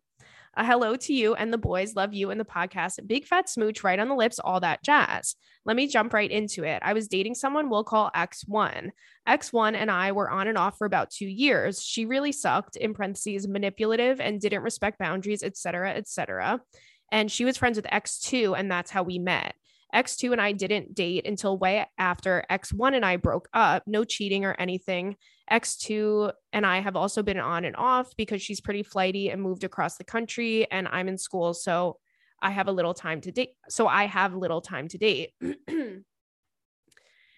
A 0.55 0.67
hello 0.67 0.97
to 0.97 1.15
you 1.15 1.35
and 1.35 1.51
the 1.51 1.57
boys. 1.57 1.97
Love 1.97 2.13
you 2.13 2.31
and 2.31 2.39
the 2.39 2.45
podcast. 2.45 3.07
Big 3.07 3.25
fat 3.25 3.49
smooch 3.49 3.83
right 3.83 3.99
on 3.99 4.09
the 4.09 4.15
lips, 4.15 4.39
all 4.39 4.61
that 4.61 4.83
jazz. 4.83 5.35
Let 5.65 5.77
me 5.77 5.87
jump 5.87 6.13
right 6.13 6.31
into 6.31 6.63
it. 6.63 6.83
I 6.85 6.93
was 6.93 7.09
dating 7.09 7.37
someone 7.37 7.71
we'll 7.71 7.85
call 7.85 8.11
X1. 8.15 8.91
X1 9.27 9.75
and 9.75 9.91
I 9.91 10.13
were 10.13 10.29
on 10.29 10.49
and 10.49 10.59
off 10.59 10.77
for 10.77 10.85
about 10.85 11.11
two 11.11 11.27
years. 11.27 11.81
She 11.81 12.05
really 12.05 12.33
sucked, 12.33 12.77
in 12.77 12.93
parentheses, 12.93 13.49
manipulative 13.49 14.21
and 14.21 14.43
didn't 14.43 14.63
respect 14.63 14.99
boundaries, 14.99 15.43
etc., 15.43 15.95
etc. 15.95 16.61
And 17.11 17.33
she 17.33 17.47
was 17.47 17.57
friends 17.57 17.77
with 17.77 17.87
X2, 17.87 18.59
and 18.59 18.71
that's 18.71 18.91
how 18.91 19.05
we 19.05 19.19
met. 19.19 19.55
X2 19.95 20.33
and 20.33 20.41
I 20.41 20.53
didn't 20.53 20.95
date 20.95 21.27
until 21.27 21.57
way 21.57 21.87
after 21.97 22.45
X1 22.51 22.95
and 22.95 23.07
I 23.07 23.17
broke 23.17 23.49
up. 23.55 23.85
No 23.87 24.05
cheating 24.05 24.45
or 24.45 24.55
anything. 24.59 25.17
X2 25.53 26.33
and 26.53 26.65
I 26.65 26.81
have 26.81 26.97
also 26.97 27.23
been 27.23 27.39
on 27.39 27.65
and 27.65 27.77
off 27.77 28.17
because 28.17 28.41
she's 28.41 28.61
pretty 28.61 28.83
flighty 28.83 29.31
and 29.31 29.43
moved 29.43 29.65
across 29.65 29.97
the 29.97 30.05
country 30.05 30.71
and 30.71 30.89
I'm 30.89 31.09
in 31.09 31.19
school. 31.19 31.53
So 31.53 31.99
I 32.41 32.51
have 32.51 32.69
a 32.69 32.73
little 32.73 32.95
time 32.95 33.21
to 33.21 33.33
date. 33.33 33.51
So 33.69 33.87
I 33.87 34.07
have 34.07 34.35
little 34.35 34.61
time 34.61 34.89
to 34.89 34.99
date. 34.99 35.31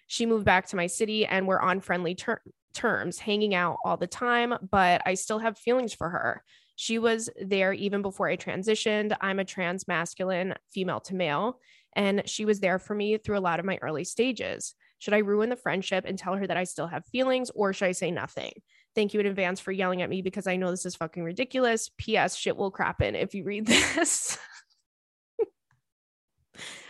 she 0.07 0.25
moved 0.25 0.45
back 0.45 0.67
to 0.67 0.75
my 0.75 0.87
city 0.87 1.25
and 1.25 1.47
we're 1.47 1.59
on 1.59 1.81
friendly 1.81 2.15
ter- 2.15 2.41
terms, 2.73 3.19
hanging 3.19 3.53
out 3.53 3.77
all 3.83 3.97
the 3.97 4.07
time, 4.07 4.53
but 4.71 5.01
I 5.05 5.15
still 5.15 5.39
have 5.39 5.57
feelings 5.57 5.93
for 5.93 6.09
her. 6.09 6.43
She 6.75 6.99
was 6.99 7.29
there 7.41 7.73
even 7.73 8.01
before 8.01 8.27
I 8.27 8.37
transitioned. 8.37 9.15
I'm 9.21 9.39
a 9.39 9.45
trans 9.45 9.87
masculine 9.87 10.55
female 10.73 10.99
to 11.01 11.15
male, 11.15 11.59
and 11.95 12.23
she 12.25 12.43
was 12.45 12.59
there 12.59 12.79
for 12.79 12.93
me 12.93 13.17
through 13.17 13.37
a 13.37 13.39
lot 13.39 13.59
of 13.59 13.65
my 13.65 13.79
early 13.81 14.03
stages. 14.03 14.75
Should 14.99 15.13
I 15.13 15.19
ruin 15.19 15.49
the 15.49 15.55
friendship 15.55 16.05
and 16.07 16.17
tell 16.17 16.35
her 16.35 16.47
that 16.47 16.57
I 16.57 16.63
still 16.63 16.87
have 16.87 17.05
feelings, 17.05 17.51
or 17.53 17.73
should 17.73 17.87
I 17.87 17.91
say 17.91 18.11
nothing? 18.11 18.53
Thank 18.95 19.13
you 19.13 19.19
in 19.19 19.25
advance 19.25 19.59
for 19.59 19.71
yelling 19.71 20.01
at 20.01 20.09
me 20.09 20.21
because 20.21 20.47
I 20.47 20.55
know 20.55 20.71
this 20.71 20.85
is 20.85 20.95
fucking 20.95 21.23
ridiculous. 21.23 21.91
P.S. 21.97 22.35
Shit 22.35 22.55
will 22.55 22.71
crap 22.71 23.01
in 23.01 23.15
if 23.15 23.35
you 23.35 23.43
read 23.43 23.65
this. 23.67 24.37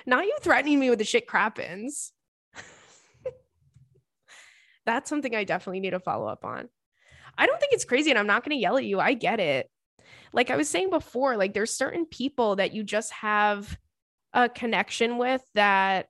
Not 0.06 0.26
you 0.26 0.38
threatening 0.42 0.80
me 0.80 0.90
with 0.90 1.00
the 1.00 1.06
shit 1.06 1.28
crappens. 1.28 2.12
That's 4.86 5.10
something 5.10 5.36
I 5.36 5.44
definitely 5.44 5.80
need 5.80 5.92
to 5.92 6.00
follow 6.00 6.28
up 6.28 6.46
on. 6.46 6.70
I 7.38 7.48
don't 7.48 7.60
think 7.60 7.74
it's 7.74 7.86
crazy 7.86 8.12
and 8.12 8.20
I'm 8.20 8.28
not 8.28 8.44
going 8.44 8.56
to 8.56 8.62
yell 8.62 8.78
at 8.78 8.86
you. 8.86 9.00
I 9.00 9.14
get 9.14 9.40
it. 9.40 9.70
Like 10.32 10.52
I 10.52 10.58
was 10.58 10.70
saying 10.70 10.90
before, 10.90 11.38
like 11.38 11.54
there's 11.54 11.74
certain 11.74 12.06
people 12.06 12.58
that 12.58 12.74
you 12.74 12.84
just 12.84 13.12
have 13.14 13.78
a 14.34 14.48
connection 14.48 15.18
with 15.18 15.42
that 15.56 16.08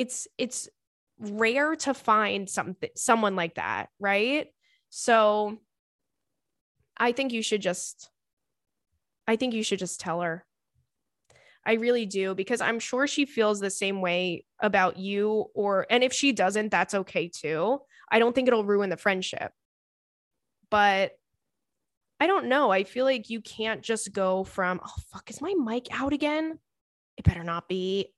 it's 0.00 0.26
it's 0.38 0.66
rare 1.18 1.76
to 1.76 1.92
find 1.92 2.48
something 2.48 2.88
someone 2.96 3.36
like 3.36 3.56
that, 3.56 3.90
right? 3.98 4.46
So 4.88 5.58
I 6.96 7.12
think 7.12 7.34
you 7.34 7.42
should 7.42 7.60
just 7.60 8.10
I 9.28 9.36
think 9.36 9.52
you 9.52 9.62
should 9.62 9.78
just 9.78 10.00
tell 10.00 10.22
her. 10.22 10.46
I 11.66 11.74
really 11.74 12.06
do 12.06 12.34
because 12.34 12.62
I'm 12.62 12.78
sure 12.80 13.06
she 13.06 13.26
feels 13.26 13.60
the 13.60 13.68
same 13.68 14.00
way 14.00 14.46
about 14.58 14.96
you 14.96 15.50
or 15.54 15.86
and 15.90 16.02
if 16.02 16.14
she 16.14 16.32
doesn't 16.32 16.70
that's 16.70 16.94
okay 16.94 17.28
too. 17.28 17.80
I 18.10 18.18
don't 18.18 18.34
think 18.34 18.48
it'll 18.48 18.64
ruin 18.64 18.88
the 18.88 18.96
friendship. 18.96 19.52
But 20.70 21.12
I 22.18 22.26
don't 22.26 22.46
know. 22.46 22.70
I 22.70 22.84
feel 22.84 23.04
like 23.04 23.28
you 23.28 23.42
can't 23.42 23.82
just 23.82 24.14
go 24.14 24.44
from, 24.44 24.80
oh, 24.82 25.02
fuck, 25.12 25.28
is 25.28 25.42
my 25.42 25.54
mic 25.58 25.88
out 25.90 26.14
again? 26.14 26.58
It 27.18 27.24
better 27.24 27.44
not 27.44 27.68
be. 27.68 28.14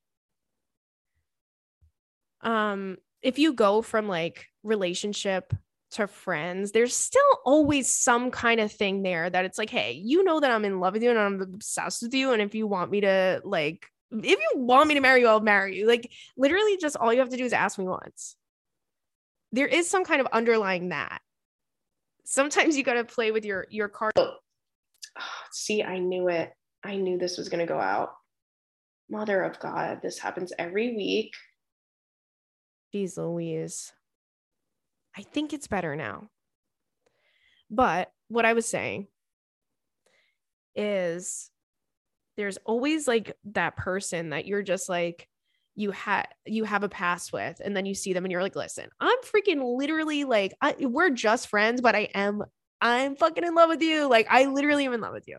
Um, 2.42 2.96
if 3.22 3.38
you 3.38 3.52
go 3.52 3.82
from 3.82 4.08
like 4.08 4.46
relationship 4.62 5.54
to 5.92 6.06
friends, 6.06 6.72
there's 6.72 6.94
still 6.94 7.22
always 7.44 7.94
some 7.94 8.30
kind 8.30 8.60
of 8.60 8.72
thing 8.72 9.02
there 9.02 9.28
that 9.28 9.44
it's 9.44 9.58
like, 9.58 9.70
hey, 9.70 9.92
you 9.92 10.24
know 10.24 10.40
that 10.40 10.50
I'm 10.50 10.64
in 10.64 10.80
love 10.80 10.94
with 10.94 11.02
you 11.02 11.10
and 11.10 11.18
I'm 11.18 11.40
obsessed 11.40 12.02
with 12.02 12.14
you. 12.14 12.32
And 12.32 12.42
if 12.42 12.54
you 12.54 12.66
want 12.66 12.90
me 12.90 13.02
to 13.02 13.40
like, 13.44 13.86
if 14.10 14.38
you 14.38 14.52
want 14.56 14.88
me 14.88 14.94
to 14.94 15.00
marry 15.00 15.20
you, 15.20 15.28
I'll 15.28 15.40
marry 15.40 15.78
you. 15.78 15.86
Like 15.86 16.10
literally 16.36 16.76
just 16.78 16.96
all 16.96 17.12
you 17.12 17.20
have 17.20 17.30
to 17.30 17.36
do 17.36 17.44
is 17.44 17.52
ask 17.52 17.78
me 17.78 17.84
once. 17.84 18.36
There 19.52 19.66
is 19.66 19.88
some 19.88 20.04
kind 20.04 20.20
of 20.20 20.26
underlying 20.32 20.88
that. 20.90 21.20
Sometimes 22.24 22.76
you 22.76 22.84
got 22.84 22.94
to 22.94 23.04
play 23.04 23.30
with 23.32 23.44
your 23.44 23.66
your 23.70 23.88
card. 23.88 24.12
Oh, 24.16 24.34
see, 25.50 25.82
I 25.82 25.98
knew 25.98 26.28
it. 26.28 26.52
I 26.82 26.96
knew 26.96 27.18
this 27.18 27.36
was 27.36 27.48
going 27.48 27.66
to 27.66 27.72
go 27.72 27.78
out. 27.78 28.14
Mother 29.10 29.42
of 29.42 29.60
God, 29.60 30.00
this 30.02 30.18
happens 30.18 30.52
every 30.58 30.96
week. 30.96 31.32
Jeez 32.94 33.16
Louise. 33.16 33.92
I 35.16 35.22
think 35.22 35.52
it's 35.52 35.66
better 35.66 35.96
now. 35.96 36.28
But 37.70 38.12
what 38.28 38.44
I 38.44 38.52
was 38.52 38.66
saying 38.66 39.08
is 40.74 41.50
there's 42.36 42.58
always 42.64 43.06
like 43.06 43.36
that 43.44 43.76
person 43.76 44.30
that 44.30 44.46
you're 44.46 44.62
just 44.62 44.88
like 44.88 45.28
you 45.74 45.90
had 45.90 46.26
you 46.46 46.64
have 46.64 46.82
a 46.82 46.88
past 46.88 47.32
with 47.32 47.60
and 47.64 47.76
then 47.76 47.86
you 47.86 47.94
see 47.94 48.12
them 48.12 48.24
and 48.24 48.32
you're 48.32 48.42
like 48.42 48.56
listen 48.56 48.88
i'm 49.00 49.18
freaking 49.22 49.76
literally 49.76 50.24
like 50.24 50.52
I, 50.60 50.74
we're 50.80 51.10
just 51.10 51.48
friends 51.48 51.80
but 51.80 51.94
i 51.94 52.08
am 52.14 52.42
i'm 52.80 53.16
fucking 53.16 53.44
in 53.44 53.54
love 53.54 53.68
with 53.68 53.82
you 53.82 54.08
like 54.08 54.26
i 54.30 54.46
literally 54.46 54.84
am 54.84 54.92
in 54.92 55.00
love 55.00 55.12
with 55.12 55.28
you 55.28 55.38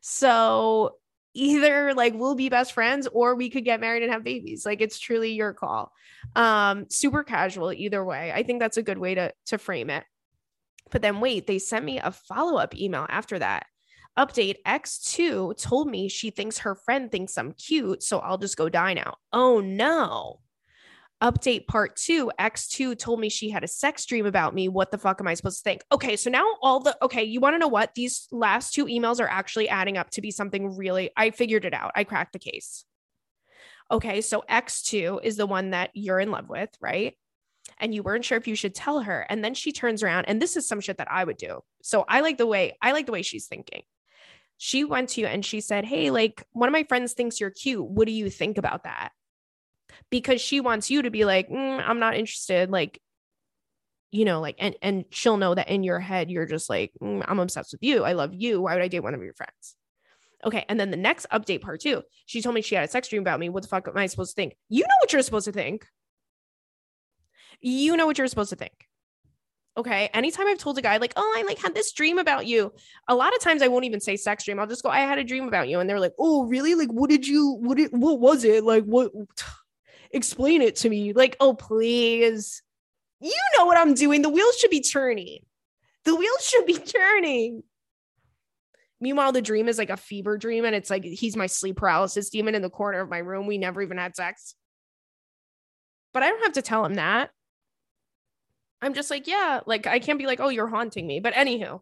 so 0.00 0.96
either 1.36 1.94
like 1.94 2.14
we'll 2.14 2.34
be 2.34 2.48
best 2.48 2.72
friends 2.72 3.06
or 3.12 3.34
we 3.34 3.50
could 3.50 3.64
get 3.64 3.80
married 3.80 4.02
and 4.02 4.12
have 4.12 4.24
babies. 4.24 4.64
Like 4.66 4.80
it's 4.80 4.98
truly 4.98 5.32
your 5.32 5.52
call. 5.52 5.92
Um 6.34 6.86
super 6.90 7.22
casual 7.22 7.72
either 7.72 8.04
way. 8.04 8.32
I 8.32 8.42
think 8.42 8.60
that's 8.60 8.76
a 8.76 8.82
good 8.82 8.98
way 8.98 9.14
to 9.14 9.32
to 9.46 9.58
frame 9.58 9.90
it. 9.90 10.04
But 10.90 11.02
then 11.02 11.20
wait 11.20 11.46
they 11.46 11.58
sent 11.58 11.84
me 11.84 11.98
a 11.98 12.10
follow-up 12.10 12.74
email 12.74 13.06
after 13.08 13.38
that. 13.38 13.66
Update 14.18 14.56
x2 14.66 15.60
told 15.60 15.88
me 15.88 16.08
she 16.08 16.30
thinks 16.30 16.58
her 16.58 16.74
friend 16.74 17.12
thinks 17.12 17.36
i'm 17.36 17.52
cute 17.52 18.02
so 18.02 18.18
i'll 18.20 18.38
just 18.38 18.56
go 18.56 18.68
die 18.68 18.94
now. 18.94 19.16
Oh 19.32 19.60
no 19.60 20.40
Update 21.22 21.66
part 21.66 21.96
two 21.96 22.30
X2 22.38 22.98
told 22.98 23.20
me 23.20 23.30
she 23.30 23.48
had 23.48 23.64
a 23.64 23.68
sex 23.68 24.04
dream 24.04 24.26
about 24.26 24.54
me. 24.54 24.68
What 24.68 24.90
the 24.90 24.98
fuck 24.98 25.18
am 25.18 25.26
I 25.26 25.32
supposed 25.32 25.58
to 25.58 25.62
think? 25.62 25.82
Okay, 25.90 26.14
so 26.14 26.28
now 26.28 26.44
all 26.60 26.80
the, 26.80 26.96
okay, 27.02 27.24
you 27.24 27.40
want 27.40 27.54
to 27.54 27.58
know 27.58 27.68
what? 27.68 27.94
These 27.94 28.28
last 28.30 28.74
two 28.74 28.84
emails 28.84 29.18
are 29.18 29.28
actually 29.28 29.68
adding 29.70 29.96
up 29.96 30.10
to 30.10 30.20
be 30.20 30.30
something 30.30 30.76
really, 30.76 31.10
I 31.16 31.30
figured 31.30 31.64
it 31.64 31.72
out. 31.72 31.92
I 31.94 32.04
cracked 32.04 32.34
the 32.34 32.38
case. 32.38 32.84
Okay, 33.90 34.20
so 34.20 34.44
X2 34.50 35.24
is 35.24 35.36
the 35.36 35.46
one 35.46 35.70
that 35.70 35.90
you're 35.94 36.20
in 36.20 36.30
love 36.30 36.50
with, 36.50 36.70
right? 36.82 37.14
And 37.78 37.94
you 37.94 38.02
weren't 38.02 38.24
sure 38.24 38.36
if 38.36 38.46
you 38.46 38.54
should 38.54 38.74
tell 38.74 39.00
her. 39.00 39.26
And 39.30 39.42
then 39.42 39.54
she 39.54 39.72
turns 39.72 40.02
around, 40.02 40.26
and 40.26 40.40
this 40.40 40.56
is 40.56 40.68
some 40.68 40.80
shit 40.80 40.98
that 40.98 41.10
I 41.10 41.24
would 41.24 41.38
do. 41.38 41.60
So 41.82 42.04
I 42.06 42.20
like 42.20 42.36
the 42.36 42.46
way, 42.46 42.76
I 42.82 42.92
like 42.92 43.06
the 43.06 43.12
way 43.12 43.22
she's 43.22 43.46
thinking. 43.46 43.82
She 44.58 44.84
went 44.84 45.10
to 45.10 45.22
you 45.22 45.26
and 45.26 45.44
she 45.44 45.60
said, 45.60 45.84
Hey, 45.84 46.10
like 46.10 46.44
one 46.52 46.68
of 46.68 46.72
my 46.72 46.84
friends 46.84 47.12
thinks 47.12 47.40
you're 47.40 47.50
cute. 47.50 47.84
What 47.84 48.06
do 48.06 48.12
you 48.12 48.30
think 48.30 48.58
about 48.58 48.84
that? 48.84 49.10
Because 50.10 50.40
she 50.40 50.60
wants 50.60 50.90
you 50.90 51.02
to 51.02 51.10
be 51.10 51.24
like, 51.24 51.48
mm, 51.48 51.82
I'm 51.86 51.98
not 51.98 52.16
interested. 52.16 52.70
Like, 52.70 53.00
you 54.10 54.24
know, 54.24 54.40
like, 54.40 54.56
and 54.58 54.76
and 54.82 55.04
she'll 55.10 55.36
know 55.36 55.54
that 55.54 55.68
in 55.68 55.82
your 55.82 55.98
head 55.98 56.30
you're 56.30 56.46
just 56.46 56.70
like, 56.70 56.92
mm, 57.02 57.24
I'm 57.26 57.40
obsessed 57.40 57.72
with 57.72 57.82
you. 57.82 58.04
I 58.04 58.12
love 58.12 58.32
you. 58.32 58.62
Why 58.62 58.74
would 58.74 58.82
I 58.82 58.88
date 58.88 59.00
one 59.00 59.14
of 59.14 59.22
your 59.22 59.34
friends? 59.34 59.76
Okay. 60.44 60.64
And 60.68 60.78
then 60.78 60.90
the 60.90 60.96
next 60.96 61.26
update 61.32 61.62
part 61.62 61.80
two, 61.80 62.02
she 62.26 62.40
told 62.40 62.54
me 62.54 62.62
she 62.62 62.74
had 62.74 62.84
a 62.84 62.88
sex 62.88 63.08
dream 63.08 63.22
about 63.22 63.40
me. 63.40 63.48
What 63.48 63.62
the 63.62 63.68
fuck 63.68 63.88
am 63.88 63.96
I 63.96 64.06
supposed 64.06 64.36
to 64.36 64.40
think? 64.40 64.56
You 64.68 64.82
know 64.82 64.94
what 65.00 65.12
you're 65.12 65.22
supposed 65.22 65.46
to 65.46 65.52
think. 65.52 65.86
You 67.60 67.96
know 67.96 68.06
what 68.06 68.18
you're 68.18 68.26
supposed 68.28 68.50
to 68.50 68.56
think. 68.56 68.86
Okay. 69.76 70.08
Anytime 70.14 70.46
I've 70.46 70.58
told 70.58 70.78
a 70.78 70.82
guy, 70.82 70.98
like, 70.98 71.14
oh, 71.16 71.34
I 71.36 71.42
like 71.42 71.58
had 71.58 71.74
this 71.74 71.92
dream 71.92 72.18
about 72.18 72.46
you, 72.46 72.72
a 73.08 73.14
lot 73.14 73.34
of 73.34 73.40
times 73.40 73.60
I 73.60 73.68
won't 73.68 73.84
even 73.84 74.00
say 74.00 74.16
sex 74.16 74.44
dream. 74.44 74.58
I'll 74.58 74.66
just 74.66 74.82
go, 74.82 74.88
I 74.88 75.00
had 75.00 75.18
a 75.18 75.24
dream 75.24 75.48
about 75.48 75.68
you. 75.68 75.80
And 75.80 75.90
they're 75.90 76.00
like, 76.00 76.14
oh, 76.18 76.44
really? 76.44 76.74
Like, 76.74 76.90
what 76.90 77.10
did 77.10 77.26
you, 77.26 77.58
what 77.60 77.78
it, 77.78 77.92
what 77.92 78.20
was 78.20 78.44
it? 78.44 78.62
Like, 78.62 78.84
what? 78.84 79.10
Explain 80.10 80.62
it 80.62 80.76
to 80.76 80.88
me. 80.88 81.12
Like, 81.12 81.36
oh, 81.40 81.54
please. 81.54 82.62
You 83.20 83.34
know 83.56 83.64
what 83.64 83.78
I'm 83.78 83.94
doing. 83.94 84.22
The 84.22 84.28
wheels 84.28 84.56
should 84.56 84.70
be 84.70 84.82
turning. 84.82 85.38
The 86.04 86.14
wheels 86.14 86.46
should 86.46 86.66
be 86.66 86.78
turning. 86.78 87.62
Meanwhile, 89.00 89.32
the 89.32 89.42
dream 89.42 89.68
is 89.68 89.78
like 89.78 89.90
a 89.90 89.96
fever 89.96 90.38
dream, 90.38 90.64
and 90.64 90.74
it's 90.74 90.90
like 90.90 91.04
he's 91.04 91.36
my 91.36 91.46
sleep 91.46 91.76
paralysis 91.76 92.30
demon 92.30 92.54
in 92.54 92.62
the 92.62 92.70
corner 92.70 93.00
of 93.00 93.10
my 93.10 93.18
room. 93.18 93.46
We 93.46 93.58
never 93.58 93.82
even 93.82 93.98
had 93.98 94.16
sex. 94.16 94.54
But 96.14 96.22
I 96.22 96.28
don't 96.28 96.44
have 96.44 96.54
to 96.54 96.62
tell 96.62 96.84
him 96.84 96.94
that. 96.94 97.30
I'm 98.80 98.94
just 98.94 99.10
like, 99.10 99.26
yeah, 99.26 99.60
like 99.66 99.86
I 99.86 99.98
can't 99.98 100.18
be 100.18 100.26
like, 100.26 100.40
oh, 100.40 100.48
you're 100.48 100.68
haunting 100.68 101.06
me. 101.06 101.20
But 101.20 101.34
anywho, 101.34 101.80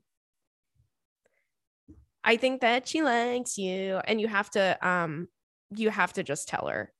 I 2.24 2.36
think 2.36 2.62
that 2.62 2.88
she 2.88 3.02
likes 3.02 3.58
you, 3.58 4.00
and 4.04 4.20
you 4.20 4.28
have 4.28 4.50
to 4.50 4.78
um 4.86 5.28
you 5.70 5.90
have 5.90 6.12
to 6.14 6.22
just 6.22 6.48
tell 6.48 6.68
her 6.68 6.92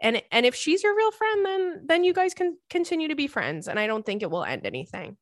and 0.00 0.22
and 0.32 0.46
if 0.46 0.54
she's 0.54 0.82
your 0.82 0.96
real 0.96 1.10
friend 1.10 1.44
then 1.44 1.82
then 1.86 2.04
you 2.04 2.12
guys 2.12 2.34
can 2.34 2.56
continue 2.68 3.08
to 3.08 3.14
be 3.14 3.26
friends 3.26 3.68
and 3.68 3.78
i 3.78 3.86
don't 3.86 4.04
think 4.06 4.22
it 4.22 4.30
will 4.30 4.44
end 4.44 4.66
anything. 4.66 5.16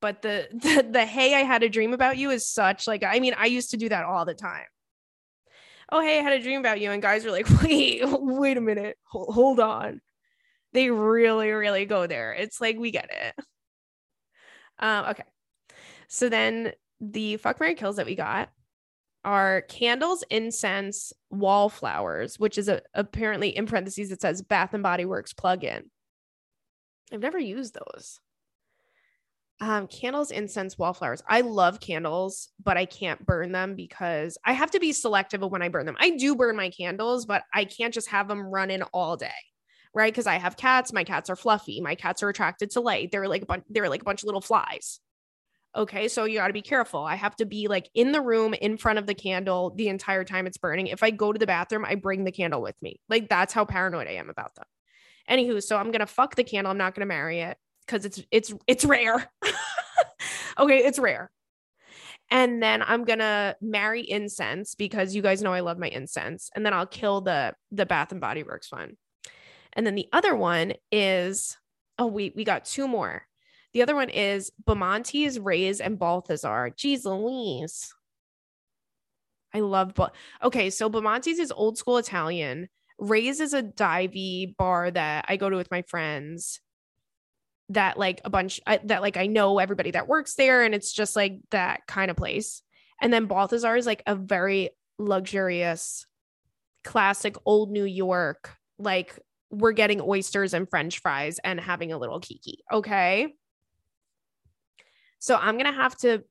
But 0.00 0.22
the, 0.22 0.48
the 0.52 0.86
the 0.90 1.06
hey 1.06 1.34
i 1.34 1.40
had 1.40 1.62
a 1.62 1.68
dream 1.68 1.92
about 1.92 2.16
you 2.16 2.30
is 2.30 2.48
such 2.48 2.86
like 2.86 3.04
i 3.04 3.20
mean 3.20 3.34
i 3.36 3.46
used 3.46 3.70
to 3.70 3.76
do 3.76 3.88
that 3.88 4.04
all 4.04 4.24
the 4.24 4.34
time. 4.34 4.66
Oh 5.92 6.00
hey 6.00 6.18
i 6.18 6.22
had 6.22 6.32
a 6.32 6.42
dream 6.42 6.60
about 6.60 6.80
you 6.80 6.90
and 6.90 7.02
guys 7.02 7.24
are 7.24 7.30
like 7.30 7.48
wait 7.62 8.02
wait 8.04 8.56
a 8.56 8.60
minute. 8.60 8.96
Hold, 9.04 9.34
hold 9.34 9.60
on. 9.60 10.00
They 10.72 10.90
really 10.90 11.50
really 11.50 11.86
go 11.86 12.06
there. 12.06 12.32
It's 12.32 12.60
like 12.60 12.78
we 12.78 12.90
get 12.90 13.10
it. 13.10 13.44
Um 14.78 15.06
okay. 15.06 15.24
So 16.08 16.28
then 16.28 16.72
the 17.00 17.36
fuck 17.38 17.60
mary 17.60 17.74
kills 17.74 17.96
that 17.96 18.06
we 18.06 18.14
got 18.14 18.50
are 19.24 19.62
candles, 19.62 20.24
incense, 20.30 21.12
wallflowers, 21.30 22.38
which 22.38 22.58
is 22.58 22.68
a, 22.68 22.82
apparently 22.94 23.50
in 23.56 23.66
parentheses 23.66 24.10
it 24.10 24.20
says 24.20 24.42
Bath 24.42 24.74
and 24.74 24.82
Body 24.82 25.04
Works 25.04 25.32
plugin. 25.32 25.84
I've 27.12 27.20
never 27.20 27.38
used 27.38 27.74
those. 27.74 28.20
Um, 29.62 29.88
candles, 29.88 30.30
incense, 30.30 30.78
wallflowers. 30.78 31.22
I 31.28 31.42
love 31.42 31.80
candles, 31.80 32.48
but 32.64 32.78
I 32.78 32.86
can't 32.86 33.24
burn 33.26 33.52
them 33.52 33.74
because 33.74 34.38
I 34.42 34.54
have 34.54 34.70
to 34.70 34.80
be 34.80 34.92
selective 34.92 35.42
of 35.42 35.52
when 35.52 35.60
I 35.60 35.68
burn 35.68 35.84
them. 35.84 35.98
I 36.00 36.10
do 36.10 36.34
burn 36.34 36.56
my 36.56 36.70
candles, 36.70 37.26
but 37.26 37.42
I 37.52 37.66
can't 37.66 37.92
just 37.92 38.08
have 38.08 38.26
them 38.26 38.40
running 38.40 38.80
all 38.94 39.18
day, 39.18 39.28
right? 39.92 40.10
Because 40.10 40.26
I 40.26 40.36
have 40.36 40.56
cats. 40.56 40.94
My 40.94 41.04
cats 41.04 41.28
are 41.28 41.36
fluffy. 41.36 41.82
My 41.82 41.94
cats 41.94 42.22
are 42.22 42.30
attracted 42.30 42.70
to 42.70 42.80
light. 42.80 43.12
They're 43.12 43.28
like 43.28 43.42
a 43.42 43.46
bunch. 43.46 43.64
They're 43.68 43.90
like 43.90 44.00
a 44.00 44.04
bunch 44.04 44.22
of 44.22 44.26
little 44.28 44.40
flies. 44.40 44.98
Okay, 45.76 46.08
so 46.08 46.24
you 46.24 46.38
got 46.38 46.48
to 46.48 46.52
be 46.52 46.62
careful. 46.62 47.04
I 47.04 47.14
have 47.14 47.36
to 47.36 47.46
be 47.46 47.68
like 47.68 47.88
in 47.94 48.10
the 48.10 48.20
room 48.20 48.54
in 48.54 48.76
front 48.76 48.98
of 48.98 49.06
the 49.06 49.14
candle 49.14 49.72
the 49.76 49.88
entire 49.88 50.24
time 50.24 50.46
it's 50.48 50.58
burning. 50.58 50.88
If 50.88 51.04
I 51.04 51.10
go 51.10 51.32
to 51.32 51.38
the 51.38 51.46
bathroom, 51.46 51.84
I 51.84 51.94
bring 51.94 52.24
the 52.24 52.32
candle 52.32 52.60
with 52.60 52.80
me. 52.82 53.00
Like 53.08 53.28
that's 53.28 53.52
how 53.52 53.64
paranoid 53.64 54.08
I 54.08 54.12
am 54.12 54.30
about 54.30 54.54
them. 54.56 54.64
Anywho, 55.30 55.62
so 55.62 55.76
I'm 55.76 55.92
gonna 55.92 56.06
fuck 56.06 56.34
the 56.34 56.42
candle. 56.42 56.72
I'm 56.72 56.78
not 56.78 56.96
gonna 56.96 57.06
marry 57.06 57.40
it 57.40 57.56
because 57.86 58.04
it's 58.04 58.20
it's 58.32 58.52
it's 58.66 58.84
rare. 58.84 59.30
okay, 60.58 60.78
it's 60.78 60.98
rare. 60.98 61.30
And 62.30 62.60
then 62.60 62.82
I'm 62.82 63.04
gonna 63.04 63.54
marry 63.60 64.08
incense 64.08 64.74
because 64.74 65.14
you 65.14 65.22
guys 65.22 65.40
know 65.40 65.52
I 65.52 65.60
love 65.60 65.78
my 65.78 65.88
incense. 65.88 66.50
And 66.56 66.66
then 66.66 66.72
I'll 66.74 66.86
kill 66.86 67.20
the 67.20 67.54
the 67.70 67.86
Bath 67.86 68.10
and 68.10 68.20
Body 68.20 68.42
Works 68.42 68.72
one. 68.72 68.96
And 69.72 69.86
then 69.86 69.94
the 69.94 70.08
other 70.12 70.34
one 70.34 70.72
is 70.90 71.56
oh 71.96 72.06
we 72.06 72.32
we 72.34 72.42
got 72.42 72.64
two 72.64 72.88
more. 72.88 73.24
The 73.72 73.82
other 73.82 73.94
one 73.94 74.10
is 74.10 74.50
Bamontes, 74.64 75.38
Ray's, 75.40 75.80
and 75.80 75.98
Balthazar. 75.98 76.70
Jeez 76.76 77.04
Louise. 77.04 77.92
I 79.54 79.60
love, 79.60 79.94
but 79.94 80.14
okay, 80.42 80.70
so 80.70 80.88
Bamontes 80.88 81.38
is 81.38 81.52
old 81.52 81.78
school 81.78 81.98
Italian. 81.98 82.68
Ray's 82.98 83.40
is 83.40 83.54
a 83.54 83.62
divey 83.62 84.56
bar 84.56 84.90
that 84.90 85.24
I 85.28 85.36
go 85.36 85.48
to 85.48 85.56
with 85.56 85.70
my 85.70 85.82
friends. 85.82 86.60
That 87.70 87.98
like 87.98 88.20
a 88.24 88.30
bunch 88.30 88.60
I, 88.66 88.80
that 88.84 89.00
like 89.00 89.16
I 89.16 89.28
know 89.28 89.58
everybody 89.58 89.92
that 89.92 90.08
works 90.08 90.34
there, 90.34 90.64
and 90.64 90.74
it's 90.74 90.92
just 90.92 91.14
like 91.14 91.38
that 91.50 91.86
kind 91.86 92.10
of 92.10 92.16
place. 92.16 92.62
And 93.00 93.12
then 93.12 93.26
Balthazar 93.26 93.76
is 93.76 93.86
like 93.86 94.02
a 94.06 94.14
very 94.16 94.70
luxurious, 94.98 96.06
classic 96.84 97.36
old 97.44 97.70
New 97.70 97.84
York. 97.84 98.56
Like 98.78 99.18
we're 99.50 99.72
getting 99.72 100.00
oysters 100.00 100.52
and 100.52 100.68
French 100.68 101.00
fries 101.00 101.38
and 101.42 101.60
having 101.60 101.92
a 101.92 101.98
little 101.98 102.20
kiki. 102.20 102.58
Okay. 102.72 103.34
So 105.20 105.36
I'm 105.36 105.56
gonna 105.56 105.72
have 105.72 105.96
to 105.98 106.24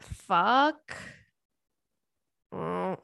fuck. 0.00 0.94
Oh. 2.52 2.96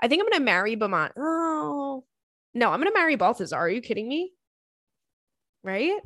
I 0.00 0.08
think 0.08 0.22
I'm 0.22 0.28
gonna 0.28 0.44
marry 0.44 0.74
Beaumont. 0.74 1.12
Oh 1.16 2.04
no, 2.54 2.70
I'm 2.70 2.80
gonna 2.80 2.92
marry 2.92 3.16
Balthazar. 3.16 3.56
Are 3.56 3.68
you 3.68 3.80
kidding 3.80 4.08
me? 4.08 4.32
Right? 5.62 6.00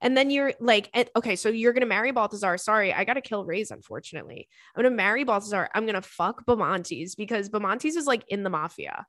And 0.00 0.16
then 0.16 0.30
you're 0.30 0.52
like, 0.58 0.90
okay, 1.16 1.36
so 1.36 1.48
you're 1.48 1.72
gonna 1.72 1.86
marry 1.86 2.10
Balthazar. 2.10 2.58
Sorry, 2.58 2.92
I 2.92 3.04
gotta 3.04 3.20
kill 3.20 3.44
Ray's, 3.44 3.70
unfortunately. 3.70 4.48
I'm 4.74 4.82
gonna 4.82 4.94
marry 4.94 5.22
Balthazar. 5.22 5.70
I'm 5.74 5.86
gonna 5.86 6.02
fuck 6.02 6.44
Bamontes 6.44 7.16
because 7.16 7.48
Bamontes 7.48 7.96
is 7.96 8.06
like 8.06 8.24
in 8.28 8.42
the 8.42 8.50
mafia. 8.50 9.06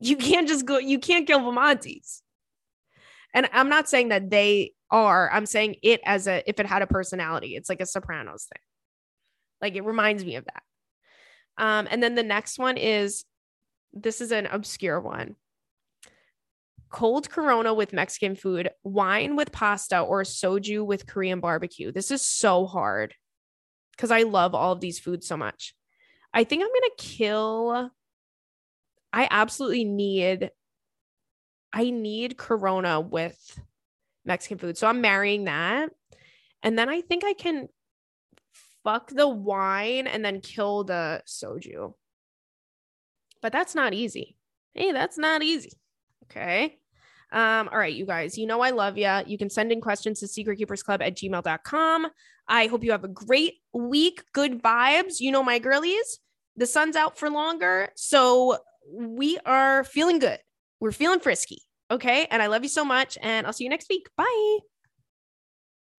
You 0.00 0.16
can't 0.16 0.48
just 0.48 0.66
go, 0.66 0.78
you 0.78 0.98
can't 0.98 1.26
kill 1.26 1.40
Bamontes. 1.40 2.22
And 3.34 3.48
I'm 3.52 3.68
not 3.68 3.88
saying 3.88 4.08
that 4.08 4.30
they 4.30 4.72
are. 4.90 5.30
I'm 5.30 5.46
saying 5.46 5.76
it 5.82 6.00
as 6.04 6.26
a 6.26 6.42
if 6.48 6.60
it 6.60 6.66
had 6.66 6.82
a 6.82 6.86
personality. 6.86 7.56
It's 7.56 7.68
like 7.68 7.80
a 7.80 7.86
Sopranos 7.86 8.46
thing. 8.52 8.62
Like 9.60 9.74
it 9.76 9.84
reminds 9.84 10.24
me 10.24 10.36
of 10.36 10.44
that. 10.44 10.62
Um, 11.58 11.88
and 11.90 12.02
then 12.02 12.14
the 12.14 12.22
next 12.22 12.58
one 12.58 12.76
is 12.76 13.24
this 13.92 14.20
is 14.20 14.32
an 14.32 14.46
obscure 14.46 15.00
one. 15.00 15.36
Cold 16.90 17.28
Corona 17.28 17.74
with 17.74 17.92
Mexican 17.92 18.34
food, 18.34 18.70
wine 18.82 19.36
with 19.36 19.52
pasta, 19.52 20.00
or 20.00 20.22
soju 20.22 20.86
with 20.86 21.06
Korean 21.06 21.40
barbecue. 21.40 21.92
This 21.92 22.10
is 22.10 22.22
so 22.22 22.66
hard 22.66 23.14
because 23.92 24.10
I 24.10 24.22
love 24.22 24.54
all 24.54 24.72
of 24.72 24.80
these 24.80 24.98
foods 24.98 25.26
so 25.26 25.36
much. 25.36 25.74
I 26.32 26.44
think 26.44 26.62
I'm 26.62 26.68
gonna 26.68 26.94
kill. 26.96 27.90
I 29.12 29.28
absolutely 29.30 29.84
need. 29.84 30.50
I 31.72 31.90
need 31.90 32.36
Corona 32.36 33.00
with 33.00 33.60
Mexican 34.24 34.58
food. 34.58 34.78
So 34.78 34.86
I'm 34.86 35.00
marrying 35.00 35.44
that. 35.44 35.90
And 36.62 36.78
then 36.78 36.88
I 36.88 37.00
think 37.00 37.24
I 37.24 37.34
can 37.34 37.68
fuck 38.84 39.10
the 39.10 39.28
wine 39.28 40.06
and 40.06 40.24
then 40.24 40.40
kill 40.40 40.84
the 40.84 41.22
soju. 41.26 41.94
But 43.42 43.52
that's 43.52 43.74
not 43.74 43.94
easy. 43.94 44.36
Hey, 44.74 44.92
that's 44.92 45.18
not 45.18 45.42
easy. 45.42 45.72
Okay. 46.24 46.78
Um, 47.30 47.68
all 47.70 47.78
right, 47.78 47.94
you 47.94 48.06
guys, 48.06 48.38
you 48.38 48.46
know 48.46 48.60
I 48.60 48.70
love 48.70 48.96
you. 48.96 49.10
You 49.26 49.36
can 49.36 49.50
send 49.50 49.70
in 49.70 49.80
questions 49.80 50.20
to 50.20 50.26
secretkeepersclub 50.26 51.02
at 51.02 51.16
gmail.com. 51.16 52.06
I 52.48 52.66
hope 52.66 52.82
you 52.82 52.92
have 52.92 53.04
a 53.04 53.08
great 53.08 53.56
week. 53.74 54.22
Good 54.32 54.62
vibes. 54.62 55.20
You 55.20 55.32
know 55.32 55.42
my 55.42 55.58
girlies. 55.58 56.20
The 56.56 56.66
sun's 56.66 56.96
out 56.96 57.18
for 57.18 57.28
longer. 57.28 57.90
So 57.94 58.58
we 58.90 59.38
are 59.44 59.84
feeling 59.84 60.18
good. 60.18 60.38
We're 60.80 60.92
feeling 60.92 61.20
frisky. 61.20 61.62
Okay. 61.90 62.26
And 62.30 62.42
I 62.42 62.46
love 62.46 62.62
you 62.62 62.68
so 62.68 62.84
much. 62.84 63.16
And 63.22 63.46
I'll 63.46 63.52
see 63.52 63.64
you 63.64 63.70
next 63.70 63.88
week. 63.88 64.08
Bye. 64.16 64.58